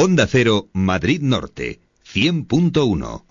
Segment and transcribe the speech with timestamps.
[0.00, 1.80] Onda Cero, Madrid Norte,
[2.14, 3.24] 100.1.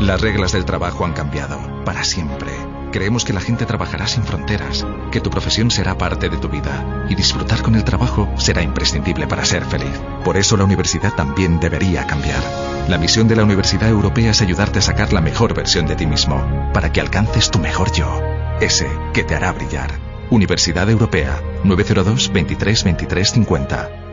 [0.00, 2.52] Las reglas del trabajo han cambiado, para siempre.
[2.90, 7.06] Creemos que la gente trabajará sin fronteras, que tu profesión será parte de tu vida
[7.10, 10.00] y disfrutar con el trabajo será imprescindible para ser feliz.
[10.24, 12.40] Por eso la universidad también debería cambiar.
[12.88, 16.06] La misión de la Universidad Europea es ayudarte a sacar la mejor versión de ti
[16.06, 18.22] mismo, para que alcances tu mejor yo,
[18.62, 20.07] ese que te hará brillar.
[20.30, 24.08] Universidad Europea, 902 23 23 50.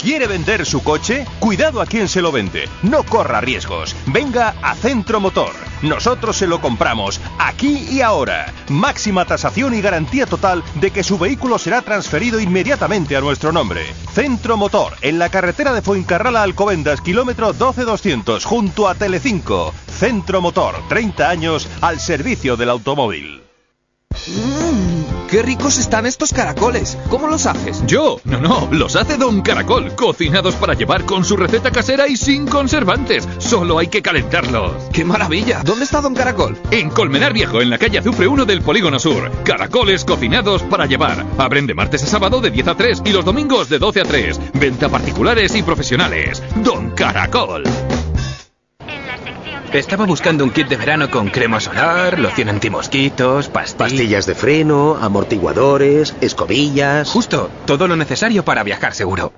[0.00, 1.26] ¿Quiere vender su coche?
[1.40, 2.68] Cuidado a quien se lo vende.
[2.82, 3.96] No corra riesgos.
[4.06, 5.52] Venga a Centro Motor.
[5.82, 8.52] Nosotros se lo compramos aquí y ahora.
[8.68, 13.84] Máxima tasación y garantía total de que su vehículo será transferido inmediatamente a nuestro nombre.
[14.12, 19.72] Centro Motor, en la carretera de Fuencarrala Alcobendas, kilómetro 12200, junto a Telecinco.
[19.88, 23.45] Centro Motor, 30 años al servicio del automóvil.
[24.26, 26.98] Mmm, qué ricos están estos caracoles.
[27.08, 27.82] ¿Cómo los haces?
[27.86, 32.16] Yo, no, no, los hace Don Caracol, cocinados para llevar con su receta casera y
[32.16, 33.28] sin conservantes.
[33.38, 34.72] Solo hay que calentarlos.
[34.92, 35.62] ¡Qué maravilla!
[35.64, 36.56] ¿Dónde está Don Caracol?
[36.70, 39.30] En Colmenar Viejo, en la calle Azufre 1 del Polígono Sur.
[39.44, 41.24] Caracoles cocinados para llevar.
[41.38, 44.04] Abren de martes a sábado de 10 a 3 y los domingos de 12 a
[44.04, 44.40] 3.
[44.54, 46.42] Venta particulares y profesionales.
[46.56, 47.64] Don Caracol.
[49.76, 53.92] Estaba buscando un kit de verano con crema solar, loción antimosquitos, pastillas.
[53.92, 57.10] Pastillas de freno, amortiguadores, escobillas.
[57.10, 59.34] Justo, todo lo necesario para viajar seguro.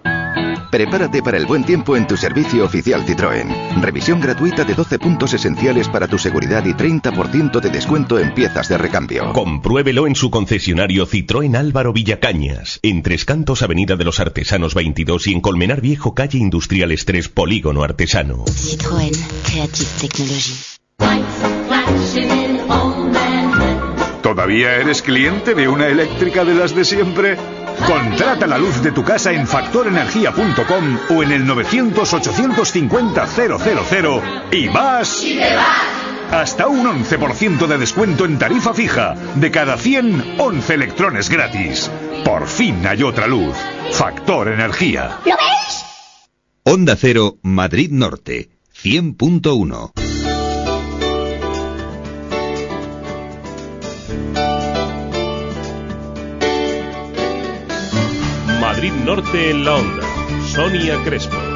[0.71, 3.81] Prepárate para el buen tiempo en tu servicio oficial Citroën.
[3.81, 8.69] Revisión gratuita de 12 puntos esenciales para tu seguridad y 30% de descuento en piezas
[8.69, 9.33] de recambio.
[9.33, 15.27] Compruébelo en su concesionario Citroën Álvaro Villacañas, en Tres Cantos Avenida de los Artesanos 22
[15.29, 18.45] y en Colmenar Viejo Calle Industriales 3 Polígono Artesano.
[18.45, 20.79] Citroën, Creative Technology.
[24.23, 27.39] ¿Todavía eres cliente de una eléctrica de las de siempre?
[27.87, 34.23] Contrata la luz de tu casa en factorenergia.com o en el 900-850-000
[34.53, 35.25] y vas...
[35.25, 35.99] ¡Y te vas!
[36.31, 39.15] Hasta un 11% de descuento en tarifa fija.
[39.37, 41.91] De cada 100, 11 electrones gratis.
[42.25, 43.57] Por fin hay otra luz.
[43.93, 45.19] Factor Energía.
[45.25, 45.85] ¿Lo ves?
[46.65, 48.51] Onda Cero, Madrid Norte,
[48.83, 50.18] 100.1.
[58.91, 60.03] Norte en la onda.
[60.47, 61.48] Sonia Crespo.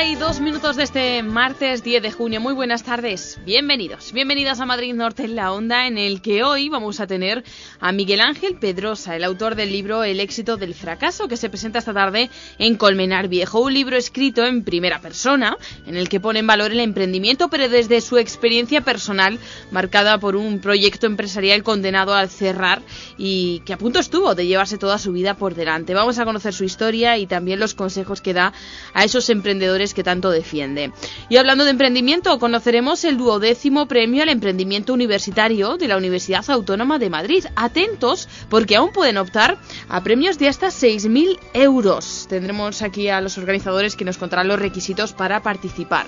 [0.00, 2.40] Dos minutos de este martes 10 de junio.
[2.40, 3.38] Muy buenas tardes.
[3.44, 4.12] Bienvenidos.
[4.12, 7.44] Bienvenidos a Madrid Norte en la Onda, en el que hoy vamos a tener
[7.80, 11.80] a Miguel Ángel Pedrosa, el autor del libro El éxito del fracaso, que se presenta
[11.80, 13.60] esta tarde en Colmenar Viejo.
[13.60, 17.68] Un libro escrito en primera persona, en el que pone en valor el emprendimiento, pero
[17.68, 19.38] desde su experiencia personal,
[19.70, 22.80] marcada por un proyecto empresarial condenado al cerrar
[23.18, 25.92] y que a punto estuvo de llevarse toda su vida por delante.
[25.92, 28.54] Vamos a conocer su historia y también los consejos que da
[28.94, 30.92] a esos emprendedores que tanto defiende.
[31.28, 36.98] Y hablando de emprendimiento, conoceremos el duodécimo premio al emprendimiento universitario de la Universidad Autónoma
[36.98, 37.44] de Madrid.
[37.56, 39.58] Atentos, porque aún pueden optar
[39.88, 42.26] a premios de hasta 6.000 euros.
[42.28, 46.06] Tendremos aquí a los organizadores que nos contarán los requisitos para participar.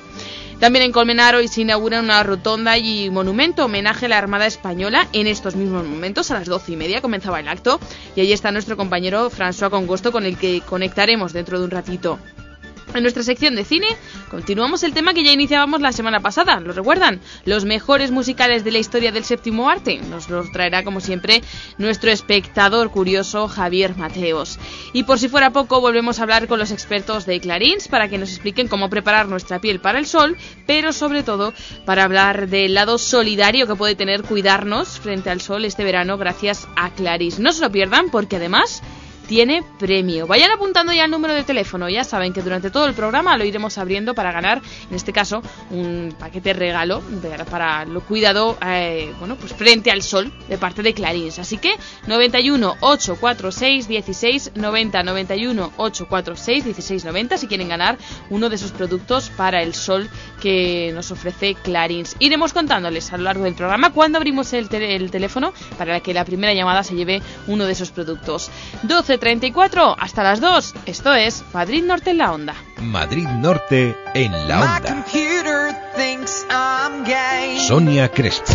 [0.63, 5.09] También en Colmenar hoy se inaugura una rotonda y monumento homenaje a la Armada Española.
[5.13, 7.81] En estos mismos momentos, a las doce y media, comenzaba el acto.
[8.15, 12.21] Y ahí está nuestro compañero François Congosto, con el que conectaremos dentro de un ratito.
[12.95, 13.87] En nuestra sección de cine
[14.31, 17.21] continuamos el tema que ya iniciábamos la semana pasada, ¿lo recuerdan?
[17.47, 20.01] Los mejores musicales de la historia del séptimo arte.
[20.11, 21.43] Nos los traerá como siempre
[21.79, 24.59] nuestro espectador curioso Javier Mateos.
[24.93, 28.19] Y por si fuera poco volvemos a hablar con los expertos de Clarins para que
[28.19, 30.37] nos expliquen cómo preparar nuestra piel para el sol,
[30.67, 31.55] pero sobre todo
[31.87, 36.69] para hablar del lado solidario que puede tener cuidarnos frente al sol este verano gracias
[36.77, 37.39] a Clarins.
[37.39, 38.83] No se lo pierdan porque además
[39.27, 40.27] tiene premio.
[40.27, 43.45] Vayan apuntando ya el número de teléfono, ya saben que durante todo el programa lo
[43.45, 47.03] iremos abriendo para ganar, en este caso, un paquete regalo
[47.51, 51.39] para lo cuidado, eh, bueno, pues frente al sol de parte de Clarins.
[51.39, 51.75] Así que
[52.07, 57.99] 91 846 16 90 91 846 16 90 si quieren ganar
[58.31, 60.09] uno de esos productos para el sol
[60.41, 62.17] que nos ofrece Clarins.
[62.19, 66.25] Iremos contándoles a lo largo del programa cuando abrimos el, el teléfono para que la
[66.25, 68.51] primera llamada se lleve uno de esos productos.
[69.19, 70.75] 12.34 hasta las 2.
[70.87, 72.55] Esto es Madrid Norte en la Onda.
[72.81, 75.05] Madrid Norte en la Onda.
[77.69, 78.47] Sonia Crespo.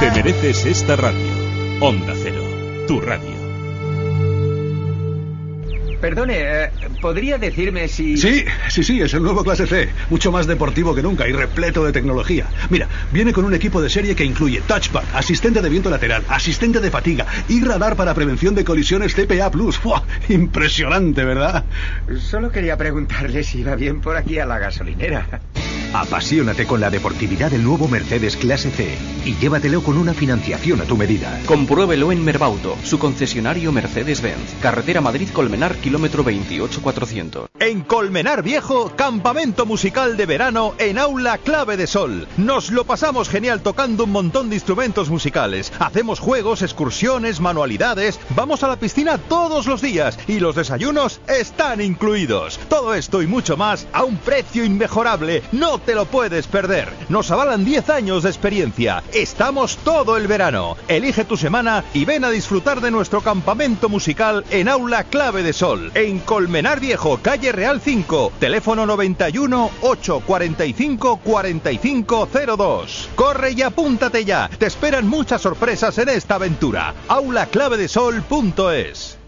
[0.00, 1.30] Te mereces esta radio.
[1.80, 2.14] Onda
[2.90, 3.30] tu radio.
[6.00, 6.70] Perdone, eh,
[7.00, 8.16] ¿podría decirme si...?
[8.16, 9.90] Sí, sí, sí, es el nuevo clase C.
[10.08, 12.46] Mucho más deportivo que nunca y repleto de tecnología.
[12.68, 16.80] Mira, viene con un equipo de serie que incluye touchpad, asistente de viento lateral, asistente
[16.80, 19.52] de fatiga y radar para prevención de colisiones CPA+.
[19.72, 20.02] ¡Fua!
[20.28, 21.64] Impresionante, ¿verdad?
[22.18, 25.28] Solo quería preguntarle si iba bien por aquí a la gasolinera.
[25.92, 30.84] Apasionate con la deportividad del nuevo Mercedes Clase C y llévatelo con una financiación a
[30.84, 31.40] tu medida.
[31.46, 34.54] Compruébelo en Merbauto, su concesionario Mercedes-Benz.
[34.62, 37.48] Carretera Madrid-Colmenar, kilómetro 28400.
[37.58, 42.28] En Colmenar Viejo, campamento musical de verano en Aula Clave de Sol.
[42.36, 45.72] Nos lo pasamos genial tocando un montón de instrumentos musicales.
[45.80, 48.20] Hacemos juegos, excursiones, manualidades.
[48.36, 52.60] Vamos a la piscina todos los días y los desayunos están incluidos.
[52.68, 55.42] Todo esto y mucho más a un precio inmejorable.
[55.50, 56.88] No te lo puedes perder.
[57.08, 59.02] Nos avalan 10 años de experiencia.
[59.12, 60.76] Estamos todo el verano.
[60.88, 65.52] Elige tu semana y ven a disfrutar de nuestro campamento musical en Aula Clave de
[65.52, 73.10] Sol, en Colmenar Viejo, calle Real 5, teléfono 91 845 4502.
[73.14, 74.50] Corre y apúntate ya.
[74.58, 76.94] Te esperan muchas sorpresas en esta aventura.
[77.08, 79.19] aulaclavedesol.es.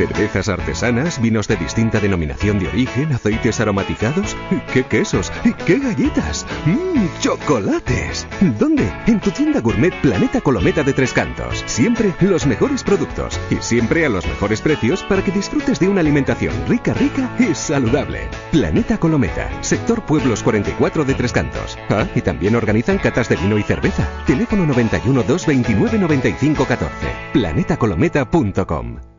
[0.00, 4.34] Cervezas artesanas, vinos de distinta denominación de origen, aceites aromatizados,
[4.72, 5.30] qué quesos,
[5.66, 8.26] qué galletas, mmm, chocolates.
[8.58, 8.90] ¿Dónde?
[9.06, 11.62] En tu tienda gourmet Planeta Colometa de Tres Cantos.
[11.66, 16.00] Siempre los mejores productos y siempre a los mejores precios para que disfrutes de una
[16.00, 18.26] alimentación rica, rica y saludable.
[18.52, 21.76] Planeta Colometa, sector Pueblos 44 de Tres Cantos.
[21.90, 24.08] Ah, y también organizan catas de vino y cerveza.
[24.26, 26.94] Teléfono 91 229 95 14.
[27.34, 29.09] planetacolometa.com.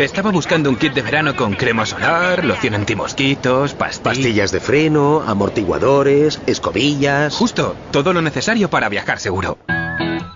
[0.00, 4.16] Estaba buscando un kit de verano con crema solar, loción antimosquitos, pastillas...
[4.16, 7.34] Pastillas de freno, amortiguadores, escobillas...
[7.34, 9.58] Justo, todo lo necesario para viajar seguro.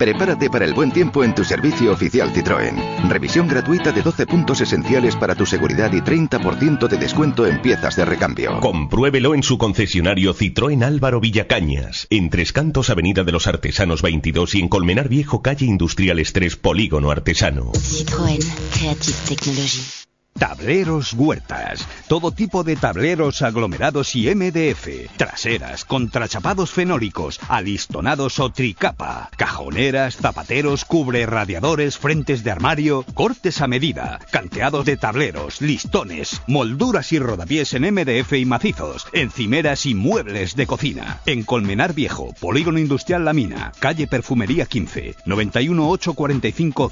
[0.05, 3.09] Prepárate para el buen tiempo en tu servicio oficial Citroën.
[3.09, 7.97] Revisión gratuita de 12 puntos esenciales para tu seguridad y 30% de descuento en piezas
[7.97, 8.61] de recambio.
[8.61, 14.57] Compruébelo en su concesionario Citroën Álvaro Villacañas, en Tres Cantos Avenida de los Artesanos 22
[14.57, 17.73] y en Colmenar Viejo Calle Industriales 3 Polígono Artesano.
[17.73, 20.04] Citroën, Creative Technology.
[20.39, 21.87] Tableros Huertas.
[22.09, 25.17] Todo tipo de tableros aglomerados y MDF.
[25.17, 29.31] Traseras, contrachapados fenólicos, alistonados o tricapa.
[29.37, 34.19] Cajoneras, zapateros, cubre radiadores, frentes de armario, cortes a medida.
[34.33, 39.07] Canteados de tableros, listones, molduras y rodapiés en MDF y macizos.
[39.13, 41.21] Encimeras y muebles de cocina.
[41.27, 43.71] En Colmenar Viejo, Polígono Industrial La Mina.
[43.79, 45.15] Calle Perfumería 15.
[45.27, 46.91] 91 845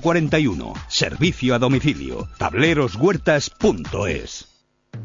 [0.00, 0.72] 0041.
[0.86, 2.28] Servicio a domicilio.
[2.38, 2.75] Tableros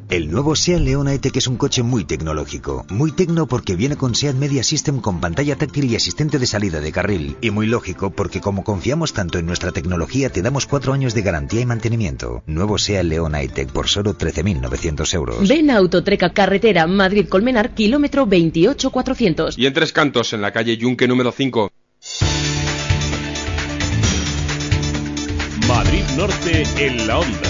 [0.09, 2.85] El nuevo SEAT León E-Tech es un coche muy tecnológico.
[2.89, 6.81] Muy tecno porque viene con SEAT Media System con pantalla táctil y asistente de salida
[6.81, 7.37] de carril.
[7.39, 11.21] Y muy lógico porque como confiamos tanto en nuestra tecnología te damos cuatro años de
[11.21, 12.43] garantía y mantenimiento.
[12.45, 15.47] Nuevo SEAT León E-Tech por solo 13.900 euros.
[15.47, 19.57] Ven a Autotreca Carretera Madrid-Colmenar, kilómetro 28400.
[19.57, 21.71] Y en Tres Cantos, en la calle Yunque número 5.
[25.73, 27.49] Madrid Norte en la onda.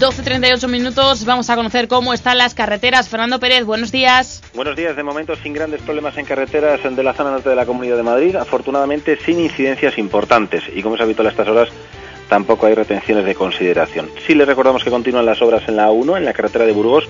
[0.00, 3.08] 12.38 minutos, vamos a conocer cómo están las carreteras.
[3.08, 4.42] Fernando Pérez, buenos días.
[4.52, 7.66] Buenos días, de momento sin grandes problemas en carreteras de la zona norte de la
[7.66, 11.68] Comunidad de Madrid, afortunadamente sin incidencias importantes y como es habitual a estas horas
[12.28, 14.10] tampoco hay retenciones de consideración.
[14.26, 17.08] Sí les recordamos que continúan las obras en la A1, en la carretera de Burgos,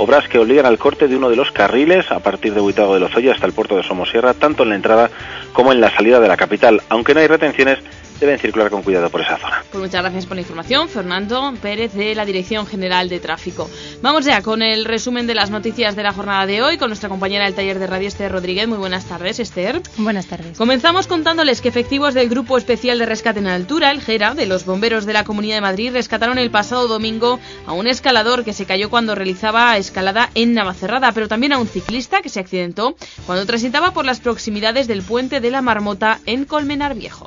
[0.00, 3.00] obras que obligan al corte de uno de los carriles a partir de Huitago de
[3.00, 5.10] Lozoya hasta el puerto de Somosierra, tanto en la entrada
[5.52, 6.80] como en la salida de la capital.
[6.88, 7.80] Aunque no hay retenciones,
[8.20, 9.64] deben circular con cuidado por esa zona.
[9.70, 13.68] Pues muchas gracias por la información, Fernando Pérez de la Dirección General de Tráfico.
[14.02, 17.08] Vamos ya con el resumen de las noticias de la jornada de hoy con nuestra
[17.08, 18.68] compañera del taller de radio Esther Rodríguez.
[18.68, 19.80] Muy buenas tardes, Esther.
[19.96, 20.58] Buenas tardes.
[20.58, 24.64] Comenzamos contándoles que efectivos del Grupo Especial de Rescate en Altura, el GERA, de los
[24.64, 28.66] bomberos de la Comunidad de Madrid, rescataron el pasado domingo a un escalador que se
[28.66, 32.96] cayó cuando realizaba escalada en Navacerrada, pero también a un ciclista que se accidentó
[33.26, 37.26] cuando transitaba por las proximidades del puente de la Marmota en Colmenar Viejo.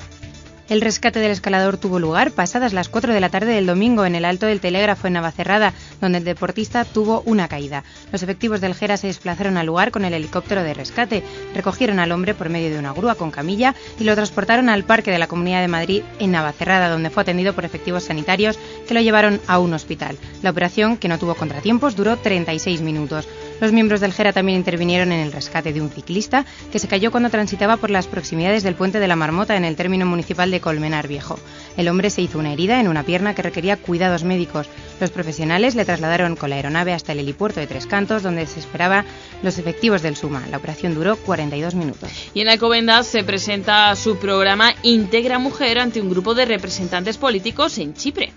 [0.73, 4.15] El rescate del escalador tuvo lugar pasadas las 4 de la tarde del domingo en
[4.15, 7.83] el Alto del Telégrafo en Navacerrada, donde el deportista tuvo una caída.
[8.11, 11.21] Los efectivos del Gera se desplazaron al lugar con el helicóptero de rescate,
[11.53, 15.11] recogieron al hombre por medio de una grúa con camilla y lo transportaron al Parque
[15.11, 19.01] de la Comunidad de Madrid en Navacerrada, donde fue atendido por efectivos sanitarios que lo
[19.01, 20.17] llevaron a un hospital.
[20.41, 23.27] La operación, que no tuvo contratiempos, duró 36 minutos.
[23.61, 27.11] Los miembros del GERA también intervinieron en el rescate de un ciclista que se cayó
[27.11, 30.59] cuando transitaba por las proximidades del puente de la Marmota en el término municipal de
[30.59, 31.39] Colmenar Viejo.
[31.77, 34.67] El hombre se hizo una herida en una pierna que requería cuidados médicos.
[34.99, 38.59] Los profesionales le trasladaron con la aeronave hasta el helipuerto de Tres Cantos, donde se
[38.59, 39.05] esperaba
[39.41, 40.47] los efectivos del SUMA.
[40.49, 42.09] La operación duró 42 minutos.
[42.33, 47.77] Y en Alcobendas se presenta su programa Integra Mujer ante un grupo de representantes políticos
[47.77, 48.33] en Chipre.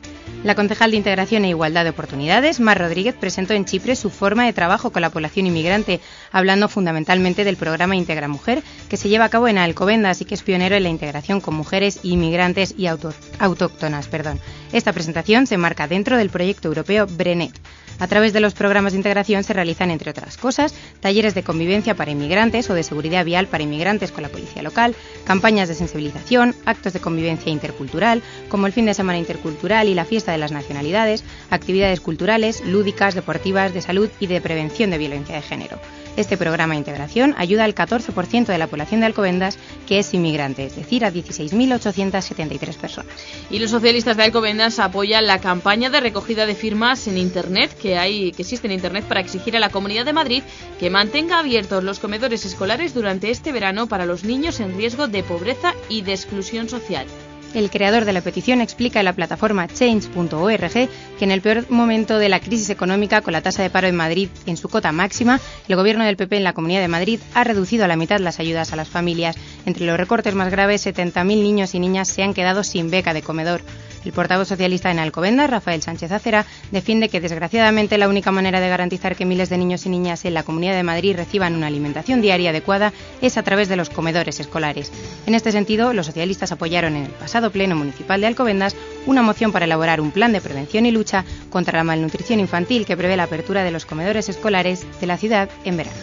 [0.47, 4.47] La concejal de Integración e Igualdad de Oportunidades, Mar Rodríguez, presentó en Chipre su forma
[4.47, 6.01] de trabajo con la población inmigrante,
[6.31, 10.37] hablando fundamentalmente del programa Integra Mujer, que se lleva a cabo en Alcobendas y que
[10.37, 14.07] es pionero en la integración con mujeres inmigrantes y autóctonas.
[14.07, 14.39] Perdón.
[14.73, 17.59] Esta presentación se marca dentro del proyecto europeo BRENET.
[17.99, 21.95] A través de los programas de integración se realizan, entre otras cosas, talleres de convivencia
[21.95, 26.55] para inmigrantes o de seguridad vial para inmigrantes con la policía local, campañas de sensibilización,
[26.67, 30.53] actos de convivencia intercultural, como el fin de semana intercultural y la fiesta de las
[30.53, 35.81] nacionalidades, actividades culturales, lúdicas, deportivas, de salud y de prevención de violencia de género.
[36.17, 40.65] Este programa de integración ayuda al 14% de la población de Alcobendas que es inmigrante,
[40.65, 43.13] es decir, a 16.873 personas.
[43.51, 47.99] Y los socialistas de Alcobendas apoyan la campaña de recogida de firmas en Internet que,
[47.99, 50.43] hay, que existe en Internet para exigir a la Comunidad de Madrid
[50.81, 55.23] que mantenga abiertos los comedores escolares durante este verano para los niños en riesgo de
[55.23, 57.07] pobreza y de exclusión social.
[57.55, 60.89] El creador de la petición explica en la plataforma change.org que
[61.21, 64.29] en el peor momento de la crisis económica, con la tasa de paro en Madrid
[64.45, 67.85] en su cota máxima, el gobierno del PP en la Comunidad de Madrid ha reducido
[67.85, 69.37] a la mitad las ayudas a las familias.
[69.65, 73.23] Entre los recortes más graves, 70.000 niños y niñas se han quedado sin beca de
[73.23, 73.63] comedor.
[74.07, 78.69] El portavoz socialista en Alcobendas, Rafael Sánchez Acera, defiende que desgraciadamente la única manera de
[78.69, 82.23] garantizar que miles de niños y niñas en la Comunidad de Madrid reciban una alimentación
[82.23, 84.93] diaria adecuada es a través de los comedores escolares.
[85.27, 89.51] En este sentido, los socialistas apoyaron en el pasado Pleno Municipal de Alcobendas una moción
[89.51, 93.25] para elaborar un plan de prevención y lucha contra la malnutrición infantil que prevé la
[93.25, 95.99] apertura de los comedores escolares de la ciudad en verano.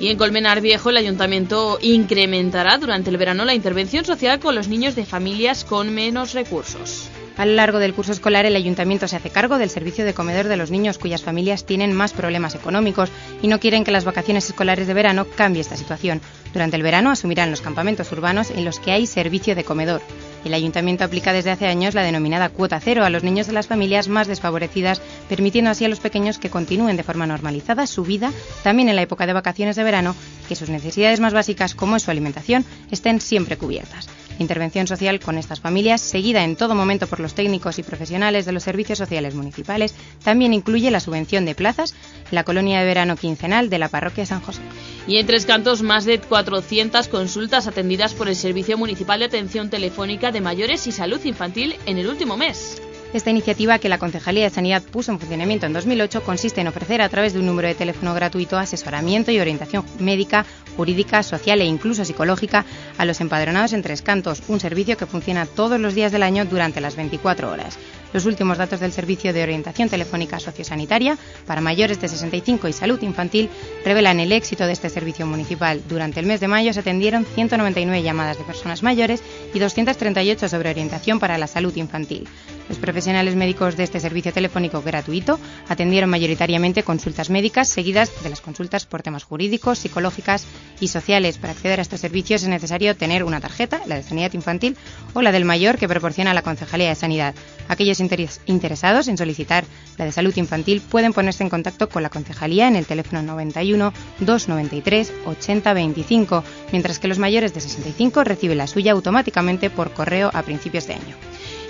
[0.00, 4.68] Y en Colmenar Viejo el ayuntamiento incrementará durante el verano la intervención social con los
[4.68, 7.10] niños de familias con menos recursos.
[7.36, 10.48] A lo largo del curso escolar, el ayuntamiento se hace cargo del servicio de comedor
[10.48, 13.10] de los niños cuyas familias tienen más problemas económicos
[13.40, 16.20] y no quieren que las vacaciones escolares de verano cambie esta situación.
[16.52, 20.02] Durante el verano asumirán los campamentos urbanos en los que hay servicio de comedor.
[20.44, 23.68] El ayuntamiento aplica desde hace años la denominada cuota cero a los niños de las
[23.68, 28.32] familias más desfavorecidas, permitiendo así a los pequeños que continúen de forma normalizada su vida
[28.62, 30.14] también en la época de vacaciones de verano,
[30.48, 34.08] que sus necesidades más básicas, como es su alimentación, estén siempre cubiertas
[34.38, 38.52] intervención social con estas familias, seguida en todo momento por los técnicos y profesionales de
[38.52, 41.94] los servicios sociales municipales, también incluye la subvención de plazas
[42.30, 44.60] la colonia de verano quincenal de la parroquia San José.
[45.06, 49.70] Y en Tres Cantos, más de 400 consultas atendidas por el Servicio Municipal de Atención
[49.70, 52.80] Telefónica de Mayores y Salud Infantil en el último mes.
[53.12, 57.02] Esta iniciativa que la Concejalía de Sanidad puso en funcionamiento en 2008 consiste en ofrecer
[57.02, 61.64] a través de un número de teléfono gratuito asesoramiento y orientación médica, jurídica, social e
[61.64, 62.64] incluso psicológica
[62.98, 66.44] a los empadronados en Tres Cantos, un servicio que funciona todos los días del año
[66.44, 67.78] durante las 24 horas.
[68.12, 73.00] Los últimos datos del Servicio de Orientación Telefónica Sociosanitaria para mayores de 65 y salud
[73.02, 73.48] infantil
[73.84, 75.82] revelan el éxito de este servicio municipal.
[75.88, 79.22] Durante el mes de mayo se atendieron 199 llamadas de personas mayores
[79.54, 82.28] y 238 sobre orientación para la salud infantil.
[82.68, 85.38] Los profesionales médicos de este servicio telefónico gratuito
[85.68, 90.46] atendieron mayoritariamente consultas médicas seguidas de las consultas por temas jurídicos, psicológicas
[90.80, 91.38] y sociales.
[91.38, 94.76] Para acceder a estos servicios es necesario tener una tarjeta, la de sanidad infantil
[95.14, 97.34] o la del mayor que proporciona la Concejalía de Sanidad.
[97.68, 99.64] Aquellos interesados en solicitar
[99.96, 103.92] la de salud infantil pueden ponerse en contacto con la concejalía en el teléfono 91
[104.20, 110.30] 293 80 25, mientras que los mayores de 65 reciben la suya automáticamente por correo
[110.32, 111.16] a principios de año.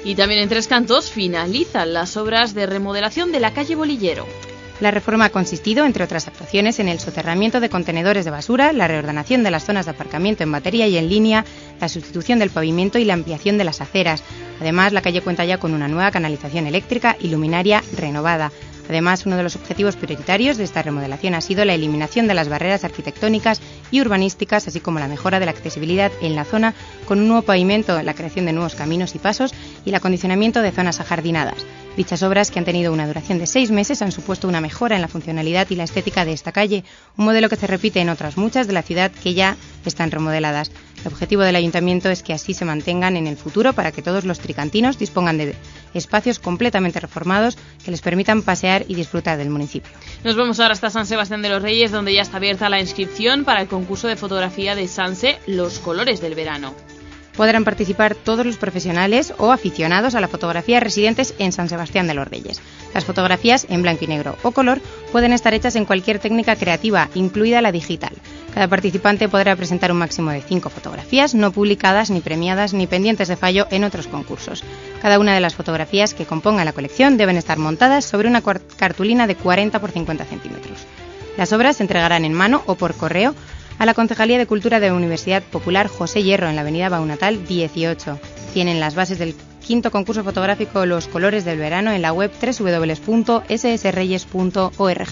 [0.04, 4.26] Y también en Tres Cantos finalizan las obras de remodelación de la calle Bolillero.
[4.82, 8.88] La reforma ha consistido, entre otras actuaciones, en el soterramiento de contenedores de basura, la
[8.88, 11.44] reordenación de las zonas de aparcamiento en batería y en línea,
[11.80, 14.24] la sustitución del pavimento y la ampliación de las aceras.
[14.60, 18.50] Además, la calle cuenta ya con una nueva canalización eléctrica y luminaria renovada.
[18.88, 22.48] Además, uno de los objetivos prioritarios de esta remodelación ha sido la eliminación de las
[22.48, 23.60] barreras arquitectónicas
[23.90, 26.74] y urbanísticas, así como la mejora de la accesibilidad en la zona
[27.06, 30.72] con un nuevo pavimento, la creación de nuevos caminos y pasos y el acondicionamiento de
[30.72, 31.64] zonas ajardinadas.
[31.96, 35.02] Dichas obras, que han tenido una duración de seis meses, han supuesto una mejora en
[35.02, 36.84] la funcionalidad y la estética de esta calle,
[37.18, 40.70] un modelo que se repite en otras muchas de la ciudad que ya están remodeladas.
[41.04, 44.24] El objetivo del ayuntamiento es que así se mantengan en el futuro para que todos
[44.24, 45.54] los tricantinos dispongan de
[45.94, 49.90] espacios completamente reformados que les permitan pasear y disfrutar del municipio.
[50.22, 53.44] Nos vamos ahora hasta San Sebastián de los Reyes, donde ya está abierta la inscripción
[53.44, 56.74] para el concurso de fotografía de Sanse Los colores del verano
[57.36, 62.14] podrán participar todos los profesionales o aficionados a la fotografía residentes en San Sebastián de
[62.14, 62.60] los Reyes.
[62.94, 64.80] Las fotografías en blanco y negro o color
[65.10, 68.12] pueden estar hechas en cualquier técnica creativa, incluida la digital.
[68.54, 73.28] Cada participante podrá presentar un máximo de cinco fotografías no publicadas, ni premiadas, ni pendientes
[73.28, 74.62] de fallo en otros concursos.
[75.00, 79.26] Cada una de las fotografías que compongan la colección deben estar montadas sobre una cartulina
[79.26, 80.80] de 40 por 50 centímetros.
[81.38, 83.34] Las obras se entregarán en mano o por correo
[83.78, 87.46] a la Concejalía de Cultura de la Universidad Popular José Hierro en la Avenida Baunatal
[87.46, 88.20] 18.
[88.52, 95.08] Tienen las bases del quinto concurso fotográfico Los colores del verano en la web www.ssreyes.org.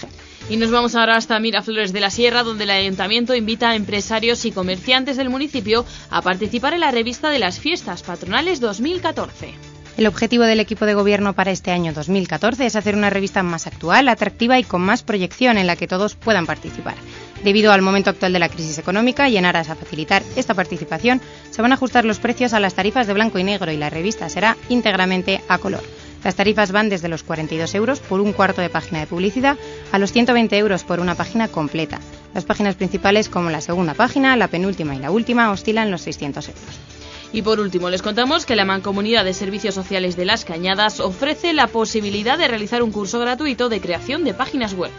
[0.49, 4.43] Y nos vamos ahora hasta Miraflores de la Sierra, donde el ayuntamiento invita a empresarios
[4.45, 9.70] y comerciantes del municipio a participar en la revista de las fiestas patronales 2014.
[10.01, 13.67] El objetivo del equipo de gobierno para este año 2014 es hacer una revista más
[13.67, 16.95] actual, atractiva y con más proyección en la que todos puedan participar.
[17.43, 21.21] Debido al momento actual de la crisis económica y en aras a facilitar esta participación,
[21.51, 23.91] se van a ajustar los precios a las tarifas de blanco y negro y la
[23.91, 25.83] revista será íntegramente a color.
[26.23, 29.59] Las tarifas van desde los 42 euros por un cuarto de página de publicidad
[29.91, 31.99] a los 120 euros por una página completa.
[32.33, 36.47] Las páginas principales, como la segunda página, la penúltima y la última, oscilan los 600
[36.47, 36.90] euros.
[37.33, 41.53] Y por último, les contamos que la Mancomunidad de Servicios Sociales de Las Cañadas ofrece
[41.53, 44.91] la posibilidad de realizar un curso gratuito de creación de páginas web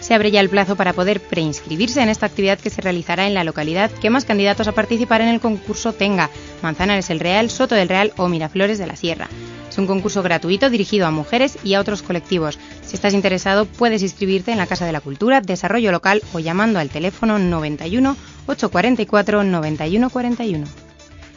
[0.00, 3.34] se abre ya el plazo para poder preinscribirse en esta actividad que se realizará en
[3.34, 6.30] la localidad que más candidatos a participar en el concurso tenga,
[6.62, 9.28] Manzanares el Real, Soto del Real o Miraflores de la Sierra.
[9.68, 12.58] Es un concurso gratuito dirigido a mujeres y a otros colectivos.
[12.82, 16.78] Si estás interesado, puedes inscribirte en la Casa de la Cultura, Desarrollo Local o llamando
[16.78, 18.16] al teléfono 91
[18.46, 20.85] 844 9141.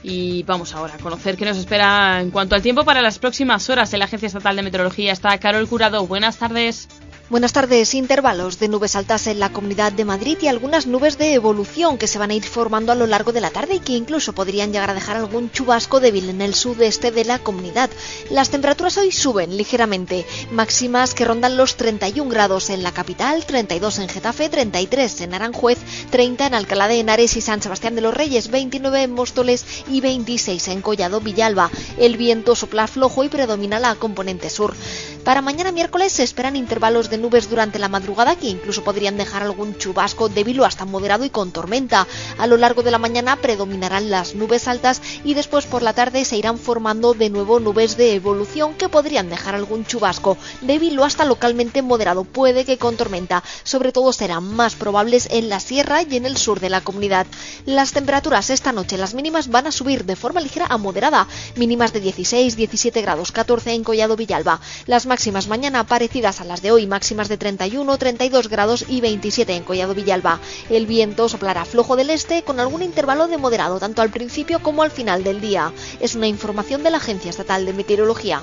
[0.01, 3.69] Y vamos ahora a conocer qué nos espera en cuanto al tiempo para las próximas
[3.69, 3.93] horas.
[3.93, 6.07] En la Agencia Estatal de Meteorología está Carol Curado.
[6.07, 6.87] Buenas tardes.
[7.29, 7.93] Buenas tardes.
[7.93, 12.07] Intervalos de nubes altas en la Comunidad de Madrid y algunas nubes de evolución que
[12.07, 14.73] se van a ir formando a lo largo de la tarde y que incluso podrían
[14.73, 17.91] llegar a dejar algún chubasco débil en el sudeste de la comunidad.
[18.31, 23.99] Las temperaturas hoy suben ligeramente, máximas que rondan los 31 grados en la capital, 32
[23.99, 25.77] en Getafe, 33 en Aranjuez,
[26.09, 30.01] 30 en Alcalá de Henares y San Sebastián de los Reyes, 29 en Móstoles y
[30.01, 31.69] 26 en Collado Villalba.
[31.99, 34.73] El viento sopla flojo y predomina la componente sur.
[35.23, 39.43] Para mañana miércoles se esperan intervalos de nubes durante la madrugada que incluso podrían dejar
[39.43, 42.07] algún chubasco débil o hasta moderado y con tormenta.
[42.37, 46.25] A lo largo de la mañana predominarán las nubes altas y después por la tarde
[46.25, 51.03] se irán formando de nuevo nubes de evolución que podrían dejar algún chubasco débil o
[51.03, 53.43] hasta localmente moderado, puede que con tormenta.
[53.63, 57.27] Sobre todo serán más probables en la sierra y en el sur de la comunidad.
[57.65, 61.93] Las temperaturas esta noche, las mínimas van a subir de forma ligera a moderada, mínimas
[61.93, 64.61] de 16, 17 grados, 14 en Collado Villalba.
[64.87, 69.55] Las máximas mañana parecidas a las de hoy, máximas de 31, 32 grados y 27
[69.55, 70.39] en Collado Villalba.
[70.69, 74.83] El viento soplará flojo del este con algún intervalo de moderado tanto al principio como
[74.83, 75.73] al final del día.
[75.99, 78.41] Es una información de la Agencia Estatal de Meteorología.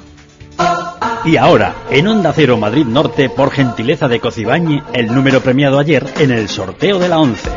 [1.25, 6.05] Y ahora, en Onda Cero Madrid Norte, por gentileza de Cocibañi, el número premiado ayer
[6.19, 7.51] en el sorteo de la 11.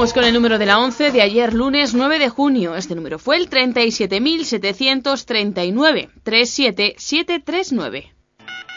[0.00, 2.74] Vamos con el número de la 11 de ayer lunes 9 de junio.
[2.74, 6.08] Este número fue el 37.739.
[6.22, 8.14] 37739.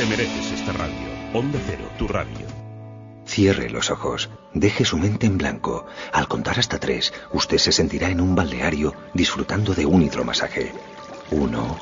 [0.09, 1.07] mereces esta radio.
[1.33, 2.47] Onda Cero, tu radio.
[3.25, 5.85] Cierre los ojos, deje su mente en blanco.
[6.11, 10.73] Al contar hasta tres, usted se sentirá en un balneario disfrutando de un hidromasaje.
[11.29, 11.77] Uno,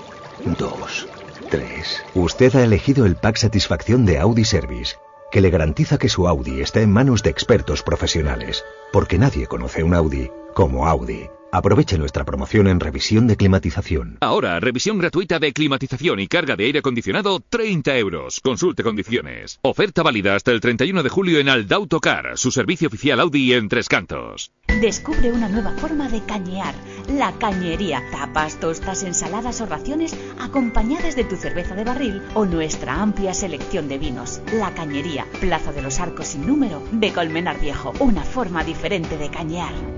[0.59, 1.07] dos,
[1.49, 2.03] tres.
[2.15, 4.97] Usted ha elegido el pack satisfacción de Audi Service,
[5.31, 9.83] que le garantiza que su Audi está en manos de expertos profesionales, porque nadie conoce
[9.83, 11.29] un Audi como Audi.
[11.51, 14.17] Aproveche nuestra promoción en revisión de climatización.
[14.19, 18.41] Ahora, revisión gratuita de climatización y carga de aire acondicionado, 30 euros.
[18.41, 19.59] Consulte condiciones.
[19.61, 23.87] Oferta válida hasta el 31 de julio en Aldautocar, su servicio oficial Audi en Tres
[23.87, 24.51] Cantos.
[24.81, 26.75] Descubre una nueva forma de cañear,
[27.07, 28.03] la cañería.
[28.11, 33.87] Tapas, tostas, ensaladas o raciones acompañadas de tu cerveza de barril o nuestra amplia selección
[33.87, 34.41] de vinos.
[34.53, 37.93] La cañería, Plaza de los Arcos sin número de Colmenar Viejo.
[37.99, 39.96] Una forma diferente de cañear.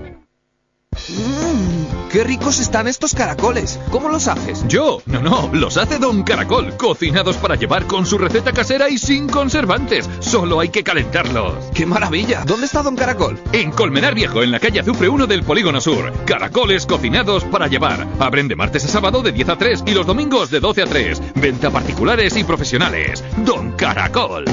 [1.08, 3.78] Mmm, qué ricos están estos caracoles.
[3.90, 4.64] ¿Cómo los haces?
[4.66, 8.98] Yo, no, no, los hace Don Caracol, cocinados para llevar con su receta casera y
[8.98, 10.10] sin conservantes.
[10.18, 11.54] Solo hay que calentarlos.
[11.74, 12.42] ¡Qué maravilla!
[12.44, 13.40] ¿Dónde está Don Caracol?
[13.52, 16.12] En Colmenar Viejo, en la calle Azufre 1 del Polígono Sur.
[16.26, 18.08] Caracoles cocinados para llevar.
[18.18, 20.86] Abren de martes a sábado de 10 a 3 y los domingos de 12 a
[20.86, 21.22] 3.
[21.36, 23.22] Venta particulares y profesionales.
[23.44, 24.44] Don Caracol.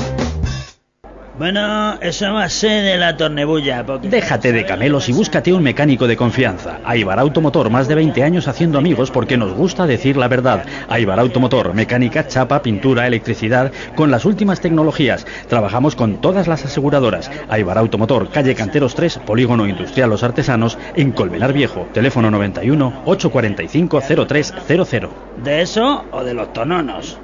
[1.37, 3.85] Bueno, eso va a ser de la tornebulla.
[3.85, 6.79] porque- Déjate de camelos y búscate un mecánico de confianza.
[6.83, 10.65] Aibar Automotor, más de 20 años haciendo amigos porque nos gusta decir la verdad.
[10.89, 15.27] Aibar Automotor, mecánica, chapa, pintura, electricidad, con las últimas tecnologías.
[15.47, 17.29] Trabajamos con todas las aseguradoras.
[17.49, 21.87] Aibar Automotor, calle Canteros 3, Polígono Industrial Los Artesanos, en Colmenar Viejo.
[21.93, 25.11] Teléfono 91 845 0300.
[25.43, 27.19] ¿De eso o de los tononos?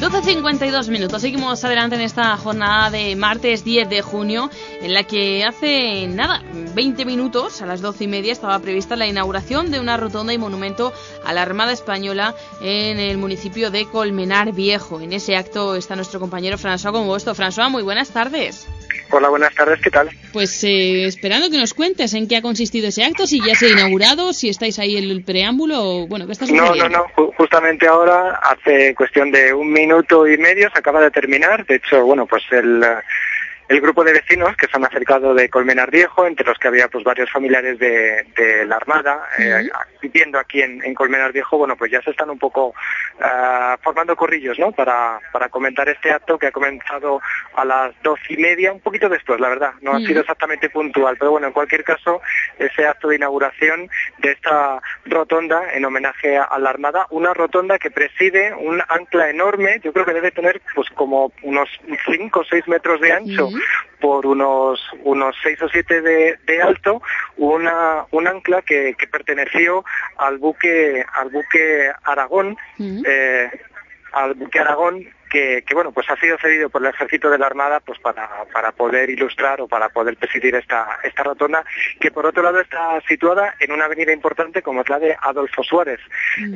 [0.00, 1.22] Doce 52 minutos.
[1.22, 4.50] Seguimos adelante en esta jornada de martes 10 de junio,
[4.82, 6.42] en la que hace nada,
[6.76, 10.38] 20 minutos, a las 12 y media, estaba prevista la inauguración de una rotonda y
[10.38, 10.92] monumento
[11.24, 15.00] a la Armada Española en el municipio de Colmenar Viejo.
[15.00, 17.34] En ese acto está nuestro compañero François Congosto.
[17.34, 18.68] François, muy buenas tardes.
[19.10, 20.10] Hola, buenas tardes, ¿qué tal?
[20.34, 23.66] Pues eh, esperando que nos cuentes en qué ha consistido ese acto, si ya se
[23.66, 26.88] ha inaugurado, si estáis ahí en el preámbulo, o, bueno, ¿qué está No, sucediendo?
[26.90, 31.10] no, no, ju- justamente ahora, hace cuestión de un minuto y medio, se acaba de
[31.10, 31.64] terminar.
[31.64, 32.84] De hecho, bueno, pues el,
[33.68, 36.88] el grupo de vecinos que se han acercado de Colmenar Viejo, entre los que había
[36.88, 39.68] pues varios familiares de, de la Armada, eh,
[40.00, 42.74] viviendo aquí en, en Colmenar Viejo, bueno, pues ya se están un poco
[43.20, 44.70] ah, formando corrillos, ¿no?
[44.70, 47.20] Para, para comentar este acto que ha comenzado
[47.54, 49.72] a las dos y media, un poquito después, la verdad.
[49.80, 52.20] No ha sido exactamente puntual, pero bueno, en cualquier caso,
[52.58, 57.90] ese acto de inauguración de esta rotonda en homenaje a la Armada, una rotonda que
[57.90, 61.68] preside un ancla enorme, yo creo que debe tener pues como unos
[62.06, 63.48] 5 o 6 metros de ancho
[64.00, 67.02] por unos unos 6 o 7 de, de alto,
[67.36, 69.84] una un ancla que, que perteneció
[70.16, 73.50] al buque al buque Aragón, eh,
[74.12, 75.06] al buque Aragón
[75.36, 78.26] que, que, bueno, pues ha sido cedido por el ejército de la Armada pues para,
[78.54, 81.62] para poder ilustrar o para poder presidir esta, esta rotonda,
[82.00, 85.62] que por otro lado está situada en una avenida importante como es la de Adolfo
[85.62, 86.00] Suárez.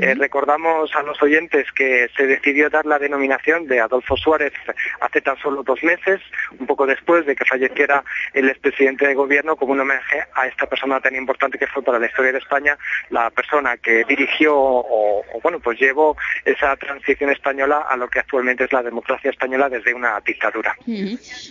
[0.01, 4.55] Eh, recordamos a los oyentes que se decidió dar la denominación de Adolfo Suárez
[5.01, 6.23] hace tan solo dos meses,
[6.59, 10.67] un poco después de que falleciera el expresidente de gobierno, como un homenaje a esta
[10.67, 12.79] persona tan importante que fue para la historia de España,
[13.11, 16.17] la persona que dirigió o, o bueno, pues llevó
[16.47, 20.77] esa transición española a lo que actualmente la democracia española desde una dictadura.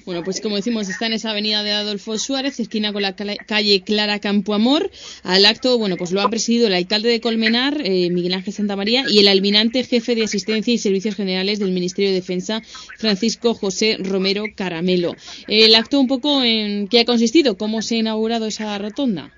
[0.06, 3.82] Bueno, pues como decimos, está en esa avenida de Adolfo Suárez, esquina con la calle
[3.82, 4.90] Clara Campoamor.
[5.24, 9.04] Al acto, bueno, pues lo ha presidido el alcalde de Colmenar, eh, Miguel Ángel Santamaría,
[9.08, 12.62] y el almirante jefe de Asistencia y Servicios Generales del Ministerio de Defensa,
[12.98, 15.16] Francisco José Romero Caramelo.
[15.48, 19.32] El acto un poco en qué ha consistido, cómo se ha inaugurado esa rotonda.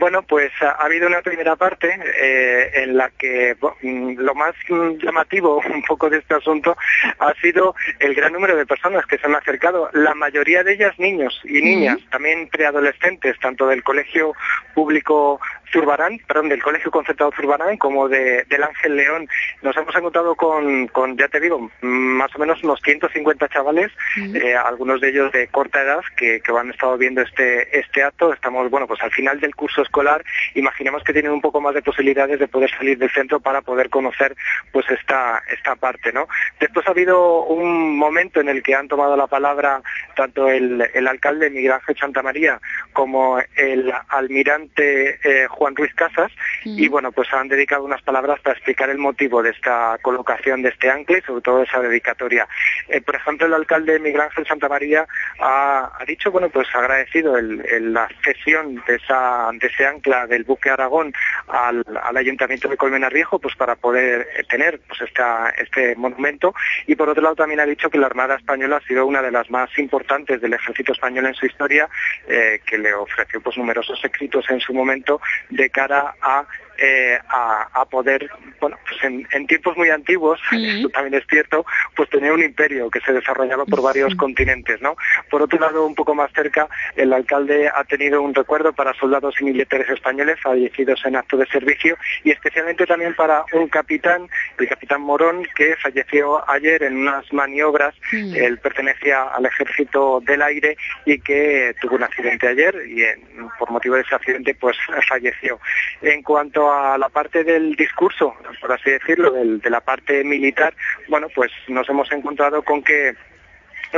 [0.00, 4.54] Bueno, pues ha, ha habido una primera parte eh, en la que mm, lo más
[4.66, 6.74] mm, llamativo un poco de este asunto
[7.18, 10.98] ha sido el gran número de personas que se han acercado, la mayoría de ellas
[10.98, 14.32] niños y niñas, también preadolescentes, tanto del colegio
[14.74, 15.38] público
[15.72, 19.28] Zurbarán, perdón, del Colegio Concertado Zurbarán como de, del Ángel León.
[19.62, 24.54] Nos hemos encontrado con, con, ya te digo, más o menos unos 150 chavales, eh,
[24.56, 28.32] algunos de ellos de corta edad, que, que han estado viendo este, este acto.
[28.32, 31.82] Estamos, bueno, pues al final del curso escolar, imaginamos que tienen un poco más de
[31.82, 34.34] posibilidades de poder salir del centro para poder conocer
[34.72, 36.26] pues esta, esta parte, ¿no?
[36.58, 39.82] Después ha habido un momento en el que han tomado la palabra
[40.16, 42.60] tanto el, el alcalde Miguel Ángel Santamaría
[42.92, 46.32] como el almirante eh, Juan Ruiz Casas
[46.64, 50.70] y bueno, pues han dedicado unas palabras para explicar el motivo de esta colocación de
[50.70, 52.48] este ancla y sobre todo esa dedicatoria.
[52.88, 55.06] Eh, por ejemplo, el alcalde Miguel Ángel Santamaría
[55.38, 60.26] ha, ha dicho, bueno, pues agradecido el- el- la cesión de, esa, de ese ancla
[60.26, 61.12] del buque Aragón
[61.48, 66.54] al, al Ayuntamiento de Colmenar Viejo, pues para poder eh, tener pues esta, este monumento
[66.86, 69.30] y por otro lado también ha dicho que la Armada Española ha sido una de
[69.30, 71.86] las más importantes del ejército español en su historia,
[72.28, 75.20] eh, que le ofreció pues numerosos escritos en su momento
[75.50, 76.46] de cara a
[76.80, 78.28] eh, a, a poder,
[78.60, 80.40] bueno, pues en, en tiempos muy antiguos,
[80.78, 81.64] esto también es cierto,
[81.94, 84.96] pues tener un imperio que se desarrollaba por varios continentes, ¿no?
[85.30, 89.34] Por otro lado, un poco más cerca, el alcalde ha tenido un recuerdo para soldados
[89.40, 94.68] y militares españoles fallecidos en acto de servicio y especialmente también para un capitán, el
[94.68, 97.94] capitán Morón, que falleció ayer en unas maniobras,
[98.34, 103.20] él pertenecía al ejército del aire y que tuvo un accidente ayer y en-
[103.58, 104.76] por motivo de ese accidente pues
[105.08, 105.58] falleció.
[106.02, 110.74] En cuanto a la parte del discurso, por así decirlo, del- de la parte militar,
[111.08, 113.14] bueno, pues nos hemos encontrado con que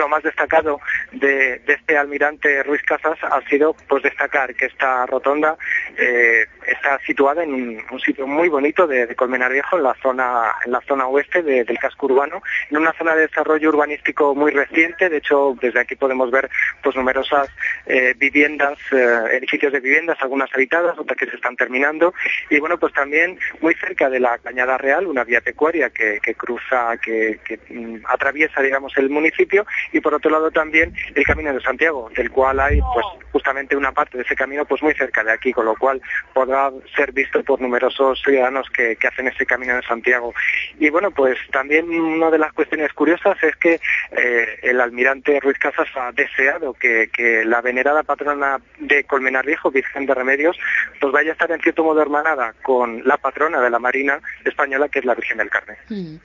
[0.01, 0.81] lo más destacado
[1.13, 5.57] de, este almirante Ruiz Casas ha sido pues destacar que esta rotonda
[5.97, 7.53] eh, está situada en
[7.91, 11.43] un, sitio muy bonito de, de Colmenar Viejo en la zona en la zona oeste
[11.43, 15.09] de- del casco urbano en una zona de desarrollo urbanístico muy reciente.
[15.09, 16.51] De hecho desde aquí podemos ver
[16.83, 17.49] pues numerosas
[17.87, 22.13] eh, viviendas eh, edificios de viviendas algunas habitadas otras que se están terminando.
[22.51, 26.97] Y bueno pues también muy cerca de la Cañada Real una vía pecuaria que, cruza
[26.97, 31.61] que, que, mm, atraviesa digamos el municipio y por otro lado también el Camino de
[31.61, 35.33] Santiago, del cual hay pues justamente una parte de ese camino pues muy cerca de
[35.33, 36.01] aquí, con lo cual
[36.33, 40.35] podrá ser visto por numerosos ciudadanos que, que hacen ese Camino de Santiago.
[40.79, 43.81] Y bueno, pues también una de las cuestiones curiosas es que
[44.13, 49.71] eh, el almirante Ruiz Casas ha deseado que, que la venerada patrona de Colmenar Viejo,
[49.71, 50.59] Virgen de Remedios,
[51.01, 54.89] pues vaya a estar en cierto modo hermanada con la patrona de la Marina española,
[54.89, 55.77] que es la Virgen del Carmen.
[55.89, 56.17] Mm.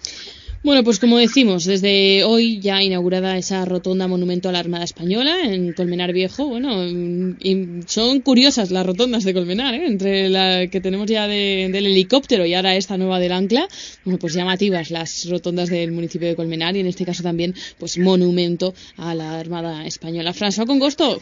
[0.63, 5.38] Bueno, pues como decimos, desde hoy ya inaugurada esa rotonda monumento a la Armada Española
[5.46, 6.46] en Colmenar Viejo.
[6.48, 9.86] Bueno, y son curiosas las rotondas de Colmenar, ¿eh?
[9.88, 13.67] entre la que tenemos ya de- del helicóptero y ahora esta nueva del ancla.
[14.04, 17.98] Bueno, pues llamativas las rotondas del municipio de Colmenar y en este caso también, pues
[17.98, 20.34] monumento a la Armada Española.
[20.34, 21.22] François Congosto,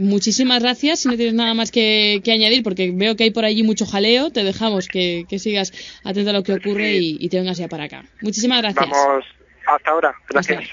[0.00, 1.00] muchísimas gracias.
[1.00, 3.86] Si no tienes nada más que, que añadir, porque veo que hay por allí mucho
[3.86, 7.58] jaleo, te dejamos que, que sigas atento a lo que ocurre y, y te vengas
[7.58, 8.04] ya para acá.
[8.20, 8.88] Muchísimas gracias.
[8.90, 9.24] Vamos,
[9.66, 10.14] hasta ahora.
[10.28, 10.64] Gracias.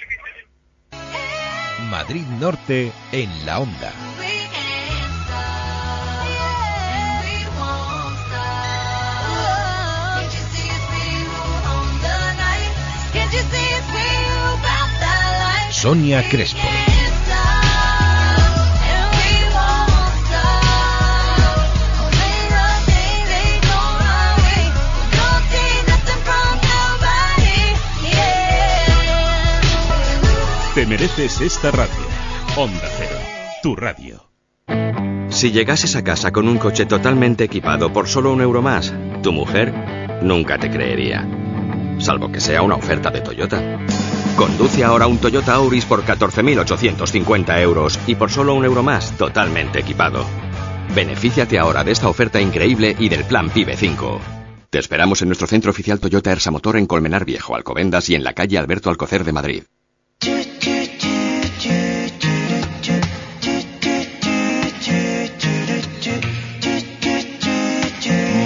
[1.90, 3.94] Madrid Norte en la onda.
[15.72, 16.87] Sonia Crespo.
[30.98, 31.94] Mereces esta radio.
[32.56, 33.20] Onda Cero,
[33.62, 34.32] tu radio.
[35.30, 39.32] Si llegases a casa con un coche totalmente equipado por solo un euro más, tu
[39.32, 39.76] mujer
[40.24, 41.24] nunca te creería.
[42.00, 43.78] Salvo que sea una oferta de Toyota.
[44.36, 49.80] Conduce ahora un Toyota Auris por 14.850 euros y por solo un euro más, totalmente
[49.80, 50.26] equipado.
[50.96, 54.20] Benefíciate ahora de esta oferta increíble y del plan PIBE 5.
[54.72, 58.24] Te esperamos en nuestro centro oficial Toyota Ersa Motor en Colmenar Viejo, Alcobendas y en
[58.24, 59.64] la calle Alberto Alcocer de Madrid.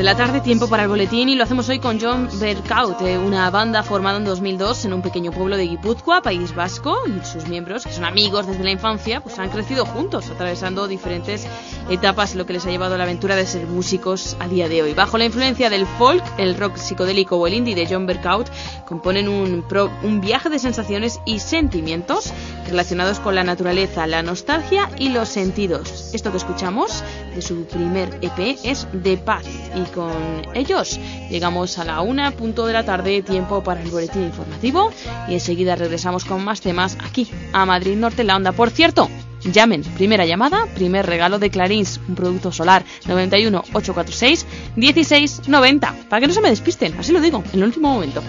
[0.00, 3.18] De la tarde, tiempo para el boletín y lo hacemos hoy con John Berkaut, eh,
[3.18, 7.46] una banda formada en 2002 en un pequeño pueblo de Guipúzcoa, País Vasco, y sus
[7.48, 11.46] miembros, que son amigos desde la infancia, pues han crecido juntos, atravesando diferentes
[11.90, 14.82] etapas, lo que les ha llevado a la aventura de ser músicos a día de
[14.82, 14.94] hoy.
[14.94, 18.48] Bajo la influencia del folk, el rock psicodélico o el indie de John Berkaut,
[18.86, 19.64] componen un,
[20.02, 22.32] un viaje de sensaciones y sentimientos
[22.66, 26.14] relacionados con la naturaleza, la nostalgia y los sentidos.
[26.14, 27.02] Esto que escuchamos
[27.34, 30.12] de su primer EP es The Paz y con
[30.54, 30.98] ellos
[31.28, 34.92] llegamos a la una punto de la tarde, tiempo para el boletín informativo
[35.28, 38.52] y enseguida regresamos con más temas aquí a Madrid Norte la Onda.
[38.52, 39.08] Por cierto,
[39.44, 46.26] llamen, primera llamada, primer regalo de Clarins, un producto solar 91 846 1690 para que
[46.26, 48.22] no se me despisten, así lo digo, en el último momento.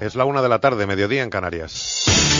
[0.00, 2.39] Es la una de la tarde, mediodía en Canarias.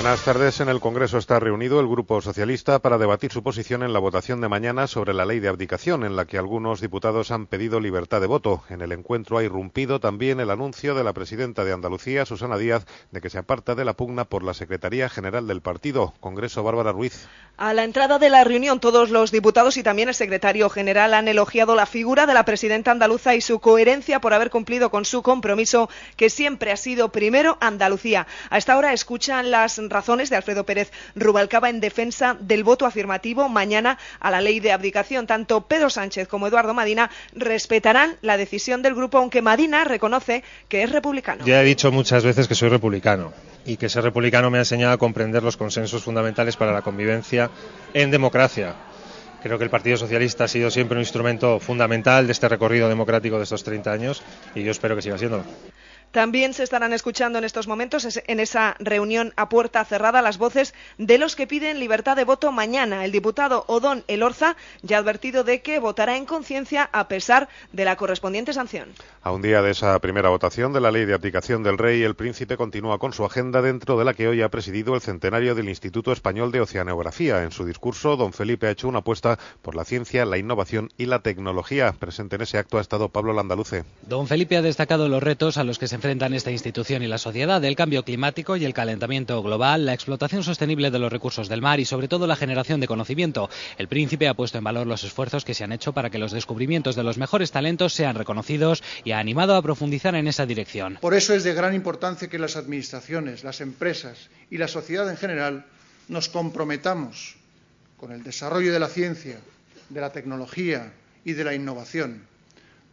[0.00, 0.60] Buenas tardes.
[0.60, 4.40] En el Congreso está reunido el Grupo Socialista para debatir su posición en la votación
[4.40, 8.22] de mañana sobre la ley de abdicación, en la que algunos diputados han pedido libertad
[8.22, 8.62] de voto.
[8.70, 12.86] En el encuentro ha irrumpido también el anuncio de la presidenta de Andalucía, Susana Díaz,
[13.10, 16.14] de que se aparta de la pugna por la Secretaría General del Partido.
[16.20, 17.28] Congreso Bárbara Ruiz.
[17.58, 21.28] A la entrada de la reunión, todos los diputados y también el secretario general han
[21.28, 25.22] elogiado la figura de la presidenta andaluza y su coherencia por haber cumplido con su
[25.22, 28.26] compromiso, que siempre ha sido primero Andalucía.
[28.48, 33.48] A esta hora escuchan las razones de Alfredo Pérez Rubalcaba en defensa del voto afirmativo
[33.48, 35.26] mañana a la ley de abdicación.
[35.26, 40.82] Tanto Pedro Sánchez como Eduardo Madina respetarán la decisión del grupo, aunque Madina reconoce que
[40.82, 41.44] es republicano.
[41.44, 43.32] Ya he dicho muchas veces que soy republicano
[43.66, 47.50] y que ser republicano me ha enseñado a comprender los consensos fundamentales para la convivencia
[47.92, 48.74] en democracia.
[49.42, 53.38] Creo que el Partido Socialista ha sido siempre un instrumento fundamental de este recorrido democrático
[53.38, 54.22] de estos 30 años
[54.54, 55.44] y yo espero que siga siéndolo.
[56.12, 60.74] También se estarán escuchando en estos momentos en esa reunión a puerta cerrada las voces
[60.98, 63.04] de los que piden libertad de voto mañana.
[63.04, 67.84] El diputado Odón Elorza ya ha advertido de que votará en conciencia a pesar de
[67.84, 68.88] la correspondiente sanción.
[69.22, 72.16] A un día de esa primera votación de la ley de abdicación del rey, el
[72.16, 75.68] príncipe continúa con su agenda dentro de la que hoy ha presidido el centenario del
[75.68, 77.44] Instituto Español de Oceanografía.
[77.44, 81.06] En su discurso, don Felipe ha hecho una apuesta por la ciencia, la innovación y
[81.06, 81.92] la tecnología.
[81.92, 83.84] Presente en ese acto ha estado Pablo Landaluce.
[84.02, 87.18] Don Felipe ha destacado los retos a los que se enfrentan esta institución y la
[87.18, 91.60] sociedad, el cambio climático y el calentamiento global, la explotación sostenible de los recursos del
[91.60, 93.50] mar y sobre todo la generación de conocimiento.
[93.76, 96.32] El príncipe ha puesto en valor los esfuerzos que se han hecho para que los
[96.32, 100.96] descubrimientos de los mejores talentos sean reconocidos y ha animado a profundizar en esa dirección.
[101.02, 105.18] Por eso es de gran importancia que las administraciones, las empresas y la sociedad en
[105.18, 105.66] general
[106.08, 107.36] nos comprometamos
[107.98, 109.38] con el desarrollo de la ciencia,
[109.90, 110.94] de la tecnología
[111.26, 112.29] y de la innovación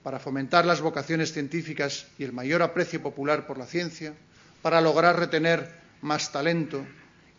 [0.03, 4.13] para fomentar las vocaciones científicas y el mayor aprecio popular por la ciencia,
[4.61, 5.69] para lograr retener
[6.01, 6.85] más talento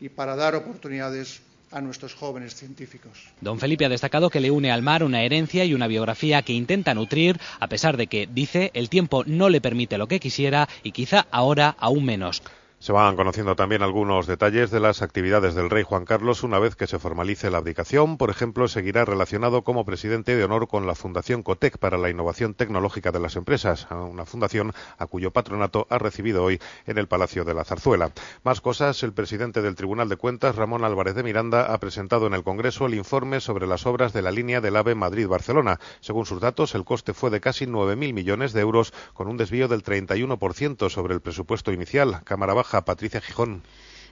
[0.00, 1.40] y para dar oportunidades
[1.70, 3.28] a nuestros jóvenes científicos.
[3.40, 6.52] Don Felipe ha destacado que le une al mar una herencia y una biografía que
[6.52, 10.68] intenta nutrir, a pesar de que, dice, el tiempo no le permite lo que quisiera
[10.82, 12.42] y quizá ahora aún menos.
[12.80, 16.76] Se van conociendo también algunos detalles de las actividades del rey Juan Carlos una vez
[16.76, 18.16] que se formalice la abdicación.
[18.16, 22.54] Por ejemplo, seguirá relacionado como presidente de honor con la Fundación Cotec para la innovación
[22.54, 27.44] tecnológica de las empresas, una fundación a cuyo patronato ha recibido hoy en el Palacio
[27.44, 28.12] de la Zarzuela.
[28.44, 32.34] Más cosas, el presidente del Tribunal de Cuentas, Ramón Álvarez de Miranda, ha presentado en
[32.34, 35.80] el Congreso el informe sobre las obras de la línea del AVE Madrid-Barcelona.
[35.98, 39.66] Según sus datos, el coste fue de casi 9.000 millones de euros, con un desvío
[39.66, 42.20] del 31% sobre el presupuesto inicial.
[42.22, 43.62] Cámara Baja, Patricia Gijón.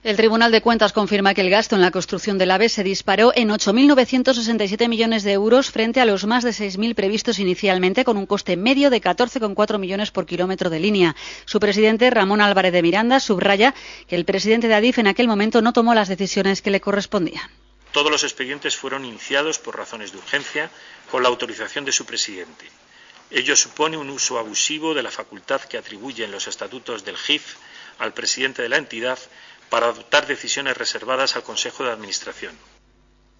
[0.03, 3.33] El Tribunal de Cuentas confirma que el gasto en la construcción del AVE se disparó
[3.35, 8.25] en 8.967 millones de euros frente a los más de 6.000 previstos inicialmente, con un
[8.25, 11.15] coste medio de 14,4 millones por kilómetro de línea.
[11.45, 13.73] Su presidente, Ramón Álvarez de Miranda, subraya
[14.07, 17.49] que el presidente de Adif en aquel momento no tomó las decisiones que le correspondían.
[17.91, 20.69] Todos los expedientes fueron iniciados por razones de urgencia
[21.09, 22.67] con la autorización de su presidente.
[23.29, 27.55] Ello supone un uso abusivo de la facultad que atribuyen los estatutos del GIF
[27.99, 29.19] al presidente de la entidad
[29.69, 32.55] para adoptar decisiones reservadas al Consejo de Administración.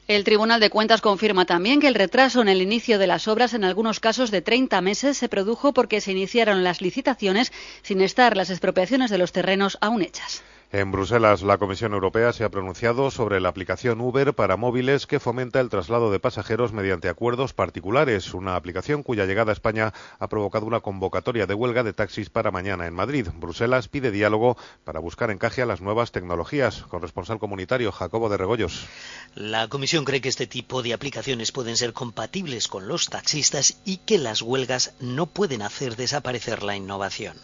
[0.07, 3.53] El Tribunal de Cuentas confirma también que el retraso en el inicio de las obras
[3.53, 8.37] en algunos casos de 30 meses se produjo porque se iniciaron las licitaciones sin estar
[8.37, 10.43] las expropiaciones de los terrenos aún hechas.
[10.73, 15.21] En Bruselas, la Comisión Europea se ha pronunciado sobre la aplicación Uber para móviles que
[15.21, 20.27] fomenta el traslado de pasajeros mediante acuerdos particulares, una aplicación cuya llegada a España ha
[20.27, 23.29] provocado una convocatoria de huelga de taxis para mañana en Madrid.
[23.37, 26.83] Bruselas pide diálogo para buscar encaje a las nuevas tecnologías.
[26.89, 28.87] Corresponsal comunitario Jacobo de Regoyos.
[29.35, 33.99] La Comisión cree que este tipo de aplicaciones pueden ser compatibles con los taxistas y
[33.99, 37.37] que las huelgas no pueden hacer desaparecer la innovación.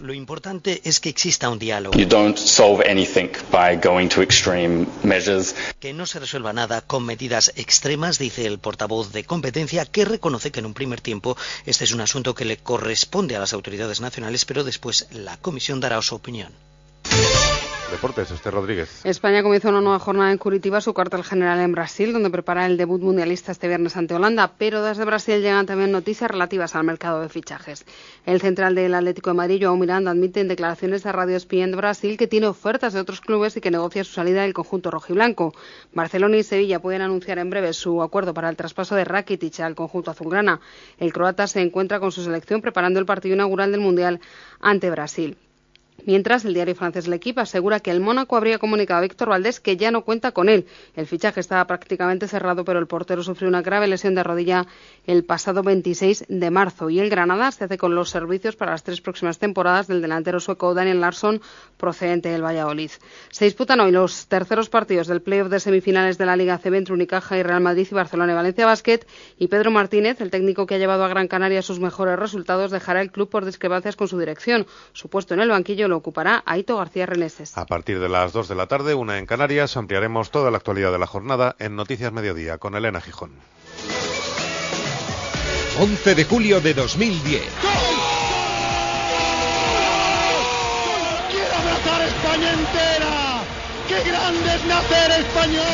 [0.00, 0.35] Lo importante
[0.84, 1.96] es que exista un diálogo.
[5.80, 10.50] Que no se resuelva nada con medidas extremas, dice el portavoz de competencia, que reconoce
[10.50, 14.00] que en un primer tiempo este es un asunto que le corresponde a las autoridades
[14.00, 16.52] nacionales, pero después la Comisión dará su opinión.
[17.90, 19.06] Deportes, Este Rodríguez.
[19.06, 22.76] España comenzó una nueva jornada en Curitiba, su cuartel general en Brasil, donde prepara el
[22.76, 27.20] debut mundialista este viernes ante Holanda, pero desde Brasil llegan también noticias relativas al mercado
[27.20, 27.86] de fichajes.
[28.26, 31.76] El central del Atlético de Madrid, João Miranda, admite en declaraciones de Radio ESPN de
[31.76, 35.54] Brasil que tiene ofertas de otros clubes y que negocia su salida del conjunto rojiblanco.
[35.94, 39.76] Barcelona y Sevilla pueden anunciar en breve su acuerdo para el traspaso de Rakitic al
[39.76, 40.60] conjunto azulgrana.
[40.98, 44.20] El croata se encuentra con su selección preparando el partido inaugural del Mundial
[44.60, 45.38] ante Brasil.
[46.04, 49.76] Mientras, el diario francés L'Equipe asegura que el Mónaco habría comunicado a Víctor Valdés que
[49.76, 50.66] ya no cuenta con él.
[50.94, 54.66] El fichaje estaba prácticamente cerrado, pero el portero sufrió una grave lesión de rodilla
[55.06, 56.90] el pasado 26 de marzo.
[56.90, 60.38] Y el Granada se hace con los servicios para las tres próximas temporadas del delantero
[60.38, 61.40] sueco Daniel Larsson,
[61.76, 62.90] procedente del Valladolid.
[63.30, 66.94] Se disputan hoy los terceros partidos del playoff de semifinales de la Liga CB entre
[66.94, 69.00] Unicaja y Real Madrid y Barcelona y Valencia Basket.
[69.38, 73.00] Y Pedro Martínez, el técnico que ha llevado a Gran Canaria sus mejores resultados, dejará
[73.00, 74.66] el club por discrepancias con su dirección.
[74.92, 77.56] Su puesto en el banquillo lo ocupará Aito García Reneses.
[77.56, 80.92] A partir de las 2 de la tarde, una en Canarias, ampliaremos toda la actualidad
[80.92, 83.32] de la jornada en Noticias Mediodía con Elena Gijón.
[85.78, 87.42] 11 de julio de 2010.
[91.30, 93.42] ¡Quiero abrazar España entera!
[93.86, 95.64] ¡Qué grande es nacer español!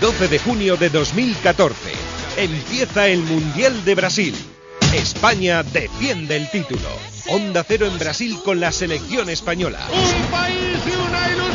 [0.00, 1.76] 12 de junio de 2014.
[2.36, 4.34] Empieza el Mundial de Brasil.
[4.94, 6.88] España defiende el título.
[7.28, 9.80] Onda Cero en Brasil con la selección española.
[9.90, 11.51] Un país y una ilusión,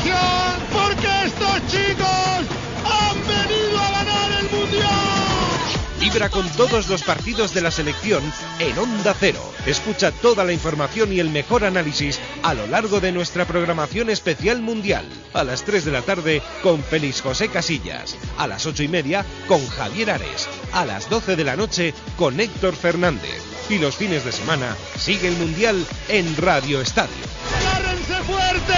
[6.10, 8.24] Vibra con todos los partidos de la selección
[8.60, 9.42] en Onda Cero.
[9.66, 14.62] Escucha toda la información y el mejor análisis a lo largo de nuestra programación especial
[14.62, 15.06] mundial.
[15.34, 18.16] A las 3 de la tarde con Félix José Casillas.
[18.38, 20.48] A las 8 y media con Javier Ares.
[20.72, 23.44] A las 12 de la noche con Héctor Fernández.
[23.70, 27.12] Y los fines de semana sigue el mundial en Radio Estadio.
[27.60, 28.74] ¡Agárrense fuerte!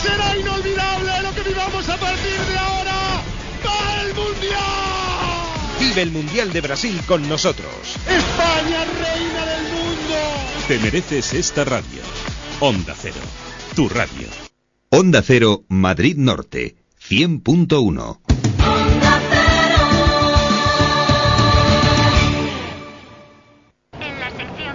[0.00, 2.79] ¡Será inolvidable lo que vivamos a partir de ahora!
[5.80, 7.96] Vive el Mundial de Brasil con nosotros.
[8.06, 10.14] ¡España, reina del mundo!
[10.68, 12.02] Te mereces esta radio.
[12.60, 13.16] Onda Cero,
[13.74, 14.28] tu radio.
[14.90, 16.76] Onda Cero, Madrid Norte,
[17.08, 18.18] 100.1.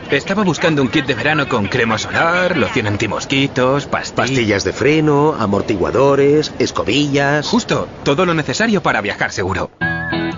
[0.10, 4.30] Estaba buscando un kit de verano con crema solar, loción antimosquitos, pastillas...
[4.30, 7.48] Pastillas de freno, amortiguadores, escobillas...
[7.48, 9.70] Justo, todo lo necesario para viajar seguro.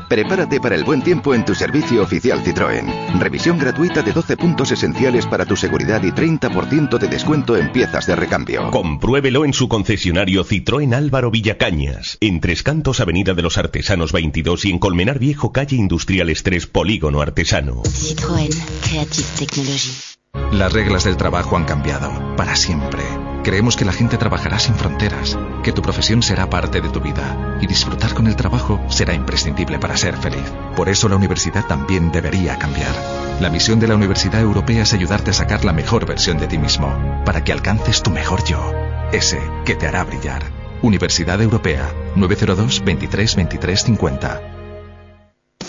[0.08, 3.20] Prepárate para el buen tiempo en tu servicio oficial Citroën.
[3.20, 8.08] Revisión gratuita de 12 puntos esenciales para tu seguridad y 30% de descuento en piezas
[8.08, 8.72] de recambio.
[8.72, 14.66] Compruébelo en su concesionario Citroën Álvaro Villacañas, en Tres Cantos Avenida de los Artesanos 22
[14.66, 17.84] y en Colmenar Viejo Calle Industriales 3 Polígono Artesano.
[17.84, 20.17] Citroën Creative Technology.
[20.52, 23.04] Las reglas del trabajo han cambiado, para siempre.
[23.44, 27.58] Creemos que la gente trabajará sin fronteras, que tu profesión será parte de tu vida
[27.62, 30.54] y disfrutar con el trabajo será imprescindible para ser feliz.
[30.76, 32.94] Por eso la universidad también debería cambiar.
[33.40, 36.58] La misión de la Universidad Europea es ayudarte a sacar la mejor versión de ti
[36.58, 38.74] mismo, para que alcances tu mejor yo,
[39.12, 40.44] ese que te hará brillar.
[40.82, 44.57] Universidad Europea, 902 23 23 50.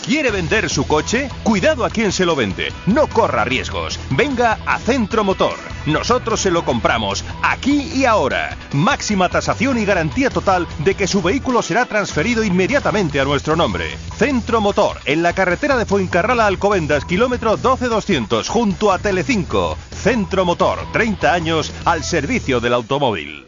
[0.08, 1.28] ¿Quiere vender su coche?
[1.42, 2.72] Cuidado a quien se lo vende.
[2.86, 4.00] No corra riesgos.
[4.08, 5.56] Venga a Centro Motor.
[5.84, 8.56] Nosotros se lo compramos aquí y ahora.
[8.72, 13.98] Máxima tasación y garantía total de que su vehículo será transferido inmediatamente a nuestro nombre.
[14.16, 19.76] Centro Motor, en la carretera de Fuencarrala Alcobendas, kilómetro 12200, junto a Telecinco.
[19.94, 23.46] Centro Motor, 30 años al servicio del automóvil.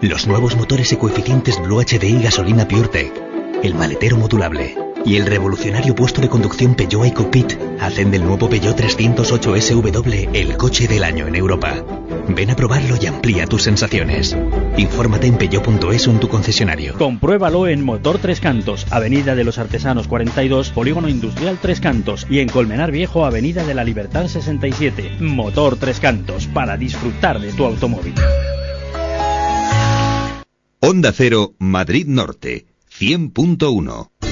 [0.00, 3.12] Los nuevos motores ecoeficientes Blue HDI gasolina PureTech,
[3.62, 8.76] el maletero modulable y el revolucionario puesto de conducción Peugeot EcoPit hacen del nuevo Peugeot
[8.76, 11.84] 308 SW el coche del año en Europa.
[12.28, 14.36] Ven a probarlo y amplía tus sensaciones.
[14.76, 16.94] Infórmate en peugeot.es o en tu concesionario.
[16.96, 22.38] Compruébalo en Motor Tres Cantos, Avenida de los Artesanos 42, Polígono Industrial Tres Cantos y
[22.38, 25.16] en Colmenar Viejo, Avenida de la Libertad 67.
[25.20, 28.14] Motor Tres Cantos, para disfrutar de tu automóvil.
[30.80, 32.66] Onda Cero, Madrid Norte,
[32.98, 34.31] 100.1.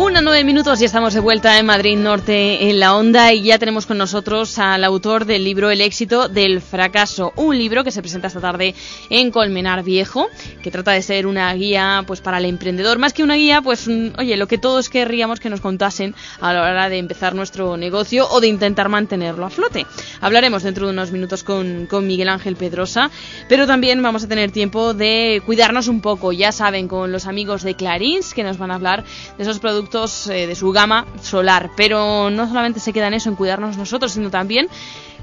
[0.00, 3.58] Una nueve minutos y estamos de vuelta en Madrid Norte en la onda y ya
[3.58, 8.00] tenemos con nosotros al autor del libro El éxito del fracaso, un libro que se
[8.00, 8.74] presenta esta tarde
[9.10, 10.28] en Colmenar Viejo,
[10.62, 13.88] que trata de ser una guía pues para el emprendedor, más que una guía, pues
[13.88, 18.26] oye, lo que todos querríamos que nos contasen a la hora de empezar nuestro negocio
[18.30, 19.84] o de intentar mantenerlo a flote.
[20.22, 23.10] Hablaremos dentro de unos minutos con, con Miguel Ángel Pedrosa,
[23.50, 27.62] pero también vamos a tener tiempo de cuidarnos un poco, ya saben, con los amigos
[27.62, 29.04] de Clarins que nos van a hablar
[29.36, 31.70] de esos productos eh, de su gama solar.
[31.76, 34.68] Pero no solamente se queda en eso, en cuidarnos nosotros, sino también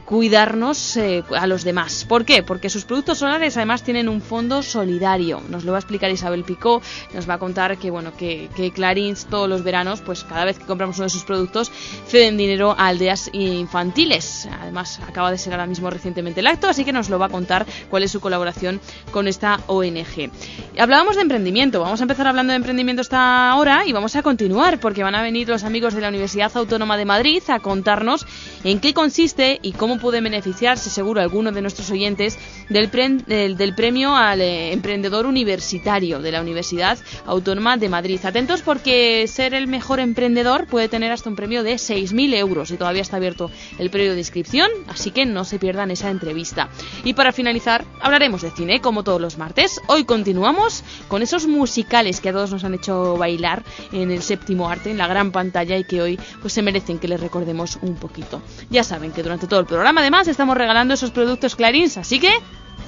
[0.08, 2.06] cuidarnos eh, a los demás.
[2.08, 2.42] ¿Por qué?
[2.42, 5.42] Porque sus productos solares además tienen un fondo solidario.
[5.50, 6.82] Nos lo va a explicar Isabel Picó,
[7.14, 10.60] nos va a contar que bueno, que, que Clarins todos los veranos, pues cada vez
[10.60, 11.74] que compramos uno de sus productos,
[12.08, 14.48] ceden dinero a aldeas infantiles.
[14.62, 17.30] Además, acaba de ser ahora mismo recientemente el acto, así que nos lo va a
[17.30, 18.80] contar cuál es su colaboración
[19.12, 20.32] con esta ONG.
[20.80, 24.80] Hablábamos de emprendimiento, vamos a empezar hablando de emprendimiento esta hora y vamos a continuar
[24.80, 28.26] porque van a venir los amigos de la Universidad Autónoma de Madrid a contarnos
[28.64, 32.38] en qué consiste y cómo puede beneficiarse, seguro, alguno de nuestros oyentes
[32.70, 32.90] del,
[33.26, 38.20] del, premio al eh, emprendedor universitario de la Universidad Autónoma de Madrid.
[38.24, 42.78] Atentos porque ser el mejor emprendedor puede tener hasta un premio de 6.000 euros y
[42.78, 46.70] todavía está abierto el periodo de inscripción, así que no se pierdan esa entrevista.
[47.04, 49.82] Y para finalizar, hablaremos de cine, como todos los martes.
[49.88, 54.70] Hoy continuamos con esos musicales que a todos nos han hecho bailar en el séptimo
[54.70, 57.96] arte, en la gran pantalla y que hoy pues se merecen que les recordemos un
[57.96, 58.42] poquito.
[58.70, 62.32] Ya saben que durante todo el programa además estamos regalando esos productos Clarins, así que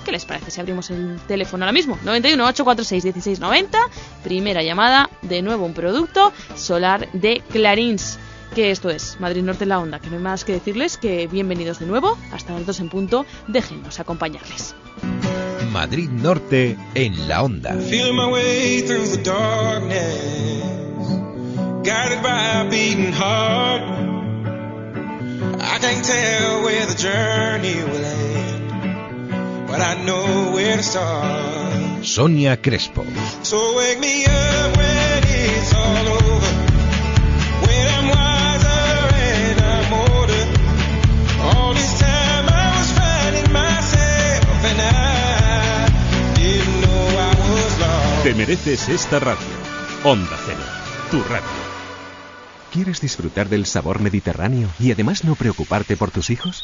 [0.04, 1.97] ¿qué les parece si abrimos el teléfono ahora mismo?
[2.04, 3.80] 91 846 1690,
[4.24, 8.20] primera llamada, de nuevo un producto solar de Clarins.
[8.56, 11.28] Que esto es Madrid Norte en la Onda, que no hay más que decirles que
[11.28, 14.76] bienvenidos de nuevo, hasta las 2 en punto, déjennos acompañarles.
[15.72, 17.76] Madrid Norte en la Onda.
[25.41, 32.05] I can't tell where the journey will end, but I know where to start.
[32.05, 33.05] Sonia Crespo.
[33.43, 36.51] So wake me up when it's all over.
[37.63, 40.43] When I'm wiser and I'm older.
[41.55, 48.23] All this time I was finding myself and I didn't know I was lost.
[48.23, 49.55] Te mereces esta radio.
[50.03, 50.63] Onda Cero,
[51.11, 51.68] tu radio.
[52.80, 56.63] ¿Quieres disfrutar del sabor mediterráneo y además no preocuparte por tus hijos?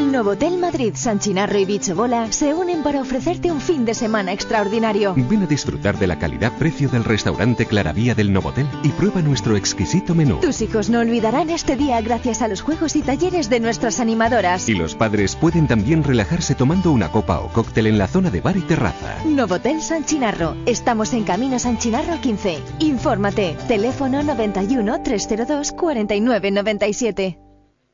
[0.00, 5.14] Novotel Madrid, San Chinarro y Bichobola se unen para ofrecerte un fin de semana extraordinario.
[5.16, 10.14] Ven a disfrutar de la calidad-precio del restaurante Claravía del Novotel y prueba nuestro exquisito
[10.14, 10.38] menú.
[10.38, 14.68] Tus hijos no olvidarán este día gracias a los juegos y talleres de nuestras animadoras.
[14.68, 18.40] Y los padres pueden también relajarse tomando una copa o cóctel en la zona de
[18.40, 19.16] bar y terraza.
[19.24, 20.56] Novotel San Chinarro.
[20.66, 22.58] Estamos en Camino San Chinarro 15.
[22.78, 23.56] Infórmate.
[23.66, 27.38] Teléfono 91 300 02 49 97.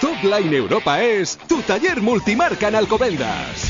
[0.00, 3.69] Topline Europa es tu taller multimarca en Alcobendas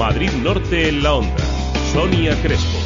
[0.00, 1.44] Madrid Norte en la onda.
[1.92, 2.78] Sonia Crespo.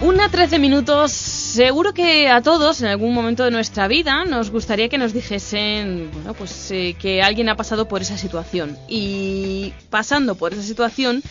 [0.00, 1.12] Una 13 minutos.
[1.12, 6.10] Seguro que a todos en algún momento de nuestra vida nos gustaría que nos dijesen,
[6.12, 8.76] bueno, pues eh, que alguien ha pasado por esa situación.
[8.88, 11.22] Y pasando por esa situación,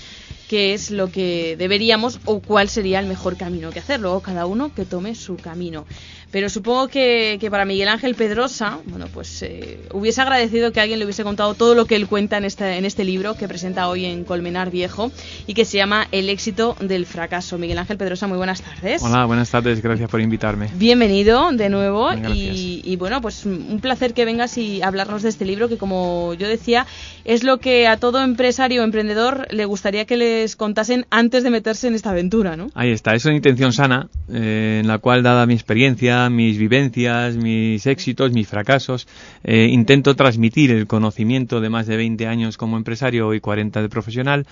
[0.48, 4.00] qué es lo que deberíamos o cuál sería el mejor camino que hacer.
[4.00, 5.86] Luego cada uno que tome su camino.
[6.32, 11.00] Pero supongo que, que para Miguel Ángel Pedrosa, bueno, pues eh, hubiese agradecido que alguien
[11.00, 13.88] le hubiese contado todo lo que él cuenta en este, en este libro que presenta
[13.88, 15.12] hoy en Colmenar Viejo
[15.48, 17.58] y que se llama El éxito del fracaso.
[17.58, 19.02] Miguel Ángel Pedrosa, muy buenas tardes.
[19.04, 20.70] Hola, buenas tardes, gracias por invitarme.
[20.76, 25.46] Bienvenido de nuevo y, y, bueno, pues un placer que vengas y hablarnos de este
[25.46, 26.86] libro que como yo decía
[27.24, 31.50] es lo que a todo empresario o emprendedor le gustaría que les contasen antes de
[31.52, 32.70] meterse en esta aventura, ¿no?
[32.74, 37.38] Ahí está, es una intención sana eh, en la cual dada mi experiencia mis vivencias,
[37.38, 39.08] mis éxitos, mis fracasos.
[39.44, 43.90] Eh, intento transmitir el conocimiento de más de 20 años como empresario y 40 de
[43.90, 44.48] profesional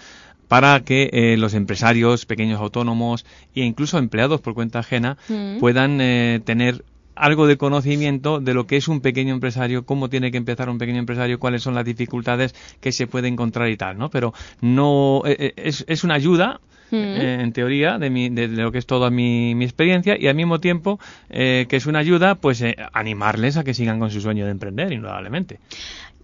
[0.48, 5.60] para que eh, los empresarios, pequeños autónomos e incluso empleados por cuenta ajena mm.
[5.60, 6.86] puedan eh, tener
[7.16, 10.78] algo de conocimiento de lo que es un pequeño empresario, cómo tiene que empezar un
[10.78, 14.10] pequeño empresario, cuáles son las dificultades que se puede encontrar y tal, ¿no?
[14.10, 16.60] Pero no es, es una ayuda
[16.92, 20.36] eh, en teoría, de, mi, de, lo que es toda mi, mi experiencia y al
[20.36, 24.22] mismo tiempo eh, que es una ayuda, pues eh, animarles a que sigan con su
[24.22, 25.60] sueño de emprender, indudablemente.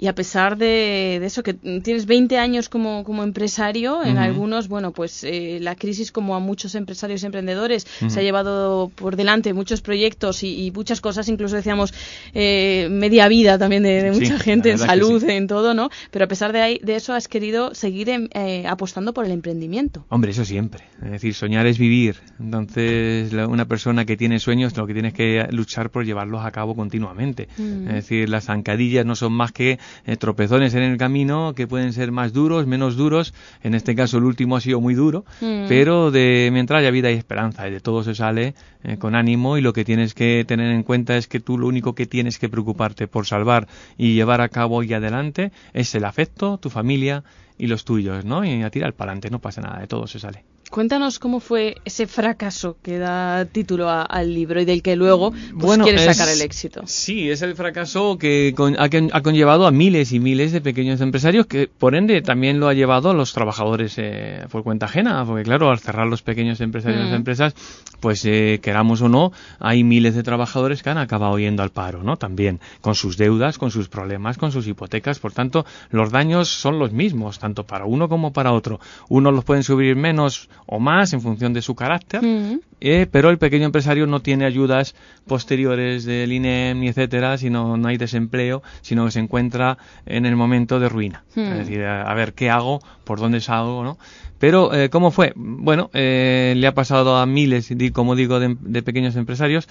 [0.01, 4.93] Y a pesar de, eso, que tienes 20 años como, como empresario, en algunos, bueno,
[4.93, 9.53] pues eh, la crisis, como a muchos empresarios y emprendedores, se ha llevado por delante
[9.53, 11.93] muchos proyectos y, muchas cosas, incluso decíamos
[12.33, 15.91] eh, media vida también de, mucha gente en salud, en todo, ¿no?
[16.09, 20.03] Pero a pesar de, ahí, de eso, has querido seguir eh, apostando por el emprendimiento.
[20.09, 20.83] Hombre, eso siempre.
[21.03, 22.15] Es decir, soñar es vivir.
[22.39, 26.75] Entonces, una persona que tiene sueños, lo que tiene que luchar por llevarlos a cabo
[26.75, 27.47] continuamente.
[27.59, 27.87] Mm.
[27.89, 31.93] Es decir, las zancadillas no son más que eh, tropezones en el camino que pueden
[31.93, 33.33] ser más duros, menos duros.
[33.63, 35.67] En este caso el último ha sido muy duro, mm.
[35.67, 39.57] pero de mientras haya vida y esperanza y de todo se sale eh, con ánimo
[39.57, 42.39] y lo que tienes que tener en cuenta es que tú lo único que tienes
[42.39, 43.67] que preocuparte por salvar
[43.97, 47.23] y llevar a cabo y adelante es el afecto, tu familia
[47.57, 48.43] y los tuyos, ¿no?
[48.43, 50.50] Y a tirar para adelante, no pasa nada, de todo se sale.
[50.71, 55.77] Cuéntanos cómo fue ese fracaso que da título al libro y del que luego pues,
[55.79, 56.83] quieres sacar el éxito.
[56.85, 61.67] Sí, es el fracaso que ha, conllevado a miles y miles de pequeños empresarios, que
[61.67, 65.69] por ende también lo ha llevado a los trabajadores eh, por cuenta ajena, porque claro,
[65.71, 67.15] al cerrar los pequeños empresarios y mm.
[67.15, 67.53] empresas,
[67.99, 72.01] pues eh, queramos o no, hay miles de trabajadores que han acabado yendo al paro,
[72.01, 72.15] ¿no?
[72.15, 76.79] También, con sus deudas, con sus problemas, con sus hipotecas, por tanto, los daños son
[76.79, 78.79] los mismos, tanto para uno como para otro.
[79.09, 82.59] Unos los pueden subir menos o más en función de su carácter, mm.
[82.79, 84.95] eh, pero el pequeño empresario no tiene ayudas
[85.27, 90.35] posteriores del INEM ni etcétera, sino no hay desempleo, sino que se encuentra en el
[90.35, 91.23] momento de ruina.
[91.35, 91.39] Mm.
[91.39, 93.97] Es decir, a, ver qué hago, por dónde salgo, ¿no?
[94.39, 95.33] Pero, eh, ¿cómo fue?
[95.35, 99.67] Bueno, eh, le ha pasado a miles, como digo, de pequeños empresarios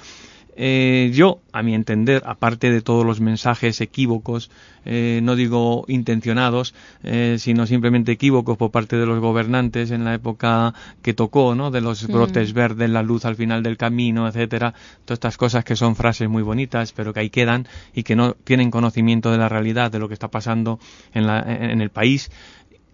[0.57, 4.51] eh, yo, a mi entender, aparte de todos los mensajes equívocos,
[4.85, 10.15] eh, no digo intencionados, eh, sino simplemente equívocos por parte de los gobernantes en la
[10.15, 11.71] época que tocó, ¿no?
[11.71, 14.75] De los brotes verdes, la luz al final del camino, etcétera,
[15.05, 18.35] todas estas cosas que son frases muy bonitas, pero que ahí quedan y que no
[18.35, 20.79] tienen conocimiento de la realidad, de lo que está pasando
[21.13, 22.31] en, la, en el país.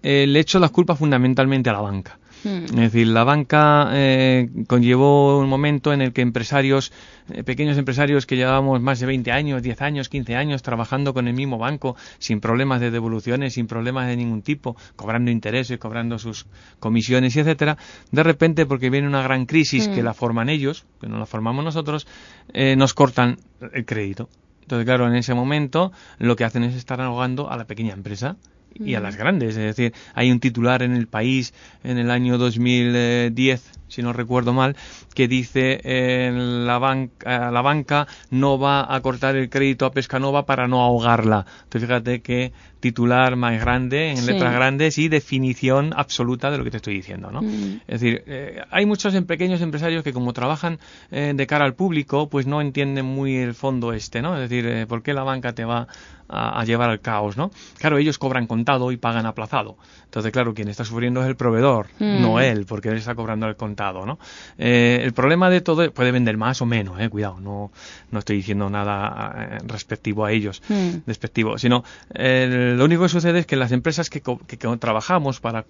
[0.03, 2.19] le echo las culpas fundamentalmente a la banca.
[2.45, 2.65] Hmm.
[2.65, 6.93] Es decir, la banca eh, conllevó un momento en el que empresarios,
[7.31, 11.29] eh, pequeños empresarios que llevábamos más de 20 años, 10 años, 15 años trabajando con
[11.29, 16.19] el mismo banco, sin problemas de devoluciones, sin problemas de ningún tipo, cobrando intereses, cobrando
[16.19, 16.47] sus
[16.79, 17.79] comisiones y etcétera,
[18.11, 20.05] de repente, porque viene una gran crisis que hmm.
[20.05, 22.07] la forman ellos, que no la formamos nosotros,
[22.53, 23.39] eh, nos cortan
[23.73, 24.29] el crédito.
[24.63, 28.37] Entonces, claro, en ese momento lo que hacen es estar ahogando a la pequeña empresa
[28.79, 29.57] y a las grandes.
[29.57, 31.55] Es decir, hay un titular en el país
[31.85, 34.77] en el año 2010, si no recuerdo mal,
[35.15, 40.45] que dice eh, la, banca, la banca no va a cortar el crédito a Pescanova
[40.47, 41.47] para no ahogarla.
[41.65, 44.27] Entonces fíjate qué titular más grande, en Sí.
[44.27, 47.43] letras grandes y definición absoluta de lo que te estoy diciendo, ¿no?
[47.43, 47.81] Mm.
[47.87, 50.79] Es decir, eh, hay muchos em- pequeños empresarios que como trabajan
[51.11, 54.35] eh, de cara al público, pues no entienden muy el fondo este, ¿no?
[54.35, 55.89] Es decir, eh, ¿por qué la banca te va
[56.29, 57.51] a, a llevar al caos, ¿no?
[57.79, 59.77] Claro, ellos cobran contado y pagan aplazado.
[60.05, 62.21] Entonces, claro, quien está sufriendo es el proveedor, Mm.
[62.23, 64.19] no él, porque él está cobrando el contado, ¿no?
[64.59, 67.71] Eh, el problema de todo puede vender más o menos, eh, cuidado, no,
[68.11, 70.99] no estoy diciendo nada eh, respectivo a ellos, Mm.
[71.07, 74.77] despectivo, sino eh, lo único que sucede es que las empresas que, co- que- que
[74.79, 75.65] trabajamos para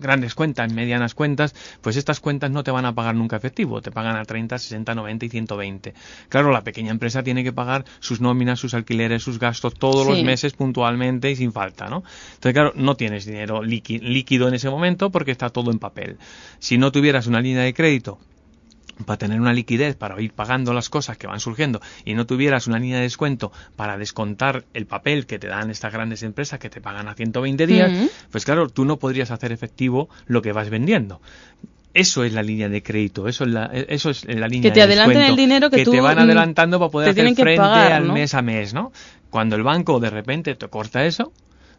[0.00, 3.90] grandes cuentas, medianas cuentas, pues estas cuentas no te van a pagar nunca efectivo, te
[3.90, 5.94] pagan a 30, 60, 90 y 120.
[6.28, 10.22] Claro, la pequeña empresa tiene que pagar sus nóminas, sus alquileres, sus gastos todos los
[10.24, 12.02] meses puntualmente y sin falta, ¿no?
[12.34, 16.16] Entonces, claro, no tienes dinero líqui- líquido en ese momento porque está todo en papel.
[16.58, 18.18] Si no tuvieras una línea de crédito
[19.04, 22.66] para tener una liquidez para ir pagando las cosas que van surgiendo y no tuvieras
[22.66, 26.70] una línea de descuento para descontar el papel que te dan estas grandes empresas que
[26.70, 30.70] te pagan a 120 días, pues claro, tú no podrías hacer efectivo lo que vas
[30.70, 31.20] vendiendo.
[31.92, 34.80] Eso es la línea de crédito, eso es la, eso es la línea Que te
[34.80, 37.56] de adelanten descuento, el dinero que tú, te van mm, adelantando para poder hacer frente
[37.56, 38.12] pagar, al ¿no?
[38.12, 38.92] mes a mes, ¿no?
[39.30, 41.32] Cuando el banco de repente te corta eso,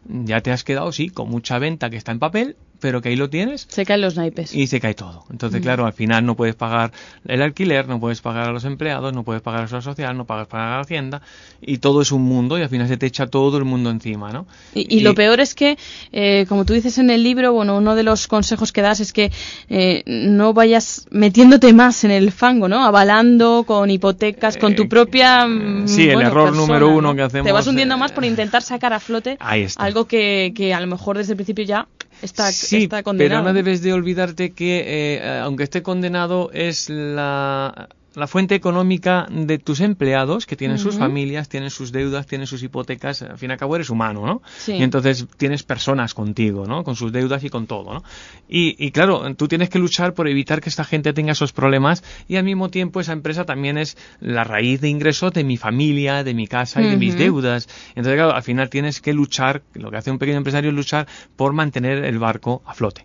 [0.08, 3.16] ya te has quedado, sí, con mucha venta que está en papel, pero que ahí
[3.16, 4.54] lo tienes Se caen los naipes.
[4.54, 5.24] y se cae todo.
[5.30, 5.62] Entonces, Mm.
[5.62, 6.92] claro, al final no puedes pagar
[7.26, 10.16] el alquiler, no puedes pagar a los empleados, no puedes pagar a la seguridad social,
[10.16, 11.22] no puedes pagar a la hacienda
[11.60, 14.32] y todo es un mundo y al final se te echa todo el mundo encima,
[14.32, 14.46] ¿no?
[14.74, 15.76] Y, y lo peor es que,
[16.12, 19.12] eh, como tú dices en el libro, bueno, uno de los consejos que das es
[19.12, 19.30] que
[19.68, 22.84] eh, no vayas metiéndote más en el fango, ¿no?
[22.84, 25.46] Avalando con hipotecas, con tu propia.
[25.46, 27.14] mm, Eh, sí, el error persona, número uno ¿no?
[27.16, 29.82] que hacemos, Te vas hundiendo eh, más por intentar sacar a flote Ahí está.
[29.82, 31.86] algo que, que a lo mejor desde el principio ya
[32.22, 33.42] está, Sí, está condenado.
[33.42, 37.88] pero no debes de olvidarte que, eh, eh, aunque esté condenado, es la,
[38.18, 42.62] la fuente económica de tus empleados, que tienen sus familias, tienen sus deudas, tienen sus
[42.62, 43.22] hipotecas.
[43.22, 44.42] Al fin y al cabo eres humano, ¿no?
[44.58, 44.72] Sí.
[44.72, 46.84] Y entonces tienes personas contigo, ¿no?
[46.84, 48.02] Con sus deudas y con todo, ¿no?
[48.48, 52.02] Y, y claro, tú tienes que luchar por evitar que esta gente tenga esos problemas
[52.28, 56.24] y al mismo tiempo esa empresa también es la raíz de ingreso de mi familia,
[56.24, 57.68] de mi casa y de mis deudas.
[57.90, 61.06] Entonces, claro, al final tienes que luchar, lo que hace un pequeño empresario es luchar
[61.36, 63.04] por mantener el barco a flote.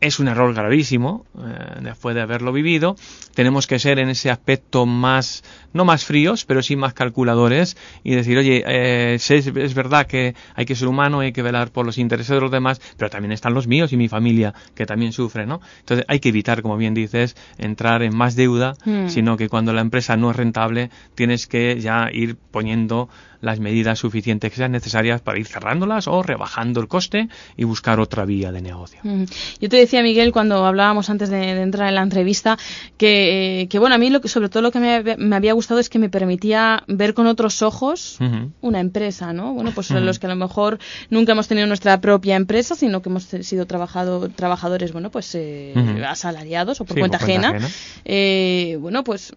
[0.00, 2.96] Es un error gravísimo, eh, después de haberlo vivido.
[3.34, 5.42] Tenemos que ser en ese aspecto más,
[5.74, 10.34] no más fríos, pero sí más calculadores y decir, oye, eh, es, es verdad que
[10.54, 13.32] hay que ser humano, hay que velar por los intereses de los demás, pero también
[13.32, 15.60] están los míos y mi familia, que también sufre, ¿no?
[15.80, 19.08] Entonces hay que evitar, como bien dices, entrar en más deuda, Mm.
[19.08, 23.08] sino que cuando la empresa no es rentable, tienes que ya ir poniendo
[23.40, 28.00] las medidas suficientes que sean necesarias para ir cerrándolas o rebajando el coste y buscar
[28.00, 29.00] otra vía de negocio.
[29.02, 29.24] Mm.
[29.60, 32.56] Yo te decía, Miguel, cuando hablábamos antes de, de entrar en la entrevista,
[32.96, 35.36] que, eh, que, bueno, a mí lo que, sobre todo lo que me, había- me
[35.36, 38.18] había gustado es que me permitía ver con otros ojos
[38.60, 39.52] una empresa, ¿no?
[39.54, 40.00] Bueno, pues Ujú.
[40.00, 40.78] los que a lo mejor
[41.10, 45.74] nunca hemos tenido nuestra propia empresa, sino que hemos sido trabajado, trabajadores, bueno, pues eh,
[46.06, 47.66] asalariados o por Sí, cuenta por cuenta ajena.
[47.66, 47.74] ajena.
[48.04, 49.32] Eh, bueno, pues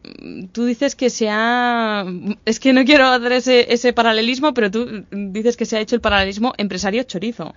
[0.52, 2.06] tú dices que se ha...
[2.46, 5.96] Es que no quiero hacer ese, ese paralelismo, pero tú dices que se ha hecho
[5.96, 7.54] el paralelismo empresario-chorizo.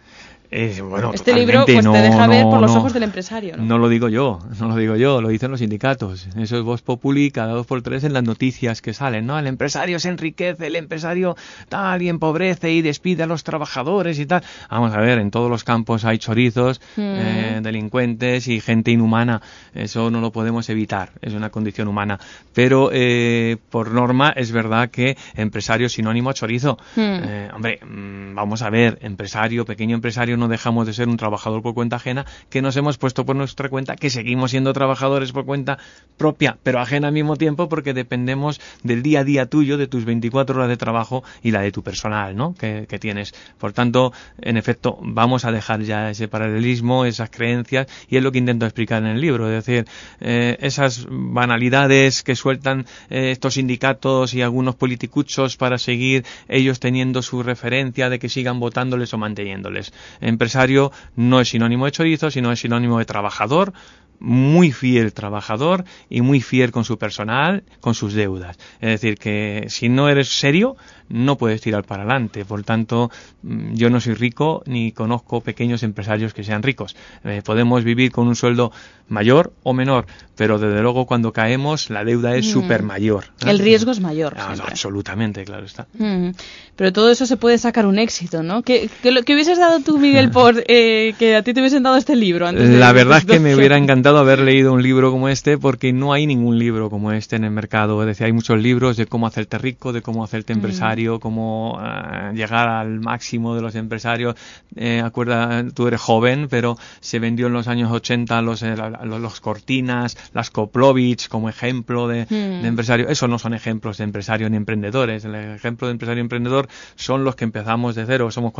[0.53, 2.79] Eh, bueno, Este libro pues no, te deja ver por los no.
[2.81, 3.63] ojos del empresario, ¿no?
[3.65, 6.27] No lo digo yo, no lo digo yo, lo dicen los sindicatos.
[6.37, 9.39] Eso es voz populi cada dos por tres en las noticias que salen, ¿no?
[9.39, 11.37] El empresario se enriquece, el empresario
[11.69, 14.43] tal y empobrece y despide a los trabajadores y tal.
[14.69, 17.01] Vamos a ver, en todos los campos hay chorizos, Mm.
[17.01, 19.41] eh, delincuentes y gente inhumana.
[19.73, 22.19] Eso no lo podemos evitar, es una condición humana.
[22.55, 26.77] Pero eh, por norma es verdad que empresario es sinónimo a chorizo.
[26.97, 27.55] Mm.
[27.55, 31.75] Hombre, mm, vamos a ver, empresario, pequeño empresario, no dejamos de ser un trabajador por
[31.75, 35.79] cuenta ajena, que nos hemos puesto por nuestra cuenta, que seguimos siendo trabajadores por cuenta
[36.17, 40.05] propia, pero ajena al mismo tiempo porque dependemos del día a día tuyo, de tus
[40.05, 42.55] 24 horas de trabajo y la de tu personal, ¿no?
[42.55, 43.33] Que, que tienes.
[43.59, 48.33] Por tanto, en efecto, vamos a dejar ya ese paralelismo, esas creencias, y es lo
[48.33, 49.87] que intento explicar en el libro, es decir,
[50.21, 57.23] eh, esas banalidades que sueltan eh, estos sindicatos y algunos politicuchos para seguir ellos teniendo
[57.23, 59.93] su referencia de que sigan votándoles o manteniéndoles.
[60.31, 63.73] Empresario no es sinónimo de chorizo, sino es sinónimo de trabajador,
[64.21, 68.59] muy fiel trabajador y muy fiel con su personal, con sus deudas.
[68.81, 70.77] Es decir, que si no eres serio,
[71.11, 72.45] no puedes tirar para adelante.
[72.45, 73.11] Por tanto,
[73.43, 76.97] mm, yo no soy rico ni conozco pequeños empresarios que sean ricos.
[77.25, 78.73] Eh, podemos vivir con un sueldo
[79.09, 80.07] mayor o menor,
[80.37, 82.51] pero desde luego cuando caemos la deuda es Mm.
[82.53, 83.25] súper mayor.
[83.45, 84.35] El riesgo es mayor.
[84.39, 85.87] Ah, absolutamente, claro está.
[85.99, 86.31] Mm.
[86.77, 88.63] Pero todo eso se puede sacar un éxito, ¿no?
[88.63, 91.83] ¿Qué, qué, lo- qué hubieses dado tú, Miguel, por eh, que a ti te hubiesen
[91.83, 92.47] dado este libro?
[92.47, 95.29] Antes de- La verdad es que me hubiera encantado encantado haber leído un libro como
[95.29, 98.01] este porque no hay ningún libro como este en el mercado.
[98.03, 102.33] Es decir, hay muchos libros de cómo hacerte rico, de cómo hacerte empresario, cómo eh,
[102.35, 104.37] llegar al máximo de los empresarios.
[104.77, 108.75] Eh, acuerda, tú eres joven, pero se vendió en los años 80 los, eh,
[109.05, 113.09] los, cortinas, las Koplovich como ejemplo de, de empresario.
[113.09, 115.25] Eso no son ejemplos de empresario ni emprendedores.
[115.25, 118.31] El ejemplo de empresario y emprendedor son los que empezamos de cero.
[118.31, 118.53] Somos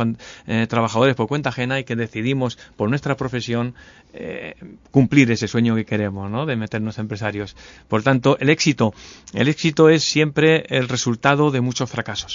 [0.67, 3.75] trabajadores por cuenta ajena y que decidimos por nuestra profesión
[4.13, 4.55] eh,
[4.91, 6.45] cumplir ese sueño que queremos, ¿no?
[6.45, 7.55] De meternos empresarios.
[7.87, 8.93] Por tanto, el éxito,
[9.33, 12.30] el éxito es siempre el resultado de muchos fracasos.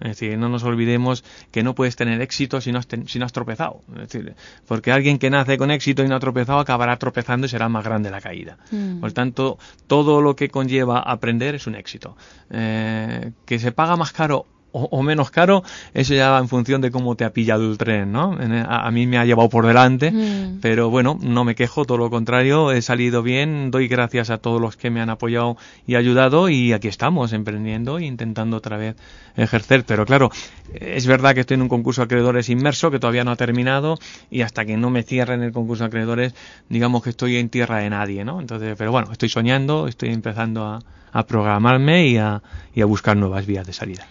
[0.00, 3.26] Es decir, no nos olvidemos que no puedes tener éxito si no has, si no
[3.26, 3.82] has tropezado.
[3.96, 4.34] Es decir,
[4.66, 7.84] porque alguien que nace con éxito y no ha tropezado acabará tropezando y será más
[7.84, 8.56] grande la caída.
[8.70, 9.00] Mm.
[9.00, 12.16] Por tanto, todo lo que conlleva aprender es un éxito.
[12.50, 15.62] Eh, que se paga más caro o, menos caro,
[15.94, 18.36] eso ya va en función de cómo te ha pillado el tren, ¿no?
[18.68, 20.60] A, mí me ha llevado por delante, mm.
[20.60, 24.60] pero bueno, no me quejo, todo lo contrario, he salido bien, doy gracias a todos
[24.60, 25.56] los que me han apoyado
[25.86, 28.96] y ayudado y aquí estamos, emprendiendo e intentando otra vez
[29.36, 29.84] ejercer.
[29.84, 30.30] Pero claro,
[30.74, 33.98] es verdad que estoy en un concurso de acreedores inmerso que todavía no ha terminado
[34.30, 36.34] y hasta que no me cierren el concurso de acreedores,
[36.68, 38.40] digamos que estoy en tierra de nadie, ¿no?
[38.40, 40.80] Entonces, pero bueno, estoy soñando, estoy empezando a,
[41.26, 42.40] programarme y a
[42.86, 44.06] buscar nuevas vías de salida.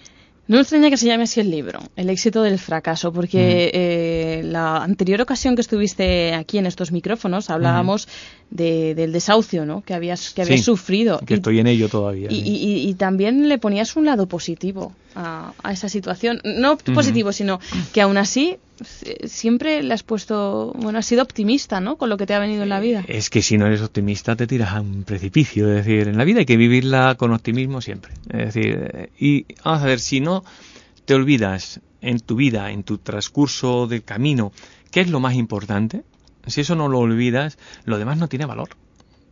[0.49, 4.41] No me extraña que se llame así el libro, El éxito del fracaso, porque eh,
[4.43, 8.07] la anterior ocasión que estuviste aquí en estos micrófonos hablábamos
[8.51, 9.81] de, del desahucio ¿no?
[9.81, 11.19] que habías, que habías sufrido.
[11.25, 12.29] Que estoy en ello todavía.
[12.31, 16.41] Y, también le ponías un lado positivo a, esa situación.
[16.43, 17.59] No positivo, sino
[17.93, 18.57] que aún así
[19.25, 21.97] siempre le has puesto, bueno, has sido optimista, ¿no?
[21.97, 23.03] Con lo que te ha venido en la vida.
[23.07, 26.23] Es que si no eres optimista te tiras a un precipicio, es decir, en la
[26.23, 28.13] vida hay que vivirla con optimismo siempre.
[28.29, 30.43] Es decir, y vamos a ver, si no
[31.05, 34.51] te olvidas en tu vida, en tu transcurso de camino,
[34.91, 36.03] qué es lo más importante,
[36.49, 38.69] si eso no lo olvidas, lo demás no tiene valor.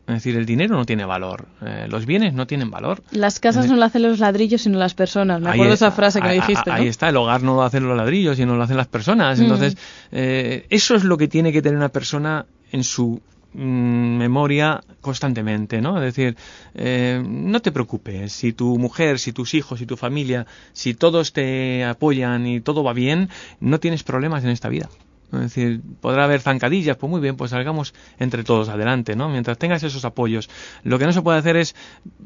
[0.07, 3.03] Es decir, el dinero no tiene valor, eh, los bienes no tienen valor.
[3.11, 5.41] Las casas no lo hacen los ladrillos, sino las personas.
[5.41, 6.71] Me acuerdo esa frase que me dijiste.
[6.71, 9.37] Ahí está, el hogar no lo hacen los ladrillos, sino lo hacen las personas.
[9.37, 9.43] Mm.
[9.43, 9.77] Entonces,
[10.13, 13.19] eh, eso es lo que tiene que tener una persona en su
[13.53, 13.59] mm,
[14.17, 15.97] memoria constantemente, ¿no?
[15.97, 16.37] Es decir,
[16.73, 21.33] eh, no te preocupes, si tu mujer, si tus hijos, si tu familia, si todos
[21.33, 23.27] te apoyan y todo va bien,
[23.59, 24.87] no tienes problemas en esta vida.
[25.33, 29.27] Es decir, podrá haber zancadillas, pues muy bien, pues salgamos entre todos adelante, ¿no?
[29.27, 30.49] Mientras tengas esos apoyos.
[30.83, 31.75] Lo que no se puede hacer es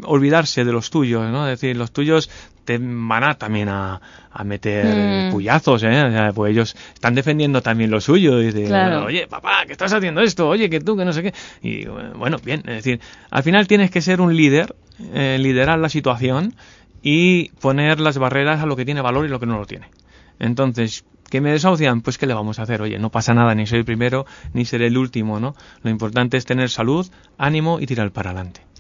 [0.04, 1.48] olvidarse de los tuyos, ¿no?
[1.48, 2.30] Es decir, los tuyos
[2.64, 4.00] te van a también a,
[4.46, 5.32] meter mm.
[5.32, 6.32] puyazos, ¿eh?
[6.36, 8.40] pues ellos están defendiendo también lo suyo.
[8.40, 11.34] Y oye, papá, que estás haciendo esto, oye, que tú, que no sé qué.
[11.64, 14.76] Y bueno, bien, es decir, al final tienes que ser un líder,
[15.14, 16.54] eh, liderar la situación
[17.02, 19.88] y poner las barreras a lo que tiene valor y lo que no lo tiene.
[20.40, 22.02] Entonces, ¿Que me desahucian?
[22.02, 22.82] Pues ¿qué le vamos a hacer?
[22.82, 25.56] Oye, no pasa nada, ni soy el primero, ni seré el último, ¿no?
[25.82, 28.71] Lo importante es tener salud, ánimo y tirar para adelante.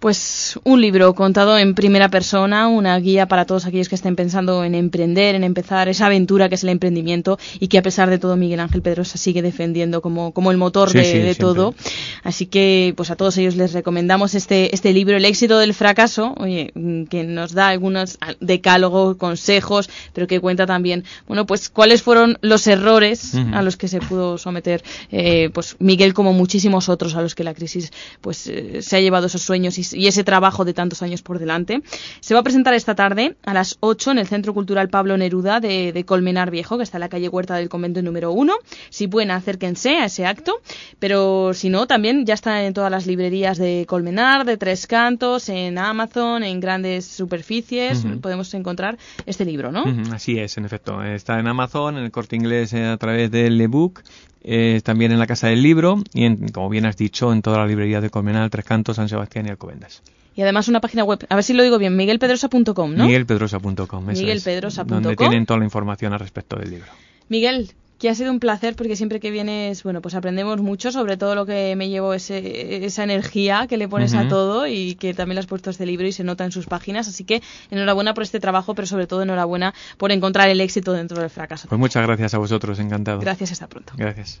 [0.00, 4.62] Pues un libro contado en primera persona, una guía para todos aquellos que estén pensando
[4.62, 8.18] en emprender, en empezar esa aventura que es el emprendimiento y que a pesar de
[8.18, 11.74] todo Miguel Ángel Pedrosa sigue defendiendo como, como el motor de, todo.
[12.22, 16.34] Así que pues a todos ellos les recomendamos este, este libro, El éxito del fracaso,
[16.38, 16.72] oye,
[17.08, 22.66] que nos da algunos decálogos, consejos, pero que cuenta también, bueno, pues cuáles fueron los
[22.66, 27.34] errores a los que se pudo someter eh, pues Miguel como muchísimos otros a los
[27.34, 30.74] que la crisis pues eh, se ha llevado esos sueños y y ese trabajo de
[30.74, 31.82] tantos años por delante.
[32.20, 35.60] Se va a presentar esta tarde a las 8 en el Centro Cultural Pablo Neruda
[35.60, 38.54] de, Colmenar Viejo, que está en la calle Huerta del Convento número 1.
[38.90, 40.60] Si pueden, acérquense a ese acto,
[40.98, 45.48] pero si no, también ya está en todas las librerías de Colmenar, de Tres Cantos,
[45.48, 48.04] en Amazon, en grandes superficies.
[48.20, 49.84] Podemos encontrar este libro, ¿no?
[50.12, 51.02] Así es, en efecto.
[51.02, 54.02] Está en Amazon, en el corte inglés eh, a través del ebook
[54.42, 57.58] eh, también en la Casa del Libro y, en, como bien has dicho, en toda
[57.58, 60.02] la librería de Colmenar, Tres Cantos, San Sebastián y Alcobendas.
[60.36, 63.06] Y además una página web, a ver si lo digo bien, miguelpedrosa.com, ¿no?
[63.06, 65.02] Miguelpedrosa.com, Miguelpedrosa.com.
[65.02, 66.88] Donde tienen toda la información al respecto del libro.
[67.28, 71.16] Miguel, que ha sido un placer porque siempre que vienes, bueno, pues aprendemos mucho, sobre
[71.16, 75.14] todo lo que me llevo ese, esa energía que le pones a todo y que
[75.14, 77.08] también le has puesto este libro y se nota en sus páginas.
[77.08, 81.20] Así que enhorabuena por este trabajo, pero sobre todo enhorabuena por encontrar el éxito dentro
[81.20, 81.68] del fracaso.
[81.68, 83.20] Pues muchas gracias a vosotros, encantado.
[83.20, 83.94] Gracias, hasta pronto.
[83.96, 84.40] Gracias.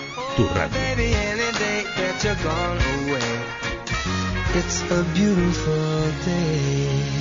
[0.35, 0.81] tu radio.
[4.53, 7.20] It's a beautiful day.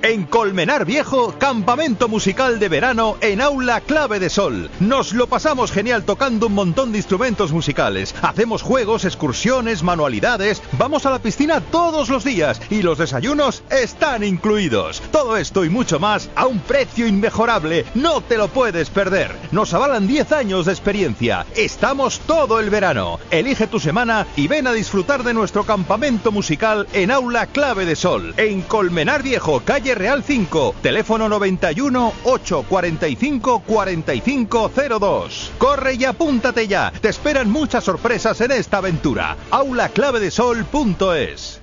[0.00, 4.70] En Colmenar Viejo, campamento musical de verano en aula clave de sol.
[4.78, 8.14] Nos lo pasamos genial tocando un montón de instrumentos musicales.
[8.22, 10.62] Hacemos juegos, excursiones, manualidades.
[10.78, 15.02] Vamos a la piscina todos los días y los desayunos están incluidos.
[15.10, 17.84] Todo esto y mucho más a un precio inmejorable.
[17.96, 19.34] No te lo puedes perder.
[19.50, 21.44] Nos avalan 10 años de experiencia.
[21.56, 23.18] Estamos todo el verano.
[23.32, 27.96] Elige tu semana y ven a disfrutar de nuestro campamento musical en aula clave de
[27.96, 28.34] sol.
[28.36, 35.52] En Colmenar Viejo, calle Real 5, teléfono 91 845 4502.
[35.58, 36.92] Corre y apúntate ya.
[37.00, 39.36] Te esperan muchas sorpresas en esta aventura.
[39.50, 41.57] aulaclavedesol.es.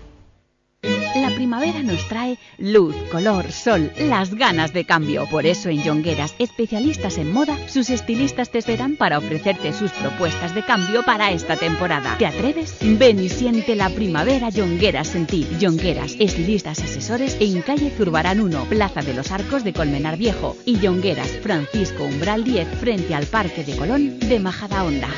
[1.15, 5.27] La primavera nos trae luz, color, sol, las ganas de cambio.
[5.29, 10.53] Por eso en Yongueras, especialistas en moda, sus estilistas te esperan para ofrecerte sus propuestas
[10.53, 12.17] de cambio para esta temporada.
[12.17, 12.77] ¿Te atreves?
[12.81, 15.47] Ven y siente la primavera Yongueras en ti.
[15.59, 20.55] Yongueras, estilistas asesores en calle Zurbarán 1, Plaza de los Arcos de Colmenar Viejo.
[20.65, 25.09] Y Yongueras, Francisco Umbral 10, frente al Parque de Colón de Majadahonda.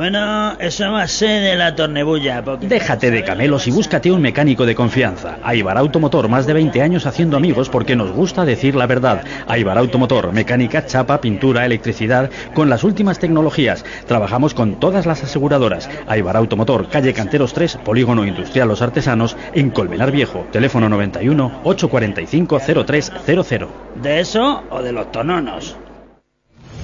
[0.00, 2.42] Bueno, eso va a ser de la tornebulla.
[2.42, 5.36] porque- Déjate de camelos y búscate un mecánico de confianza.
[5.42, 9.22] Aibar Automotor, más de 20 años haciendo amigos porque nos gusta decir la verdad.
[9.46, 13.84] Aibar Automotor, mecánica, chapa, pintura, electricidad, con las últimas tecnologías.
[14.06, 15.90] Trabajamos con todas las aseguradoras.
[16.06, 20.46] Aibar Automotor, calle Canteros 3, Polígono Industrial Los Artesanos, en Colmenar Viejo.
[20.50, 23.68] Teléfono 91 845 0300.
[24.02, 25.76] ¿De eso o de los tononos?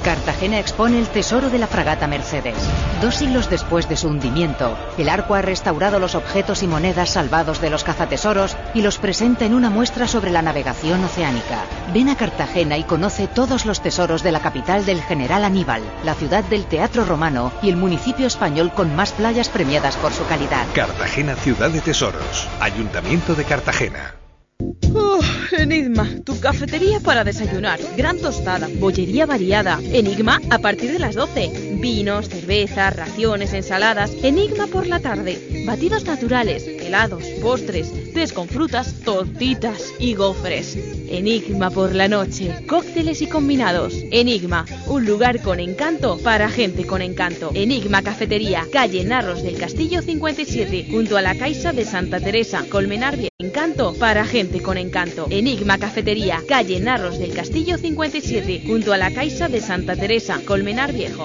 [0.02, 2.56] Cartagena expone el tesoro de la fragata Mercedes.
[3.02, 7.60] Dos siglos después de su hundimiento, el arco ha restaurado los objetos y monedas salvados
[7.60, 11.64] de los cazatesoros y los presenta en una muestra sobre la navegación oceánica.
[11.92, 16.14] Ven a Cartagena y conoce todos los tesoros de la capital del general Aníbal, la
[16.14, 20.66] ciudad del teatro romano y el municipio español con más playas premiadas por su calidad.
[20.74, 22.48] Cartagena Ciudad de Tesoros.
[22.60, 24.14] Ayuntamiento de Cartagena.
[25.66, 27.80] Enigma, tu cafetería para desayunar.
[27.96, 29.80] Gran tostada, bollería variada.
[29.82, 31.65] Enigma a partir de las 12.
[31.80, 34.12] Vinos, cervezas, raciones, ensaladas.
[34.22, 35.64] Enigma por la tarde.
[35.66, 40.76] Batidos naturales, helados, postres, tés con frutas, tortitas y gofres.
[41.08, 42.66] Enigma por la noche.
[42.66, 43.94] Cócteles y combinados.
[44.10, 47.50] Enigma, un lugar con encanto para gente con encanto.
[47.54, 53.16] Enigma Cafetería, calle Narros del Castillo 57, junto a la Caixa de Santa Teresa, Colmenar
[53.16, 53.30] Viejo.
[53.38, 55.26] Encanto para gente con encanto.
[55.30, 60.92] Enigma Cafetería, calle Narros del Castillo 57, junto a la Caixa de Santa Teresa, Colmenar
[60.92, 61.24] Viejo.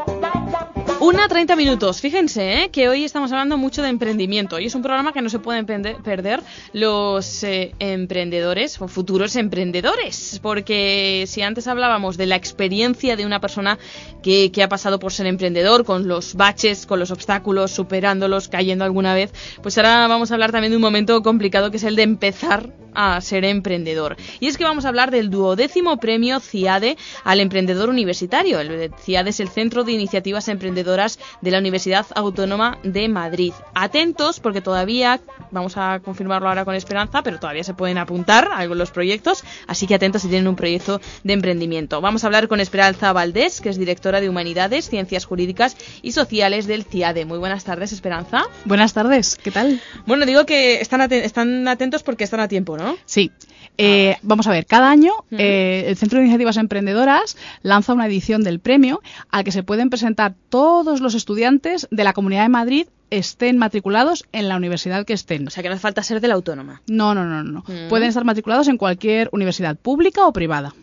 [1.01, 1.99] Una 30 minutos.
[1.99, 2.69] Fíjense ¿eh?
[2.69, 5.65] que hoy estamos hablando mucho de emprendimiento y es un programa que no se pueden
[5.65, 6.43] perder
[6.73, 10.39] los eh, emprendedores o futuros emprendedores.
[10.43, 13.79] Porque si antes hablábamos de la experiencia de una persona
[14.21, 19.15] que ha pasado por ser emprendedor, con los baches, con los obstáculos, superándolos, cayendo alguna
[19.15, 19.33] vez,
[19.63, 22.69] pues ahora vamos a hablar también de un momento complicado que es el de empezar
[22.93, 24.17] a ser emprendedor.
[24.39, 28.59] Y es que vamos a hablar del duodécimo premio CIADE al emprendedor universitario.
[28.59, 33.53] El CIADE es el Centro de Iniciativas Emprendedoras de la Universidad Autónoma de Madrid.
[33.73, 35.19] Atentos porque todavía,
[35.51, 39.87] vamos a confirmarlo ahora con esperanza, pero todavía se pueden apuntar a los proyectos, así
[39.87, 42.01] que atentos si tienen un proyecto de emprendimiento.
[42.01, 46.67] Vamos a hablar con Esperanza Valdés, que es directora de Humanidades, Ciencias Jurídicas y Sociales
[46.67, 47.25] del CIADE.
[47.25, 48.43] Muy buenas tardes, Esperanza.
[48.65, 49.81] Buenas tardes, ¿qué tal?
[50.05, 52.80] Bueno, digo que están, aten- están atentos porque están a tiempo, ¿no?
[53.05, 53.31] Sí.
[53.77, 58.43] Eh, vamos a ver, cada año eh, el Centro de Iniciativas Emprendedoras lanza una edición
[58.43, 59.01] del premio
[59.31, 64.23] al que se pueden presentar todos los estudiantes de la Comunidad de Madrid estén matriculados
[64.31, 65.47] en la universidad que estén.
[65.47, 66.81] O sea, que no hace falta ser de la autónoma.
[66.87, 67.63] No, no, no, no.
[67.67, 67.89] Mm.
[67.89, 70.73] Pueden estar matriculados en cualquier universidad pública o privada.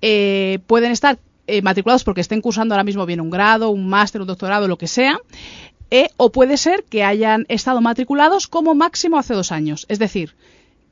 [0.00, 4.20] Eh, pueden estar eh, matriculados porque estén cursando ahora mismo bien un grado, un máster,
[4.20, 5.18] un doctorado, lo que sea.
[5.90, 9.86] eh, o puede ser que hayan estado matriculados como máximo hace dos años.
[9.88, 10.34] Es decir,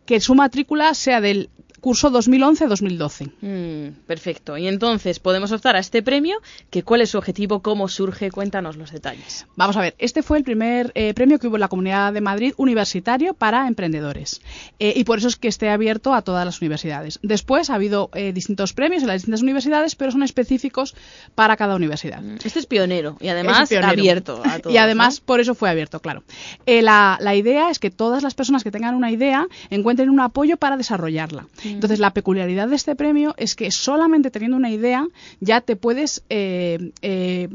[0.09, 1.51] que su matrícula sea del
[1.81, 3.31] curso 2011-2012.
[3.41, 4.57] Mm, perfecto.
[4.57, 6.39] Y entonces podemos optar a este premio.
[6.71, 7.61] Que ¿Cuál es su objetivo?
[7.63, 8.31] ¿Cómo surge?
[8.31, 9.47] Cuéntanos los detalles.
[9.57, 12.21] Vamos a ver, este fue el primer eh, premio que hubo en la Comunidad de
[12.21, 14.41] Madrid universitario para emprendedores.
[14.79, 17.19] Eh, y por eso es que esté abierto a todas las universidades.
[17.23, 20.95] Después ha habido eh, distintos premios en las distintas universidades, pero son específicos
[21.35, 22.23] para cada universidad.
[22.45, 23.91] Este es pionero y además Es pionero.
[23.93, 24.75] abierto a todos.
[24.75, 26.23] y además, por eso fue abierto, claro.
[26.67, 30.57] La, la idea es que todas las personas que tengan una idea encuentren un apoyo
[30.57, 31.47] para desarrollarla.
[31.69, 35.07] Entonces, la peculiaridad de este premio es que solamente teniendo una idea
[35.41, 37.49] ya te puedes, eh, eh,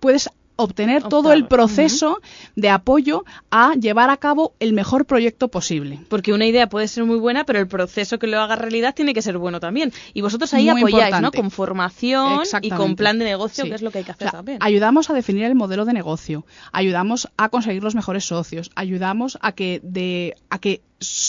[0.00, 2.20] puedes obtener todo el proceso
[2.54, 6.00] de apoyo a llevar a cabo el mejor proyecto posible.
[6.10, 9.14] Porque una idea puede ser muy buena, pero el proceso que lo haga realidad tiene
[9.14, 9.90] que ser bueno también.
[10.12, 11.38] Y vosotros ahí Muy apoyáis, importante.
[11.38, 11.42] ¿no?
[11.42, 13.70] Con formación y con plan de negocio, Sí.
[13.70, 14.58] que es lo que hay que hacer O sea, también.
[14.60, 19.52] Ayudamos a definir el modelo de negocio, ayudamos a conseguir los mejores socios, ayudamos a
[19.52, 20.82] que de a que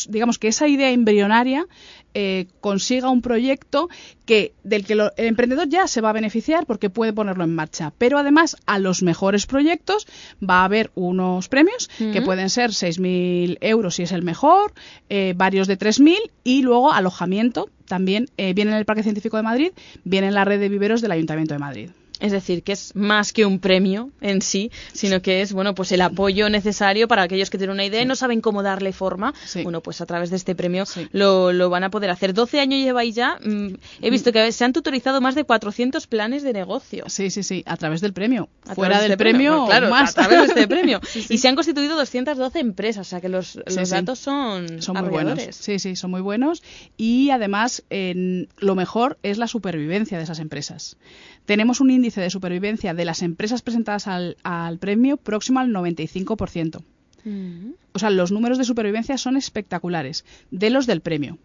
[0.09, 1.65] digamos que esa idea embrionaria
[2.13, 3.88] eh, consiga un proyecto
[4.26, 7.55] que del que lo- el emprendedor ya se va a beneficiar porque puede ponerlo en
[7.55, 7.93] marcha.
[7.97, 10.07] Pero además a los mejores proyectos
[10.43, 14.74] va a haber unos premios que pueden ser 6.000 euros si es el mejor,
[15.09, 19.43] eh, varios de 3.000 y luego alojamiento también eh, viene en el Parque Científico de
[19.43, 19.72] Madrid,
[20.03, 21.89] viene en la red de viveros del Ayuntamiento de Madrid.
[22.22, 25.91] Es decir, que es más que un premio en sí, sino que es bueno pues
[25.91, 29.34] el apoyo necesario para aquellos que tienen una idea y no saben cómo darle forma.
[29.63, 32.34] Bueno, pues a través de este premio lo, lo van a poder hacer.
[32.34, 33.38] 12 años lleváis ya.
[33.43, 37.05] mm, he visto que se han tutorizado más de 400 planes de negocio.
[37.07, 38.49] Sí, sí, sí, a través del premio.
[38.67, 40.11] A Fuera del este premio, claro, más.
[40.11, 40.99] a través de este premio.
[41.11, 41.34] Sí, sí.
[41.34, 43.91] Y se han constituido 212 empresas, o sea que los, los Sí, sí.
[43.91, 45.39] datos son, son muy buenos.
[45.51, 46.61] Sí, sí, son muy buenos.
[46.97, 50.97] Y además, en- lo mejor es la supervivencia de esas empresas.
[51.46, 56.84] Tenemos un índice de supervivencia de las empresas presentadas al, al premio próximo al 95%.
[57.24, 57.72] Mm.
[57.94, 61.38] O sea, los números de supervivencia son espectaculares, de los del premio.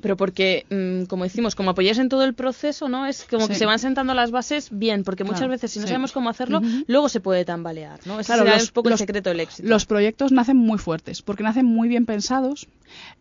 [0.00, 3.06] Pero porque, mm, como decimos, como apoyáis en todo el proceso, ¿no?
[3.06, 5.86] Es como que se van sentando las bases bien, porque muchas Claro, veces si no
[5.86, 5.88] sí.
[5.88, 8.20] sabemos cómo hacerlo, luego se puede tambalear, ¿no?
[8.20, 9.68] Ese Claro, los- un poco los- el secreto del éxito.
[9.68, 12.66] Los proyectos nacen muy fuertes, porque nacen muy bien pensados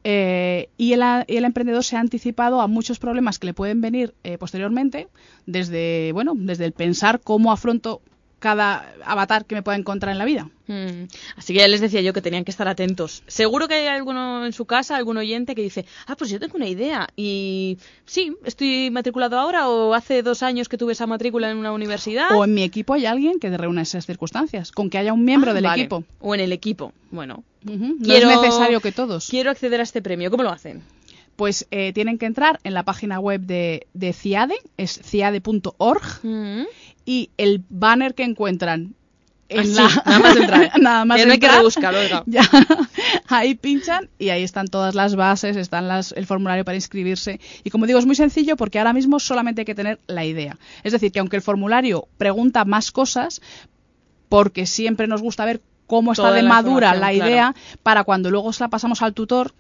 [0.04, 4.14] eh, y, el, el emprendedor se ha anticipado a muchos problemas que le pueden venir
[4.24, 5.08] eh, posteriormente,
[5.46, 8.02] desde, bueno, desde el pensar cómo afronto
[8.42, 10.50] cada avatar que me pueda encontrar en la vida.
[10.68, 11.04] Mm.
[11.38, 13.22] Así que ya les decía yo que tenían que estar atentos.
[13.28, 16.58] Seguro que hay alguno en su casa, algún oyente que dice, ah, pues yo tengo
[16.58, 21.52] una idea y sí, estoy matriculado ahora o hace dos años que tuve esa matrícula
[21.52, 22.32] en una universidad.
[22.36, 25.52] O en mi equipo hay alguien que reúna esas circunstancias, con que haya un miembro
[25.52, 25.84] Ah, del vale.
[25.84, 26.04] equipo.
[26.20, 26.94] O en el equipo.
[27.12, 29.30] Bueno, No Quiero- es necesario que todos.
[29.30, 30.32] quiero acceder a este premio.
[30.32, 30.82] ¿Cómo lo hacen?
[31.36, 36.02] Pues eh, tienen que entrar en la página web de, de CIADE, es ciade.org.
[37.06, 38.96] y el banner que encuentran
[39.52, 39.90] en la...
[40.06, 40.72] nada más entrar.
[40.80, 42.24] nada más Ya no hay que entrar, rebuscar, oiga.
[42.26, 42.44] ya,
[43.28, 47.40] ahí pinchan y ahí están todas las bases, están las, el formulario para inscribirse.
[47.64, 50.58] Y como digo, es muy sencillo porque ahora mismo solamente hay que tener la idea.
[50.84, 53.42] Es decir, que aunque el formulario pregunta más cosas,
[54.30, 57.30] porque siempre nos gusta ver cómo está Toda de madura la claro.
[57.30, 59.54] idea para cuando luego se la pasamos al tutor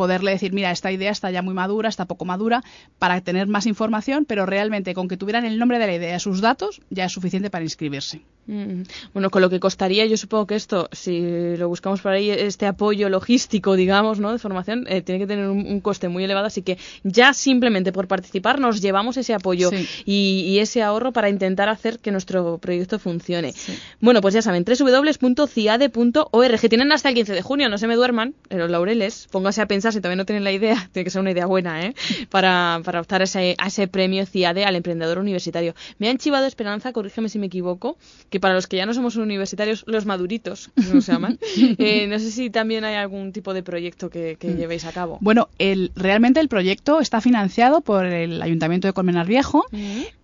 [0.00, 2.62] poderle decir, mira, esta idea está ya muy madura, está poco madura,
[2.98, 6.40] para tener más información, pero realmente con que tuvieran el nombre de la idea sus
[6.40, 8.22] datos ya es suficiente para inscribirse.
[8.46, 8.82] Mm,
[9.12, 12.66] Bueno, con lo que costaría, yo supongo que esto, si lo buscamos por ahí, este
[12.66, 14.32] apoyo logístico, digamos, ¿no?
[14.32, 17.92] De formación, eh, tiene que tener un, un coste muy elevado, así que ya simplemente
[17.92, 19.86] por participar nos llevamos ese apoyo Sí.
[20.04, 23.54] y, y ese ahorro para intentar hacer que nuestro proyecto funcione.
[24.00, 26.60] Bueno, pues ya saben, www.ciade.org.
[26.68, 29.66] Tienen hasta el 15 de junio, no se me duerman, en los laureles, póngase a
[29.66, 31.94] pensar si todavía no tienen la idea, tiene que ser una idea buena, ¿eh?
[32.30, 35.74] Para, para optar a ese, a ese premio CIADE al emprendedor universitario.
[35.98, 37.96] Me han chivado Esperanza, corrígeme si me equivoco,
[38.30, 42.18] que para los que ya no somos universitarios, los maduritos, como se llaman, eh, no
[42.18, 45.18] sé si también hay algún tipo de proyecto que, que llevéis a cabo.
[45.20, 49.66] Bueno, el, realmente el proyecto está financiado por el Ayuntamiento de Colmenar Viejo.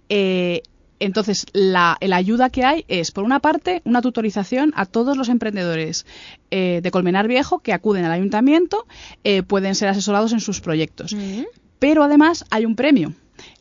[0.08, 0.62] Eh,
[0.98, 5.28] entonces, la, la ayuda que hay es, por una parte, una tutorización a todos los
[5.28, 6.06] emprendedores
[6.50, 8.86] eh, de Colmenar Viejo que acuden al ayuntamiento,
[9.24, 11.14] eh, pueden ser asesorados en sus proyectos.
[11.78, 13.12] Pero además hay un premio.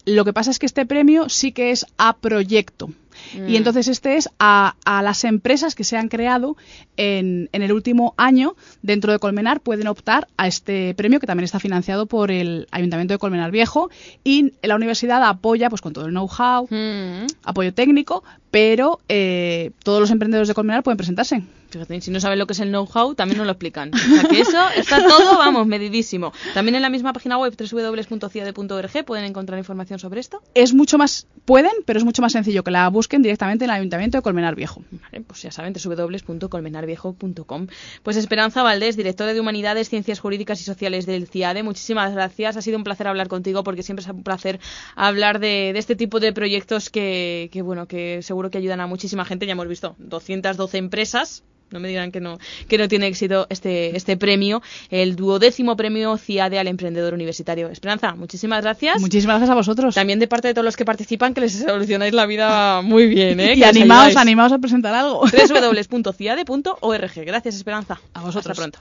[0.06, 2.90] Lo que pasa es que este premio sí que es a proyecto.
[3.38, 3.50] Mm.
[3.50, 6.56] Y entonces este es a, a las empresas que se han creado
[6.98, 11.46] en, en el último año dentro de Colmenar pueden optar a este premio que también
[11.46, 13.90] está financiado por el Ayuntamiento de Colmenar Viejo
[14.24, 17.28] y la universidad apoya pues con todo el know-how, Mm.
[17.44, 18.24] apoyo técnico,
[18.56, 21.44] pero eh, todos los emprendedores de Colmenar pueden presentarse.
[21.70, 23.92] Fíjate, si no saben lo que es el know-how, también nos lo explican.
[23.94, 26.32] O sea que eso está todo, vamos, medidísimo.
[26.54, 30.42] También en la misma página web, www.ciade.org, pueden encontrar información sobre esto.
[30.54, 33.76] Es mucho más, pueden, pero es mucho más sencillo que la busquen directamente en el
[33.76, 34.84] Ayuntamiento de Colmenar Viejo.
[34.92, 37.68] Vale, pues ya saben, www.colmenarviejo.com.
[38.04, 42.56] Pues Esperanza Valdés, directora de Humanidades, Ciencias Jurídicas y Sociales del CIADE, muchísimas gracias.
[42.56, 44.62] Ha sido un placer hablar contigo porque siempre es un placer
[44.96, 48.88] hablar de, de este tipo de proyectos que, que, bueno, que seguro que ayudan a
[48.88, 49.46] muchísima gente.
[49.46, 51.44] Ya hemos visto 212 empresas.
[51.72, 52.38] No me digan que no,
[52.68, 57.70] que no tiene éxito este, este premio, el duodécimo premio CIADE al emprendedor universitario.
[57.70, 59.02] Esperanza, muchísimas gracias.
[59.02, 59.96] Muchísimas gracias a vosotros.
[59.96, 63.40] También de parte de todos los que participan, que les solucionáis la vida muy bien,
[63.40, 63.54] ¿eh?
[63.56, 65.22] y Que animaos, animaos a presentar algo.
[65.22, 67.14] www.ciade.org.
[67.26, 68.00] Gracias, Esperanza.
[68.14, 68.52] A vosotros.
[68.60, 68.80] Hasta pronto.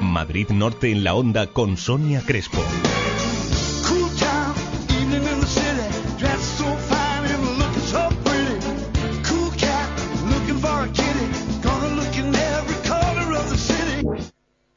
[0.00, 2.62] Madrid Norte en la onda con Sonia Crespo.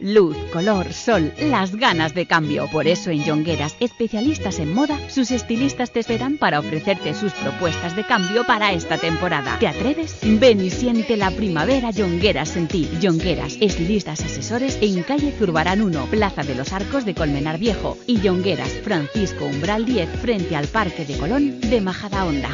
[0.00, 2.68] luz, color, sol, las ganas de cambio.
[2.70, 7.96] Por eso en Yongueras, especialistas en moda, sus estilistas te esperan para ofrecerte sus propuestas
[7.96, 9.58] de cambio para esta temporada.
[9.58, 10.18] ¿Te atreves?
[10.22, 12.88] Ven y siente la primavera Yongueras en ti.
[13.00, 18.20] Yongueras, estilistas asesores en calle Zurbarán 1, Plaza de los Arcos de Colmenar Viejo y
[18.20, 22.50] Yongueras, Francisco Umbral 10, frente al Parque de Colón de Majada Honda.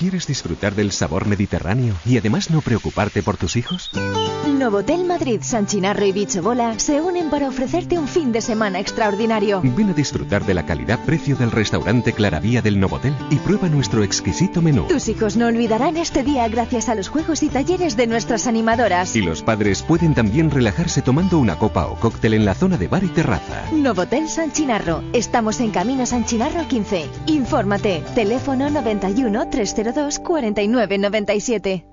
[0.00, 3.90] ¿Quieres disfrutar del sabor mediterráneo y además no preocuparte por tus hijos?
[4.58, 9.60] Novotel Madrid, San Chinarro y Bichobola se unen para ofrecerte un fin de semana extraordinario.
[9.62, 14.62] Ven a disfrutar de la calidad-precio del restaurante Claravía del Novotel y prueba nuestro exquisito
[14.62, 14.86] menú.
[14.88, 19.14] Tus hijos no olvidarán este día gracias a los juegos y talleres de nuestras animadoras.
[19.16, 22.88] Y los padres pueden también relajarse tomando una copa o cóctel en la zona de
[22.88, 23.64] bar y terraza.
[23.72, 25.02] Novotel San Chinarro.
[25.12, 27.06] Estamos en Camino San Chinarro 15.
[27.26, 28.02] Infórmate.
[28.14, 29.50] Teléfono 91
[29.92, 30.22] 302
[30.86, 31.89] 4997.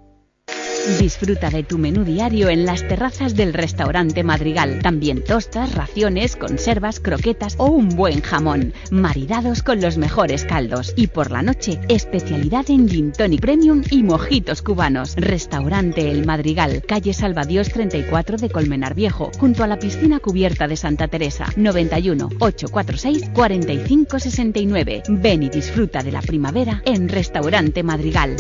[0.88, 4.80] Disfruta de tu menú diario en las terrazas del restaurante Madrigal.
[4.82, 10.94] También tostas, raciones, conservas, croquetas o un buen jamón, maridados con los mejores caldos.
[10.96, 15.16] Y por la noche, especialidad en gin premium y mojitos cubanos.
[15.18, 20.78] Restaurante El Madrigal, calle Salvadios 34 de Colmenar Viejo, junto a la piscina cubierta de
[20.78, 21.48] Santa Teresa.
[21.58, 25.04] 91 846 4569.
[25.10, 28.38] Ven y disfruta de la primavera en Restaurante Madrigal.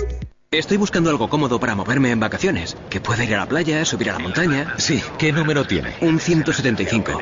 [0.51, 2.77] Estoy buscando algo cómodo para moverme en vacaciones.
[2.89, 4.75] Que pueda ir a la playa, subir a la montaña.
[4.77, 5.93] Sí, ¿qué número tiene?
[5.99, 7.19] Un 175.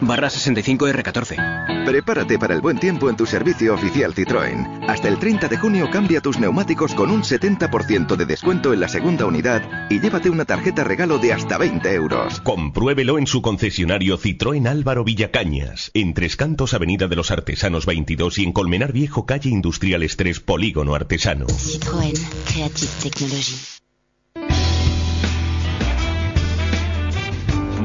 [0.00, 1.84] Barra 65 R14.
[1.84, 4.86] Prepárate para el buen tiempo en tu servicio oficial Citroën.
[4.88, 8.88] Hasta el 30 de junio cambia tus neumáticos con un 70% de descuento en la
[8.88, 12.40] segunda unidad y llévate una tarjeta regalo de hasta 20 euros.
[12.40, 18.38] Compruébelo en su concesionario Citroën Álvaro Villacañas, en Tres Cantos Avenida de los Artesanos 22
[18.38, 21.46] y en Colmenar Viejo Calle Industriales 3 Polígono Artesano.
[21.46, 22.14] Citroën,
[22.46, 23.56] Creative Technology.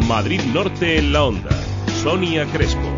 [0.07, 1.64] Madrid Norte en la onda.
[2.01, 2.95] Sonia Crespo.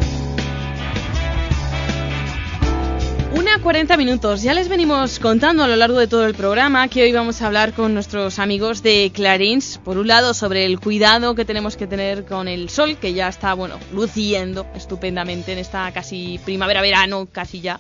[3.34, 4.42] Una 40 minutos.
[4.42, 7.48] Ya les venimos contando a lo largo de todo el programa que hoy vamos a
[7.48, 9.80] hablar con nuestros amigos de Clarins.
[9.84, 13.28] Por un lado, sobre el cuidado que tenemos que tener con el sol, que ya
[13.28, 17.80] está, bueno, luciendo estupendamente en esta casi primavera-verano, casi ya.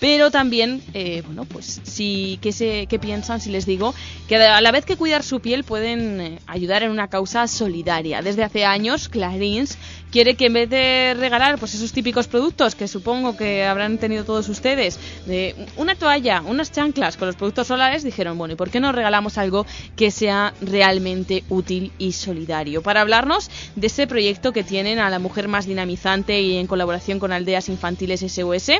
[0.00, 3.94] Pero también, eh, bueno, pues sí, ¿qué, ¿qué piensan si les digo
[4.28, 8.20] que a la vez que cuidar su piel pueden eh, ayudar en una causa solidaria?
[8.20, 9.78] Desde hace años, Clarins
[10.14, 14.22] quiere que en vez de regalar pues esos típicos productos que supongo que habrán tenido
[14.22, 14.96] todos ustedes,
[15.26, 18.92] de una toalla, unas chanclas con los productos solares, dijeron, bueno, ¿y por qué no
[18.92, 19.66] regalamos algo
[19.96, 22.80] que sea realmente útil y solidario?
[22.80, 27.18] Para hablarnos de ese proyecto que tienen a la mujer más dinamizante y en colaboración
[27.18, 28.70] con Aldeas Infantiles SOS,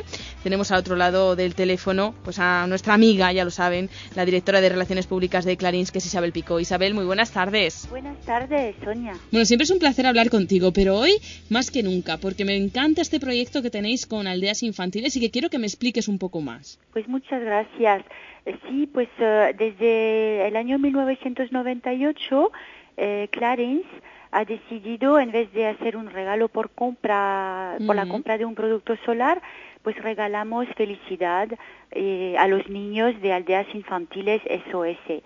[0.41, 4.61] tenemos al otro lado del teléfono pues a nuestra amiga, ya lo saben, la directora
[4.61, 6.61] de Relaciones Públicas de Clarins, que es Isabel Pico.
[6.61, 7.89] Isabel, muy buenas tardes.
[7.89, 9.17] Buenas tardes, Sonia.
[9.33, 13.01] Bueno, siempre es un placer hablar contigo, pero hoy más que nunca, porque me encanta
[13.01, 16.41] este proyecto que tenéis con aldeas infantiles y que quiero que me expliques un poco
[16.41, 16.79] más.
[16.93, 18.03] Pues muchas gracias.
[18.45, 22.51] Eh, Sí, pues eh, desde el año 1998,
[22.97, 23.87] eh, Clarence
[24.31, 28.53] ha decidido, en vez de hacer un regalo por compra, por la compra de un
[28.53, 29.41] producto solar,
[29.81, 31.47] pues regalamos felicidad
[31.91, 35.21] eh, a los niños de aldeas infantiles SOS.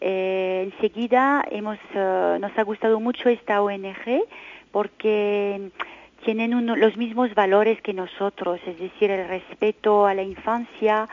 [0.00, 4.22] Eh, enseguida hemos, eh, nos ha gustado mucho esta ONG
[4.86, 5.70] porque
[6.22, 11.08] tienen uno- los mismos valores que nosotros, es decir, el respeto a la infancia,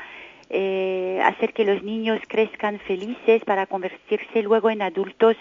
[0.49, 5.37] eh, hacer que los niños crezcan felices para convertirse luego en adultos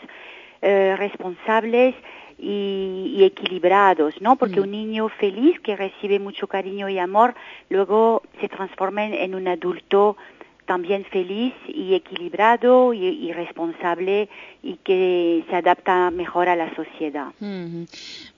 [0.65, 1.97] eh, responsables
[2.39, 4.37] y, y equilibrados, ¿no?
[4.37, 7.35] Porque un niño feliz que recibe mucho cariño y amor,
[7.71, 10.17] luego se transforma en, en un adulto
[10.73, 14.31] también feliz y equilibrado y, y responsable
[14.63, 17.27] y que se adapta mejor a la sociedad.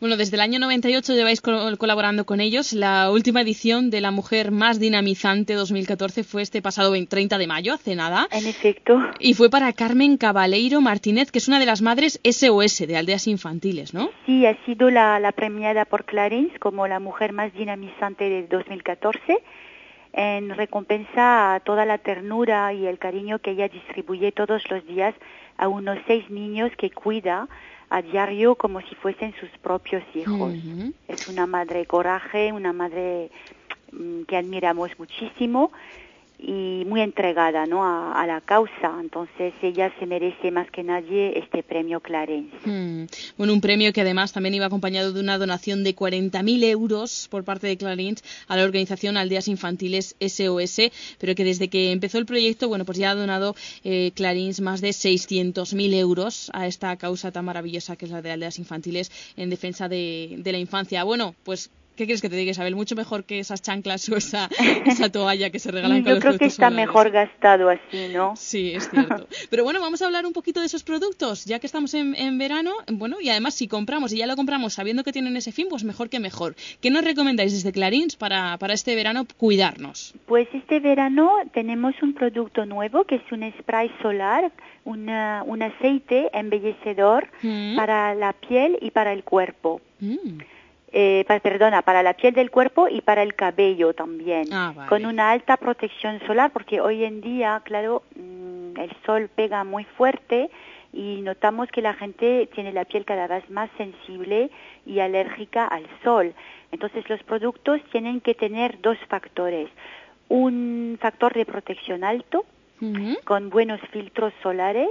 [0.00, 2.72] Bueno, desde el año 98 lleváis col- colaborando con ellos.
[2.72, 7.46] La última edición de La Mujer Más Dinamizante 2014 fue este pasado 20 30 de
[7.46, 8.26] mayo, hace nada.
[8.32, 8.98] En efecto.
[9.20, 13.28] Y fue para Carmen Cabaleiro Martínez, que es una de las madres SOS de aldeas
[13.28, 14.10] infantiles, ¿no?
[14.26, 19.38] Sí, ha sido la, la premiada por Clarence como la mujer más dinamizante de 2014
[20.16, 25.14] en recompensa a toda la ternura y el cariño que ella distribuye todos los días
[25.58, 27.48] a unos seis niños que cuida
[27.90, 30.54] a diario como si fuesen sus propios hijos.
[31.08, 33.30] Es una madre coraje, una madre
[33.92, 35.72] mm, que admiramos muchísimo
[36.46, 37.84] y muy entregada ¿no?
[37.84, 38.98] a, la causa.
[39.00, 42.56] Entonces ella se merece más que nadie este premio Clarence.
[42.64, 43.06] Hmm.
[43.36, 47.44] Bueno, un premio que además también iba acompañado de una donación de 40.000 euros por
[47.44, 52.26] parte de Clarence a la organización Aldeas Infantiles SOS, pero que desde que empezó el
[52.26, 53.54] proyecto, bueno, pues ya ha donado
[53.84, 54.12] eh,
[54.60, 59.10] más de 600.000 euros a esta causa tan maravillosa que es la de Aldeas Infantiles
[59.36, 61.04] en defensa de, de la infancia.
[61.04, 62.74] Bueno, pues ¿Qué quieres que te diga, Isabel?
[62.74, 64.48] Mucho mejor que esas chanclas o esa,
[64.86, 68.34] esa toalla que se regalan con Yo creo que está mejor gastado así, ¿no?
[68.36, 69.28] Sí, es cierto.
[69.50, 72.36] Pero bueno, vamos a hablar un poquito de esos productos, ya que estamos en, en,
[72.36, 72.72] verano.
[72.90, 75.84] Bueno, y además si compramos y ya lo compramos sabiendo que tienen ese fin, pues
[75.84, 76.56] mejor que mejor.
[76.80, 80.14] ¿Qué nos recomendáis desde Clarins para, para este verano cuidarnos?
[80.26, 84.50] Pues este verano tenemos un producto nuevo que es un spray solar,
[84.84, 87.76] una, un aceite embellecedor mm.
[87.76, 89.80] para la piel y para el cuerpo.
[90.00, 90.40] Mm
[90.96, 95.32] eh, perdona, para la piel del cuerpo y para el cabello también, ah, con una
[95.32, 100.50] alta protección solar, porque hoy en día, claro, mm, el sol pega muy fuerte
[100.92, 104.50] y notamos que la gente tiene la piel cada vez más sensible
[104.86, 106.32] y alérgica al sol.
[106.70, 109.68] Entonces los productos tienen que tener dos factores.
[110.28, 112.44] Un factor de protección alto,
[113.24, 114.90] con buenos filtros solares,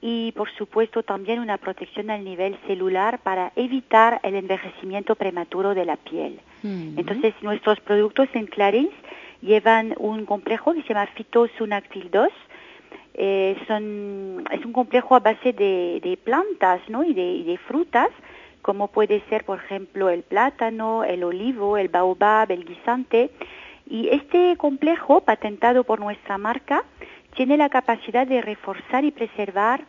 [0.00, 5.84] y por supuesto también una protección al nivel celular para evitar el envejecimiento prematuro de
[5.84, 6.40] la piel.
[6.62, 8.92] Entonces nuestros productos en Clarins
[9.42, 12.28] llevan un complejo que se llama Phytosunactil 2.
[13.14, 17.02] Eh, son, es un complejo a base de, plantas ¿no?
[17.02, 18.08] y, de, y de frutas,
[18.62, 23.30] como puede ser, por ejemplo, el plátano, el olivo, el baobab, el guisante.
[23.88, 26.84] Y este complejo, patentado por nuestra marca,
[27.34, 29.84] tiene la capacidad de reforzar y preservar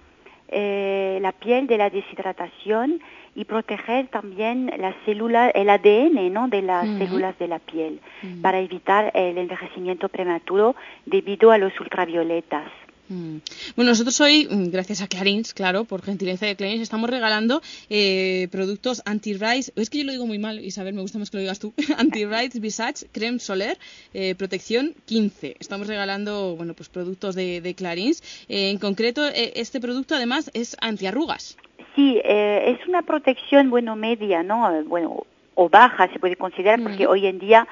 [0.50, 3.00] eh, la piel de la deshidratación
[3.36, 6.48] y proteger también las células, el ADN ¿no?
[6.48, 8.02] de las células de la piel
[8.42, 10.76] para evitar el envejecimiento prematuro
[11.06, 12.68] debido a los ultravioletas.
[13.10, 13.38] Mm.
[13.76, 18.48] Bueno, nosotros hoy, mm, gracias a Clarins, claro, por gentileza de Clarins, estamos regalando eh,
[18.52, 19.74] productos anti-rise.
[19.76, 21.74] Es que yo lo digo muy mal, Isabel, me gusta más que lo digas tú.
[21.98, 23.78] anti-rise Visage Creme Soler
[24.14, 25.58] eh, Protección 15.
[25.60, 28.22] Estamos regalando, bueno, pues productos de, de Clarins.
[28.48, 31.58] Eh, en concreto, este producto además es antiarrugas.
[31.96, 34.84] Sí, es una protección, bueno, media, ¿no?
[34.86, 35.26] Bueno,
[35.56, 37.68] o baja se puede considerar, porque hoy en día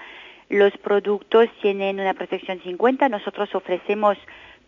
[0.50, 3.08] los productos tienen una protección 50.
[3.10, 4.18] Nosotros ofrecemos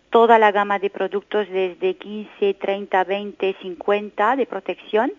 [0.10, 5.12] toda la gama de productos desde 15, 30, 20, 50 de protección.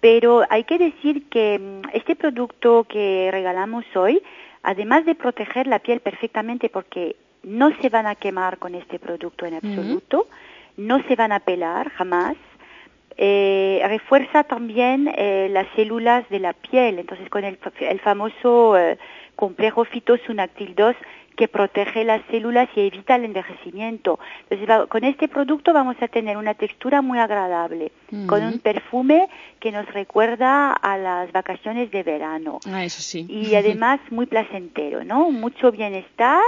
[0.00, 4.22] Pero hay que decir que mm, este producto que regalamos hoy,
[4.62, 9.46] además de proteger la piel perfectamente porque no se van a quemar con este producto
[9.46, 10.26] en absoluto,
[10.76, 12.36] no se van a pelar jamás,
[13.16, 16.98] eh, refuerza también eh, las células de la piel.
[16.98, 17.58] Entonces, con el,
[18.02, 18.98] famoso eh,
[19.36, 20.96] complejo fitosunactil 2
[21.36, 24.18] que protege las células y evita el envejecimiento.
[24.48, 27.92] Entonces, con este producto vamos a tener una textura muy agradable,
[28.26, 29.28] con un perfume
[29.58, 32.60] que nos recuerda a las vacaciones de verano.
[32.66, 33.26] Ah, eso sí.
[33.28, 35.30] Y además muy placentero, ¿no?
[35.30, 36.42] Mucho bienestar,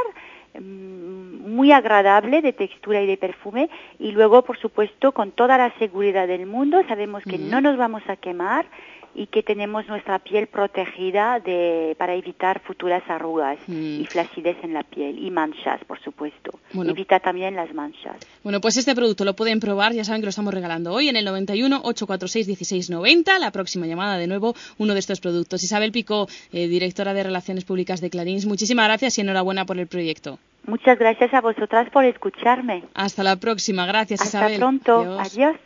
[0.60, 3.68] mm, muy agradable de textura y de perfume
[3.98, 8.02] y luego por supuesto con toda la seguridad del mundo sabemos que no nos vamos
[8.08, 8.66] a quemar
[9.14, 14.00] y que tenemos nuestra piel protegida de, para evitar futuras arrugas mm.
[14.00, 16.58] y flacidez en la piel y manchas, por supuesto.
[16.74, 18.16] Evita también las manchas.
[18.42, 21.16] Bueno, pues este producto lo pueden probar, ya saben que lo estamos regalando hoy en
[21.16, 23.38] el 91 846 1690.
[23.38, 25.62] La próxima llamada de nuevo, uno de estos productos.
[25.62, 29.86] Isabel Pico, eh, directora de Relaciones Públicas de Clarins, muchísimas gracias y enhorabuena por el
[29.86, 30.38] proyecto.
[30.64, 32.84] Muchas gracias a vosotras por escucharme.
[32.94, 34.52] Hasta la próxima, gracias Isabel.
[34.52, 35.56] Hasta pronto, adiós.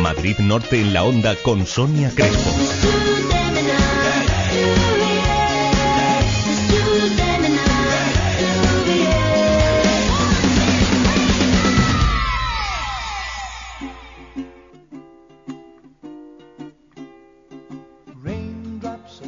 [0.00, 2.50] Madrid Norte en la onda con Sonia Crespo.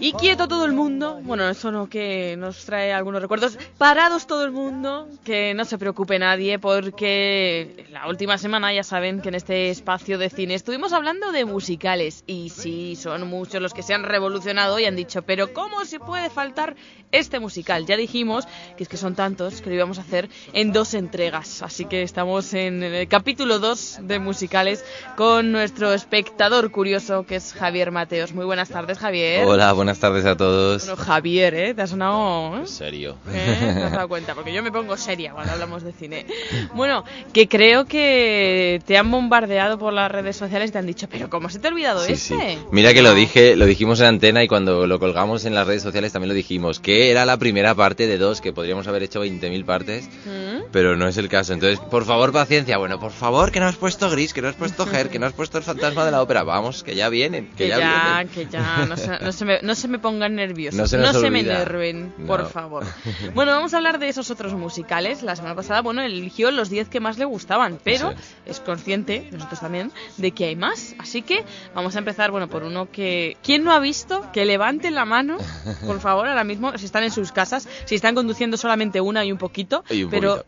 [0.01, 4.45] Y quieto todo el mundo, bueno, eso no que nos trae algunos recuerdos, parados todo
[4.45, 9.35] el mundo, que no se preocupe nadie, porque la última semana ya saben que en
[9.35, 13.93] este espacio de cine estuvimos hablando de musicales, y sí, son muchos los que se
[13.93, 16.75] han revolucionado y han dicho, pero ¿cómo se puede faltar
[17.13, 17.85] este musical?
[17.85, 21.63] Ya dijimos que es que son tantos que lo íbamos a hacer en dos entregas,
[21.63, 24.85] así que estamos en el capítulo 2 de musicales
[25.17, 28.33] con nuestro espectador curioso que es Javier Mateos.
[28.33, 29.45] Muy buenas tardes, Javier.
[29.47, 30.62] Hola, buenas tardes a todos.
[30.69, 31.75] Bueno, Javier, ¿eh?
[31.75, 32.59] Te ha sonado...
[32.63, 32.67] ¿eh?
[32.67, 33.17] serio.
[33.33, 33.57] ¿Eh?
[33.75, 34.35] ¿Te has dado cuenta?
[34.35, 36.27] Porque yo me pongo seria cuando hablamos de cine.
[36.75, 41.09] Bueno, que creo que te han bombardeado por las redes sociales y te han dicho,
[41.11, 42.35] pero ¿cómo se te ha olvidado Sí, este?
[42.55, 42.59] sí.
[42.71, 45.83] Mira que lo dije, lo dijimos en antena y cuando lo colgamos en las redes
[45.83, 49.25] sociales también lo dijimos, que era la primera parte de dos, que podríamos haber hecho
[49.25, 50.52] 20.000 partes, ¿Mm?
[50.71, 51.53] Pero no es el caso.
[51.53, 52.79] Entonces, por favor, paciencia.
[52.79, 55.27] Bueno, por favor, que no has puesto Gris, que no has puesto Her, que no
[55.27, 56.43] has puesto el fantasma de la ópera.
[56.45, 58.29] Vamos, que ya vienen, que, Que ya, ya, vienen.
[58.29, 61.31] que ya, no se, no se me, no se me pongan nerviosos, No no se
[61.31, 62.85] me enerven, por favor.
[63.35, 65.23] Bueno, vamos a hablar de esos otros musicales.
[65.23, 68.15] La semana pasada, bueno, eligió los 10 que más le gustaban, pero
[68.47, 70.95] es consciente, nosotros también, de que hay más.
[70.99, 71.45] Así que
[71.75, 73.37] vamos a empezar, bueno, por uno que...
[73.43, 74.27] ¿Quién no ha visto?
[74.33, 75.39] Que levante la mano,
[75.87, 79.33] por favor, ahora mismo, si están en sus casas, si están conduciendo solamente una y
[79.33, 80.45] un poquito, Y un pero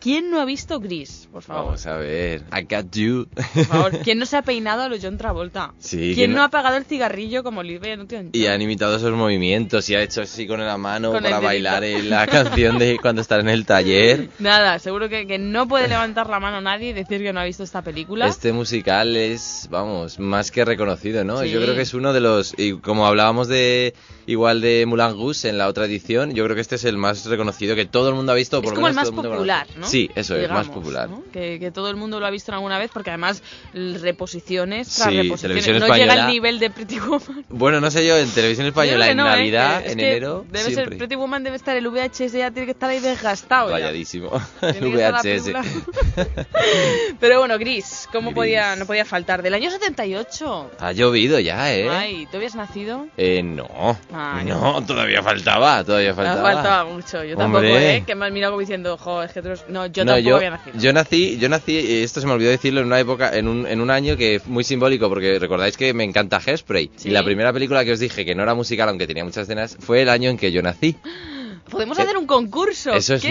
[0.00, 1.28] ¿quién no ha visto Gris?
[1.30, 1.64] Por favor.
[1.66, 3.26] Vamos a ver, I got you.
[3.54, 5.72] Por favor, ¿quién no se ha peinado a los John Travolta?
[5.78, 6.36] Sí, ¿Quién no...
[6.38, 8.30] no- ha apagado el cigarrillo como Olivia Newton?
[8.32, 11.84] Y han imitado esos movimientos y ha hecho así con la mano Con para bailar
[11.84, 14.28] en la canción de cuando están en el taller.
[14.38, 17.44] Nada, seguro que, que no puede levantar la mano nadie y decir que no ha
[17.44, 18.26] visto esta película.
[18.26, 21.40] Este musical es, vamos, más que reconocido, ¿no?
[21.42, 21.50] Sí.
[21.50, 23.94] Yo creo que es uno de los, y como hablábamos de
[24.26, 27.24] igual de Moulin Rouge en la otra edición, yo creo que este es el más
[27.26, 28.58] reconocido que todo el mundo ha visto.
[28.58, 29.78] es Por lo como el menos más todo mundo popular, conoce.
[29.78, 29.86] ¿no?
[29.86, 31.08] Sí, eso es, más popular.
[31.08, 31.22] ¿no?
[31.32, 33.42] Que, que todo el mundo lo ha visto en alguna vez porque además
[33.72, 35.64] reposiciones tras Sí, reposiciones.
[35.64, 37.44] televisión no llega al nivel de Pretty Woman.
[37.48, 39.30] Bueno, no sé yo, en televisión española, en no, ¿eh?
[39.30, 40.84] Navidad, es en enero, Debe siempre.
[40.90, 43.68] ser Pretty Woman, debe estar el VHS, ya tiene que estar ahí desgastado.
[43.74, 43.90] Tiene
[44.62, 45.52] El VHS.
[47.20, 48.36] Pero bueno, Gris, ¿cómo Gris.
[48.36, 49.42] podía no podía faltar?
[49.42, 50.70] Del año 78.
[50.78, 51.88] Ha llovido ya, ¿eh?
[51.88, 53.06] Ay, ¿tú habías nacido?
[53.16, 53.68] Eh, no.
[54.12, 56.52] Ay, no, todavía faltaba, todavía faltaba.
[56.52, 57.22] faltaba mucho.
[57.24, 57.96] Yo tampoco, Hombre.
[57.96, 58.04] ¿eh?
[58.06, 60.78] Que me has mirado como diciendo, es que No, yo No, tampoco yo, había nacido.
[60.78, 63.66] yo nací, yo nací, y esto se me olvidó decirlo en una época, en un,
[63.66, 66.90] en un año que es muy simbólico, porque recordáis que me encanta Hairspray.
[66.96, 67.08] Sí.
[67.08, 69.76] Y la primera película que os dije que no era musical, aunque tenía muchas escenas,
[69.80, 70.96] fue el año en que yo nací.
[71.72, 72.92] Podemos que- hacer un concurso.
[72.92, 73.22] Eso es,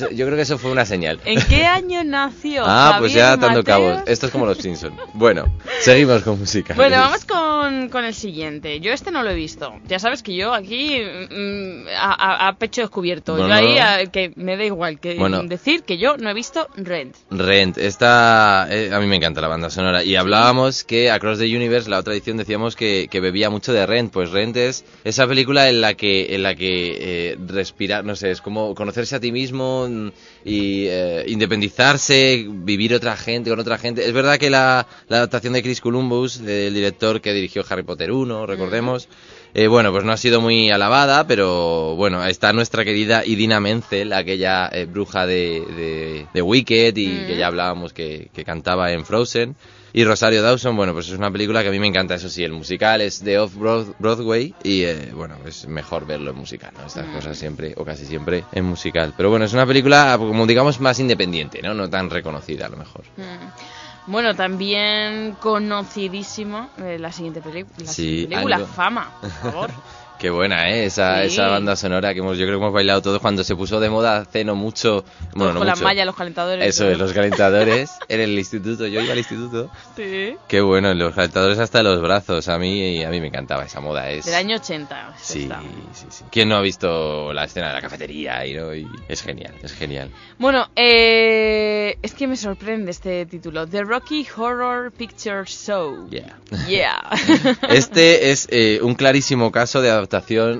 [0.00, 1.20] yo creo que eso fue una señal.
[1.24, 2.62] ¿En qué año nació?
[2.66, 3.98] Ah, pues ya dando cabos.
[4.06, 4.94] Esto es como los Simpsons.
[5.12, 5.44] Bueno,
[5.80, 6.74] seguimos con música.
[6.74, 8.80] Bueno, vamos con, con el siguiente.
[8.80, 9.74] Yo este no lo he visto.
[9.86, 13.36] Ya sabes que yo aquí mm, a, a- a pecho descubierto.
[13.36, 13.82] No, yo ahí no.
[13.82, 15.42] a- que me da igual que Bueno.
[15.44, 17.16] decir que yo no he visto Rent.
[17.30, 21.56] Rent, esta eh, a mí me encanta la banda sonora y hablábamos que Across the
[21.56, 25.26] Universe, la otra edición decíamos que, que bebía mucho de Rent, pues Rent es esa
[25.26, 26.96] película en la que en la que
[27.32, 30.08] eh, respirar, no sé, es como conocerse a ti mismo mm,
[30.44, 34.06] y eh, independizarse, vivir otra gente con otra gente.
[34.06, 38.12] Es verdad que la, la adaptación de Chris Columbus, del director que dirigió Harry Potter
[38.12, 39.08] 1, recordemos,
[39.54, 44.12] eh, bueno, pues no ha sido muy alabada, pero bueno, está nuestra querida Idina Menzel,
[44.12, 49.04] aquella eh, bruja de, de, de Wicked y que ya hablábamos que, que cantaba en
[49.06, 49.54] Frozen.
[49.96, 52.42] Y Rosario Dawson, bueno, pues es una película que a mí me encanta, eso sí,
[52.42, 56.84] el musical es de Off-Broadway y eh, bueno, es mejor verlo en musical, ¿no?
[56.84, 59.14] Estas cosas siempre, o casi siempre, en musical.
[59.16, 61.74] Pero bueno, es una película, como digamos, más independiente, ¿no?
[61.74, 63.04] No tan reconocida a lo mejor.
[63.16, 64.10] Mm.
[64.10, 68.68] Bueno, también conocidísimo eh, la siguiente la Sí, siguiente película, algo.
[68.68, 69.70] Fama, por favor.
[70.24, 70.86] Qué buena, ¿eh?
[70.86, 71.26] Esa, Sí.
[71.34, 73.90] esa banda sonora que hemos, yo creo que hemos bailado todos cuando se puso de
[73.90, 75.04] moda hace no mucho.
[75.34, 75.84] Bueno, no con las mucho.
[75.84, 76.66] mallas, los calentadores.
[76.66, 78.86] Eso es, los calentadores en el instituto.
[78.86, 79.70] Yo iba al instituto.
[79.94, 80.34] Sí.
[80.48, 82.48] Qué bueno, los calentadores hasta los brazos.
[82.48, 84.08] A mí, a mí me encantaba esa moda.
[84.08, 84.24] Es...
[84.24, 85.12] Del año 80.
[85.18, 85.60] Sí, esta.
[85.92, 86.24] sí, sí.
[86.32, 88.46] ¿Quién no ha visto la escena de la cafetería?
[88.46, 88.74] Y, ¿no?
[88.74, 90.10] y es genial, es genial.
[90.38, 93.66] Bueno, eh, es que me sorprende este título.
[93.66, 96.08] The Rocky Horror Picture Show.
[96.08, 96.38] Yeah.
[96.66, 97.10] Yeah.
[97.68, 100.13] Este es eh, un clarísimo caso de adaptación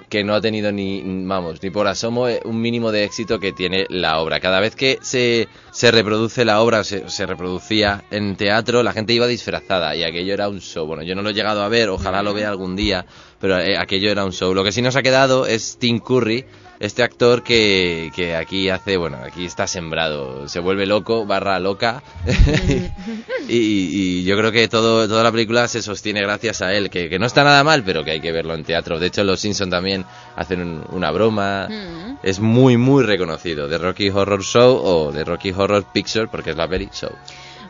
[0.09, 3.53] que no ha tenido ni, vamos, ni por asomo eh, un mínimo de éxito que
[3.53, 4.41] tiene la obra.
[4.41, 9.13] Cada vez que se, se reproduce la obra, se, se reproducía en teatro, la gente
[9.13, 10.87] iba disfrazada y aquello era un show.
[10.87, 13.07] Bueno, yo no lo he llegado a ver, ojalá lo vea algún día,
[13.41, 14.55] pero eh, aquello era un show.
[14.55, 16.45] Lo que sí nos ha quedado es Tim Curry,
[16.81, 22.03] este actor que, que aquí hace, bueno, aquí está sembrado, se vuelve loco, barra loca,
[23.49, 27.09] y, y yo creo que todo, toda la película se sostiene gracias a él, que,
[27.09, 28.99] que no está nada mal, pero que hay que verlo en teatro.
[28.99, 30.05] De hecho, los Simpson también
[30.37, 32.17] hacen un- una broma, Mm.
[32.23, 36.57] es muy, muy reconocido, de Rocky Horror Show o de Rocky Horror Picture, porque es
[36.57, 37.11] la peli Show.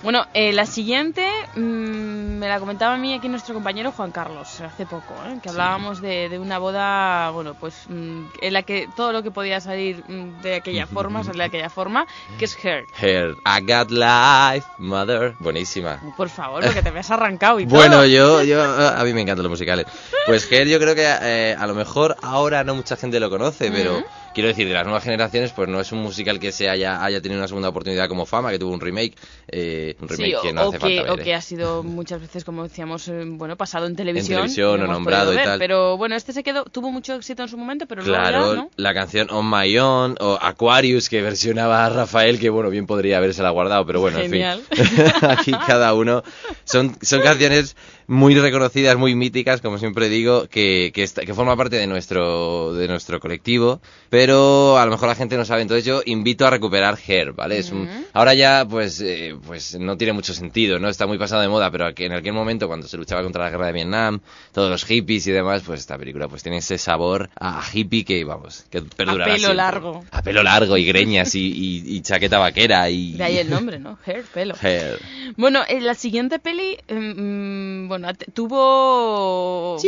[0.04, 1.26] Bueno, eh, la siguiente
[1.56, 5.38] mm, me la comentaba a mí aquí nuestro compañero Juan Carlos hace poco, ¿eh?
[5.42, 9.30] que hablábamos de, de una boda, bueno, pues mm, en la que todo lo que
[9.30, 12.06] podía salir mm, de aquella forma, sale de aquella forma,
[12.38, 12.84] que es Her.
[13.00, 15.98] Her, I got life, mother, buenísima.
[16.18, 18.04] Por favor, porque te me has arrancado y Bueno, todo.
[18.04, 19.86] yo, yo, a mí me encantan los musicales.
[20.26, 23.70] Pues Her, yo creo que eh, a lo mejor ahora no mucha gente lo conoce,
[23.70, 24.04] pero
[24.34, 27.20] quiero decir, de las nuevas generaciones, pues no es un musical que se haya, haya
[27.22, 29.14] tenido una segunda oportunidad como Fama, que tuvo un remake,
[29.48, 31.24] eh, un remake Sí, o, que no o hace que, falta o ver.
[31.24, 31.34] que ¿eh?
[31.34, 34.36] ha sido muchas veces, como decíamos, eh, bueno, pasado en televisión.
[34.40, 35.58] televisión y o nombrado y tal.
[35.58, 38.60] Pero bueno, este se quedó, tuvo mucho éxito en su momento, pero luego Claro, ya,
[38.60, 38.70] ¿no?
[38.76, 43.18] la canción On My Own o Aquarius que versionaba a Rafael, que bueno, bien podría
[43.18, 44.62] habérsela guardado, pero bueno, Genial.
[44.70, 45.04] en fin.
[45.30, 46.22] Aquí cada uno.
[46.64, 51.86] Son, son canciones muy reconocidas, muy míticas, como siempre digo, que, que, forma parte de
[51.86, 55.62] nuestro, de nuestro colectivo, pero a lo mejor la gente no sabe.
[55.62, 57.58] Entonces yo invito a recuperar Her, ¿vale?
[57.58, 60.88] Es un, ahora ya, pues, eh, pues no tiene mucho sentido, ¿no?
[60.88, 63.66] Está muy pasado de moda, pero en aquel momento, cuando se luchaba contra la guerra
[63.68, 64.20] de Vietnam,
[64.52, 68.24] todos los hippies y demás, pues esta película pues tiene ese sabor a hippie que,
[68.24, 69.56] vamos, que A perdurará pelo siempre.
[69.56, 70.04] largo.
[70.10, 73.12] A pelo largo y greñas y, y- y chaqueta vaquera y...
[73.14, 73.98] De ahí el nombre, ¿no?
[74.06, 74.54] Hair, pelo.
[74.60, 74.98] Hair.
[75.36, 79.78] Bueno, en la siguiente peli, mm, bueno, tuvo...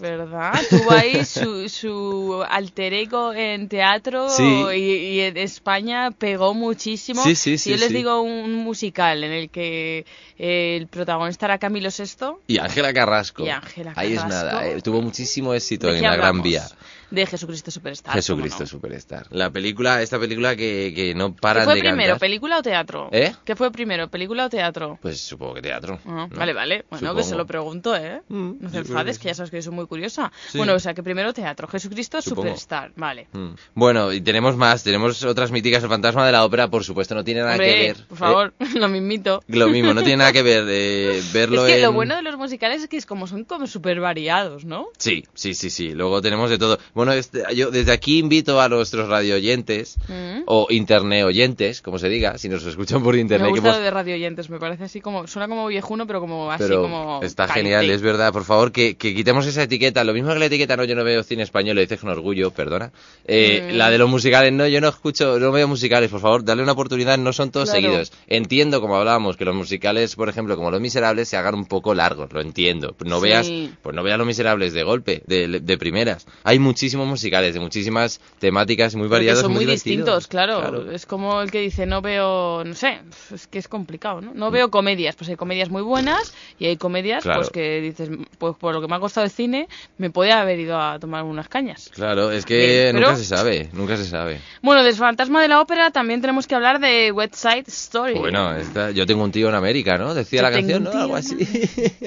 [0.00, 0.54] ¿Verdad?
[0.70, 4.42] Tuvo ahí su, su alter ego en teatro Sí.
[4.74, 7.22] y, y en España pegó muchísimo.
[7.22, 7.94] Sí, sí, Si sí, yo les sí.
[7.94, 10.06] digo un musical en el que
[10.38, 13.44] el protagonista era Camilo VI, Y Ángela Carrasco.
[13.44, 16.42] Y Ángela Ahí es nada, eh, tuvo muchísimo éxito ¿de en la Gran?
[16.42, 16.66] Vía.
[17.10, 18.14] De Jesucristo Superstar.
[18.14, 18.66] Jesucristo.
[18.66, 19.26] Superstar.
[19.30, 22.18] La película, esta película que, que no ¿Qué paran fue de primero, cantar.
[22.20, 23.08] película o teatro?
[23.12, 23.32] ¿Eh?
[23.44, 24.98] ¿Qué fue primero, película o teatro?
[25.00, 25.98] Pues supongo que teatro.
[26.04, 26.36] Ah, ¿no?
[26.36, 26.84] Vale, vale.
[26.90, 27.38] Bueno, que se Supongo.
[27.42, 28.22] lo pregunto, ¿eh?
[28.28, 30.30] no te enfades, que que ya sabes que yo soy muy curiosa.
[30.50, 30.58] Sí.
[30.58, 31.66] Bueno, o sea, que primero teatro.
[31.68, 32.48] Jesucristo Supongo.
[32.48, 32.92] Superstar.
[32.96, 33.28] Vale.
[33.32, 33.50] Mm.
[33.74, 35.82] Bueno, y tenemos más, tenemos otras míticas.
[35.82, 38.06] El fantasma de la ópera, por supuesto, no tiene nada Hombre, que ver.
[38.06, 39.42] por favor, lo mismito.
[39.48, 41.82] Eh, lo mismo, no tiene nada que ver eh, verlo es que en...
[41.82, 44.88] lo bueno de los musicales es que es como son como súper variados, ¿no?
[44.98, 45.92] Sí, sí, sí, sí.
[45.92, 46.78] Luego tenemos de todo.
[46.96, 50.44] Bueno, este, yo desde aquí invito a nuestros radio oyentes Mm.
[50.46, 53.48] o internet oyentes, como se diga, si nos escuchan por internet.
[53.48, 56.06] me que gusta pues- lo de radio oyentes, me parece así como, suena como viejuno,
[56.06, 57.20] pero como así pero como...
[57.22, 57.70] está caliente.
[57.76, 58.32] genial, es verdad.
[58.32, 60.02] Por favor, que, que quitemos esa etiqueta.
[60.04, 62.50] Lo mismo que la etiqueta, no, yo no veo cine español, lo dices con orgullo,
[62.50, 62.90] perdona.
[63.26, 63.76] Eh, Mm.
[63.76, 66.72] La de los musicales, no, yo no escucho, no veo musicales, por favor, dale una
[66.72, 67.82] oportunidad, no son todos Claro.
[67.84, 68.12] seguidos.
[68.26, 71.94] Entiendo, como hablábamos, que los musicales, por ejemplo, como Los Miserables, se hagan un poco
[71.94, 72.96] largos, lo entiendo.
[73.04, 73.22] No Sí.
[73.24, 73.50] veas,
[73.82, 76.26] pues no veas Los Miserables de golpe, de, de primeras.
[76.42, 79.40] Hay muchísimos musicales, de muchísimas temáticas muy Porque variadas.
[79.42, 79.84] son muy, divertidos.
[79.96, 80.60] distintos, claro.
[80.60, 80.90] Claro.
[80.92, 83.00] Es como el que dice, no veo, no sé,
[83.34, 84.32] es que es complicado, ¿no?
[84.34, 87.40] No veo comedias, pues hay comedias muy buenas y hay comedias Claro.
[87.40, 88.08] pues que dices,
[88.38, 89.68] pues por lo que me ha costado el cine,
[89.98, 91.90] me podía haber ido a tomar unas cañas.
[91.94, 94.40] Claro, es que Bien, pero- nunca se sabe, nunca se sabe.
[94.62, 98.14] Bueno, del fantasma de la ópera también tenemos que hablar de West Side Story.
[98.18, 100.14] Bueno, esta- yo tengo un tío en América, ¿no?
[100.14, 100.90] Decía Yo la canción, ¿no?
[100.92, 101.36] Algo así.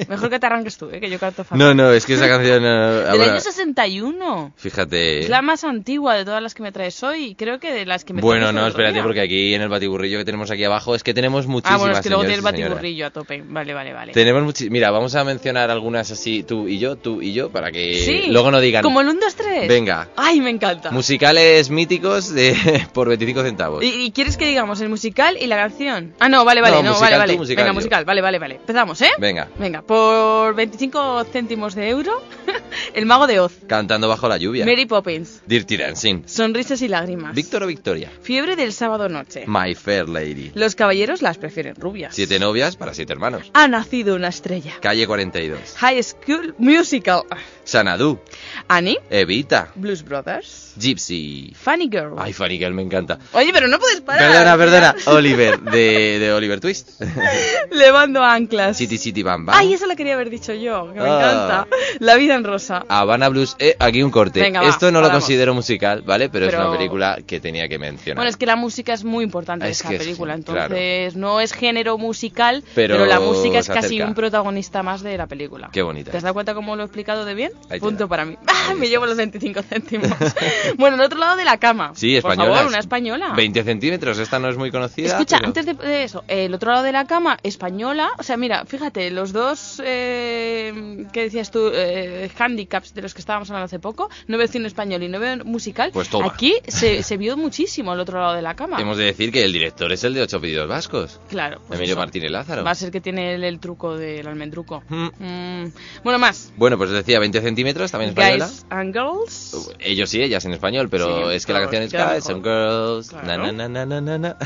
[0.07, 0.99] Mejor que te arranques tú, ¿eh?
[0.99, 1.57] que yo canto fatal.
[1.59, 2.63] No, no, es que esa canción...
[2.63, 4.53] eh, Del ahora- año 61.
[4.69, 5.19] Fíjate...
[5.21, 8.03] Es la más antigua de todas las que me traes hoy creo que de las
[8.05, 9.03] que me Bueno, no, espérate, día.
[9.03, 11.95] porque aquí en el batiburrillo que tenemos aquí abajo es que tenemos muchísimas Ah, bueno,
[11.95, 12.43] es que luego señoras.
[12.43, 13.43] batiburrillo a tope.
[13.47, 14.11] Vale, vale, vale.
[14.13, 17.71] Tenemos muchi- Mira, vamos a mencionar algunas así, tú y yo, tú y yo, para
[17.71, 18.83] que Sí, luego no digan...
[18.83, 19.67] Como el 1, 2, 3.
[19.67, 20.09] Venga.
[20.15, 20.91] Ay, me encanta.
[20.91, 22.55] Musicales míticos de
[22.93, 23.83] por 25 centavos.
[23.83, 26.13] ¿Y, y quieres que digamos el musical y la canción?
[26.19, 27.37] Ah, no, vale, vale, No, no, musical vale, tú, vale.
[27.37, 27.75] musical Venga, yo.
[27.75, 28.55] musical, vale, vale, vale.
[28.55, 29.09] Empezamos, ¿eh?
[29.17, 32.21] Venga, Venga, por 25 céntimos de euro,
[32.93, 34.65] El Mago de Oz, cantando bajo la lluvia.
[34.65, 36.23] Mary Poppins, Dirty Dancing.
[36.25, 38.11] Sonrisas y lágrimas, Víctor o Victoria.
[38.21, 39.45] Fiebre del sábado noche.
[39.47, 40.51] My Fair Lady.
[40.55, 42.15] Los caballeros las prefieren rubias.
[42.15, 43.49] Siete novias para siete hermanos.
[43.53, 44.73] Ha nacido una estrella.
[44.81, 45.75] Calle 42.
[45.77, 47.23] High School Musical.
[47.69, 48.19] Sanadu.
[48.67, 49.69] Annie, Evita.
[49.75, 51.53] Blues Brothers, Gypsy.
[51.55, 52.15] Funny Girl.
[52.17, 53.19] Ay, Funny Girl, me encanta.
[53.33, 54.31] Oye, pero no puedes parar.
[54.31, 54.95] Perdona, perdona.
[55.15, 56.99] Oliver, de, de Oliver Twist.
[57.71, 58.77] Levando anclas.
[58.77, 59.55] City City Bam Bam.
[59.57, 61.15] Ay, eso la quería haber dicho yo, que me Ah.
[61.17, 61.67] encanta.
[61.99, 62.85] La vida en rosa.
[62.87, 63.55] Habana Blues.
[63.59, 64.41] Eh, aquí un corte.
[64.41, 66.29] Venga, va, Esto no lo considero musical, ¿vale?
[66.29, 68.17] Pero, es una película que tenía que mencionar.
[68.17, 70.75] Bueno, es que la música es muy importante en Es esta que es película, claro.
[70.75, 75.17] entonces no es género musical, Pero pero, la música es casi un protagonista más de
[75.17, 75.69] la película.
[75.71, 76.11] Qué bonita.
[76.11, 77.51] ¿Te has dado cuenta cómo lo he explicado de bien?
[77.69, 78.35] Ahí Punto para mí.
[78.79, 80.09] Me llevo los 25 céntimos.
[80.77, 81.91] bueno, el otro lado de la cama.
[81.95, 82.55] Sí, Por española.
[82.55, 83.33] favor, una española.
[83.35, 85.07] 20 centímetros, esta no es muy conocida.
[85.09, 88.65] Escucha, pero- antes de, eso, el otro lado de la cama, española, o sea, mira,
[88.65, 91.69] fíjate, los dos, eh, ¿qué decías tú?
[91.73, 95.19] Eh, handicaps de los que estábamos hablando hace poco, no veo cine español y no
[95.19, 96.27] veo musical, Pues toma.
[96.27, 98.79] aquí se, se vio muchísimo el otro lado de la cama.
[98.79, 101.19] Hemos de decir que el director es el de Ocho Pedidos Vascos.
[101.29, 101.59] Claro.
[101.67, 101.99] pues Emilio eso.
[101.99, 102.63] Martínez Lázaro.
[102.63, 104.83] Va a ser que tiene el, el truco del almendruco.
[104.89, 105.65] Mm,
[106.03, 106.51] Bueno, más.
[106.57, 108.45] Bueno, pues decía 20 centímetros, también española.
[108.47, 109.71] Guys and Girls.
[109.79, 111.91] Ellos sí, ellas en español, pero Sí, es que la pero canción es
[112.23, 113.51] Guys and Girls, na, Claro.
[113.51, 114.37] na, na, na, na, na.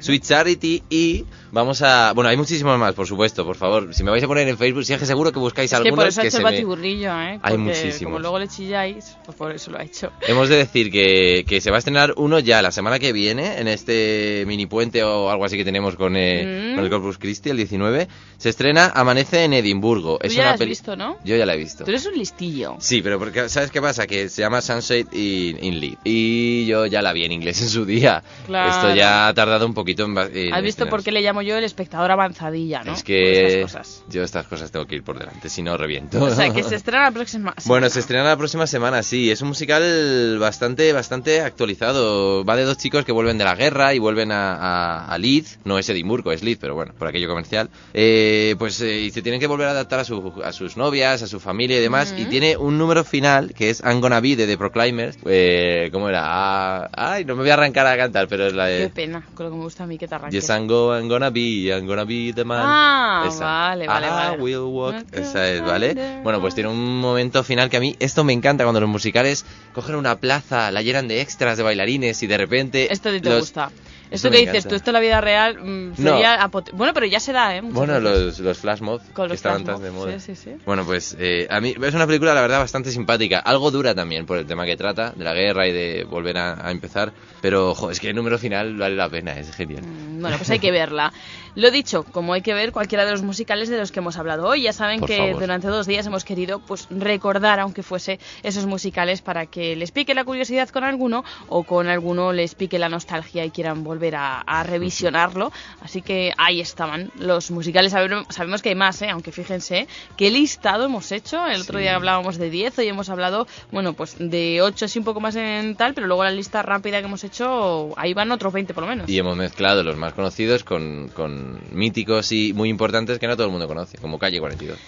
[0.00, 2.12] Sweet Charity y vamos a...
[2.12, 3.94] Bueno, hay muchísimos más, por supuesto, por favor.
[3.94, 5.88] Si me vais a poner en Facebook, si es que seguro que buscáis Es que
[5.88, 6.50] algunos por eso ha que hecho se el me...
[6.52, 7.38] batiburrillo, ¿eh?
[7.42, 8.02] Hay muchísimos.
[8.12, 10.12] Como luego le chilláis, pues por eso lo ha hecho.
[10.26, 13.58] Hemos de decir que, que se va a estrenar uno ya la semana que viene,
[13.58, 16.74] en este mini puente o algo así que tenemos con, eh, Mm.
[16.76, 18.08] con el Corpus Christi, el 19.
[18.36, 20.18] Se estrena Amanece en Edimburgo.
[20.18, 21.16] Tú Es ya una la has visto, ¿no?
[21.24, 21.84] Yo ya la he visto.
[21.84, 22.76] Tú eres un listillo.
[22.80, 24.06] Sí, pero porque ¿sabes qué pasa?
[24.06, 25.96] Que se llama Sunset in, in Lead.
[26.04, 28.22] Y yo ya la vi en inglés en su día.
[28.46, 28.70] Claro.
[28.70, 30.10] Esto ya ha tardado un poquito en...
[30.12, 30.28] en ¿Has
[30.62, 30.86] visto estrenarse.
[30.90, 32.92] por qué le llamo yo el espectador avanzadilla, no?
[32.92, 34.02] Es que estas cosas.
[34.08, 36.22] yo estas cosas tengo que ir por delante, si no reviento.
[36.22, 39.30] O sea, que se estrena la próxima Bueno, se estrena la próxima semana, sí.
[39.30, 42.44] Es un musical bastante, bastante actualizado.
[42.44, 45.58] Va de dos chicos que vuelven de la guerra y vuelven a, a, a Leeds.
[45.64, 47.68] No es Edimburgo, es Leeds, pero bueno, por aquello comercial.
[47.94, 51.22] Eh, pues eh, y se tienen que volver a adaptar a, su- a sus novias,
[51.22, 52.05] a su familia y demás.
[52.16, 55.18] Y tiene un número final que es I'm Gonna Be de The Proclaimers.
[55.26, 56.22] Eh, ¿Cómo era?
[56.24, 58.88] Ah, ay, no me voy a arrancar a cantar, pero es la Qué de...
[58.90, 60.40] pena, con lo que me gusta a mí que te arranques.
[60.42, 62.62] Yes, I'm, go, I'm gonna be, I'm gonna be the man.
[62.64, 63.44] Ah, Esa.
[63.44, 64.42] vale, vale, I vale.
[64.42, 64.94] will walk.
[65.12, 66.20] Esa es, ¿vale?
[66.22, 69.44] Bueno, pues tiene un momento final que a mí esto me encanta cuando los musicales
[69.74, 72.92] cogen una plaza, la llenan de extras, de bailarines y de repente.
[72.92, 73.70] Esto te los- gusta.
[74.10, 74.68] Me que dices encanta.
[74.68, 75.94] tú, esto en la vida real mm, No.
[75.96, 77.62] sería apote- Bueno, pero ya se da, ¿eh?
[77.62, 78.24] Muchas Bueno, veces.
[78.24, 80.18] los, los flash mob Con que estaban tan de moda.
[80.18, 80.56] sí, sí, sí.
[80.64, 83.38] Bueno, pues eh, a mí es una película, la verdad, bastante simpática.
[83.40, 86.66] Algo dura también por el tema que trata, de la guerra y de volver a,
[86.66, 87.12] a empezar.
[87.40, 89.82] Pero, ojo, es que el número final vale la pena, es genial.
[89.84, 91.12] Bueno, pues hay que verla.
[91.54, 94.46] Lo dicho, como hay que ver cualquiera de los musicales de los que hemos hablado
[94.46, 95.40] hoy, ya saben Por que favor.
[95.40, 100.14] durante dos días hemos querido pues recordar, aunque fuese esos musicales, para que les pique
[100.14, 104.40] la curiosidad con alguno o con alguno les pique la nostalgia y quieran volver a,
[104.40, 105.52] a revisionarlo.
[105.80, 107.92] Así que ahí estaban los musicales.
[107.92, 109.08] Sabe- Sabemos que hay más, ¿eh?
[109.10, 111.46] aunque fíjense qué listado hemos hecho.
[111.46, 115.04] El otro día hablábamos de 10, hoy hemos hablado, bueno, pues de 8 así un
[115.04, 118.52] poco más en tal, pero luego la lista rápida que hemos hecho, ahí van otros
[118.52, 119.08] 20 por lo menos.
[119.08, 123.46] Y hemos mezclado los más conocidos con, con míticos y muy importantes que no todo
[123.46, 124.78] el mundo conoce, como Calle 42.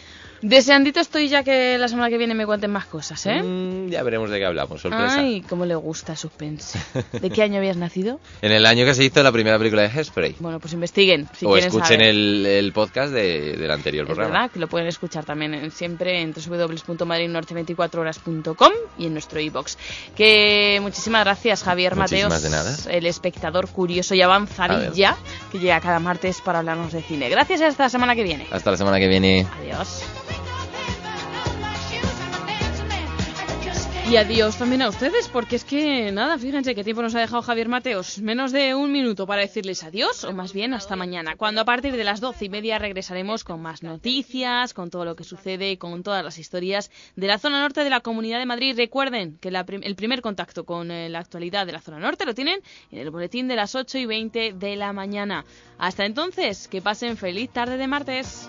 [0.40, 3.42] Deseandito estoy ya que la semana que viene me cuenten más cosas, ¿eh?
[3.42, 5.16] Mm, ya veremos de qué hablamos, sorpresa.
[5.18, 6.78] Ay, cómo le gusta el suspense.
[7.12, 8.20] ¿De qué año habías nacido?
[8.42, 10.36] En el año que se hizo la primera película de Hairspray.
[10.38, 12.02] Bueno, pues investiguen si o quieren escuchen saber.
[12.02, 14.32] el, el podcast de- del anterior Es programa.
[14.32, 19.76] verdad que lo pueden escuchar también en- siempre en www.madridnorte24horas.com y en nuestro iBox.
[20.16, 22.76] Que muchísimas gracias, Javier Muchísimas Mateos, de nada.
[22.96, 25.16] el espectador curioso y avanzadilla
[25.50, 27.28] que llega cada martes para hablarnos de cine.
[27.28, 28.46] Gracias y hasta la semana que viene.
[28.50, 29.46] Hasta la semana que viene.
[29.60, 30.02] Adiós.
[34.10, 37.42] Y adiós también a ustedes, porque es que nada, fíjense qué tiempo nos ha dejado
[37.42, 38.18] Javier Mateos.
[38.20, 41.94] Menos de un minuto para decirles adiós, o más bien hasta mañana, cuando a partir
[41.94, 46.02] de las doce y media regresaremos con más noticias, con todo lo que sucede, con
[46.02, 48.78] todas las historias de la zona norte de la Comunidad de Madrid.
[48.78, 52.34] Recuerden que la el primer contacto con eh, la actualidad de la zona norte lo
[52.34, 52.60] tienen
[52.90, 55.44] en el boletín de las 8 y 20 de la mañana.
[55.76, 58.48] Hasta entonces, que pasen feliz tarde de martes.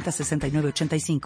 [0.00, 1.20] 906985.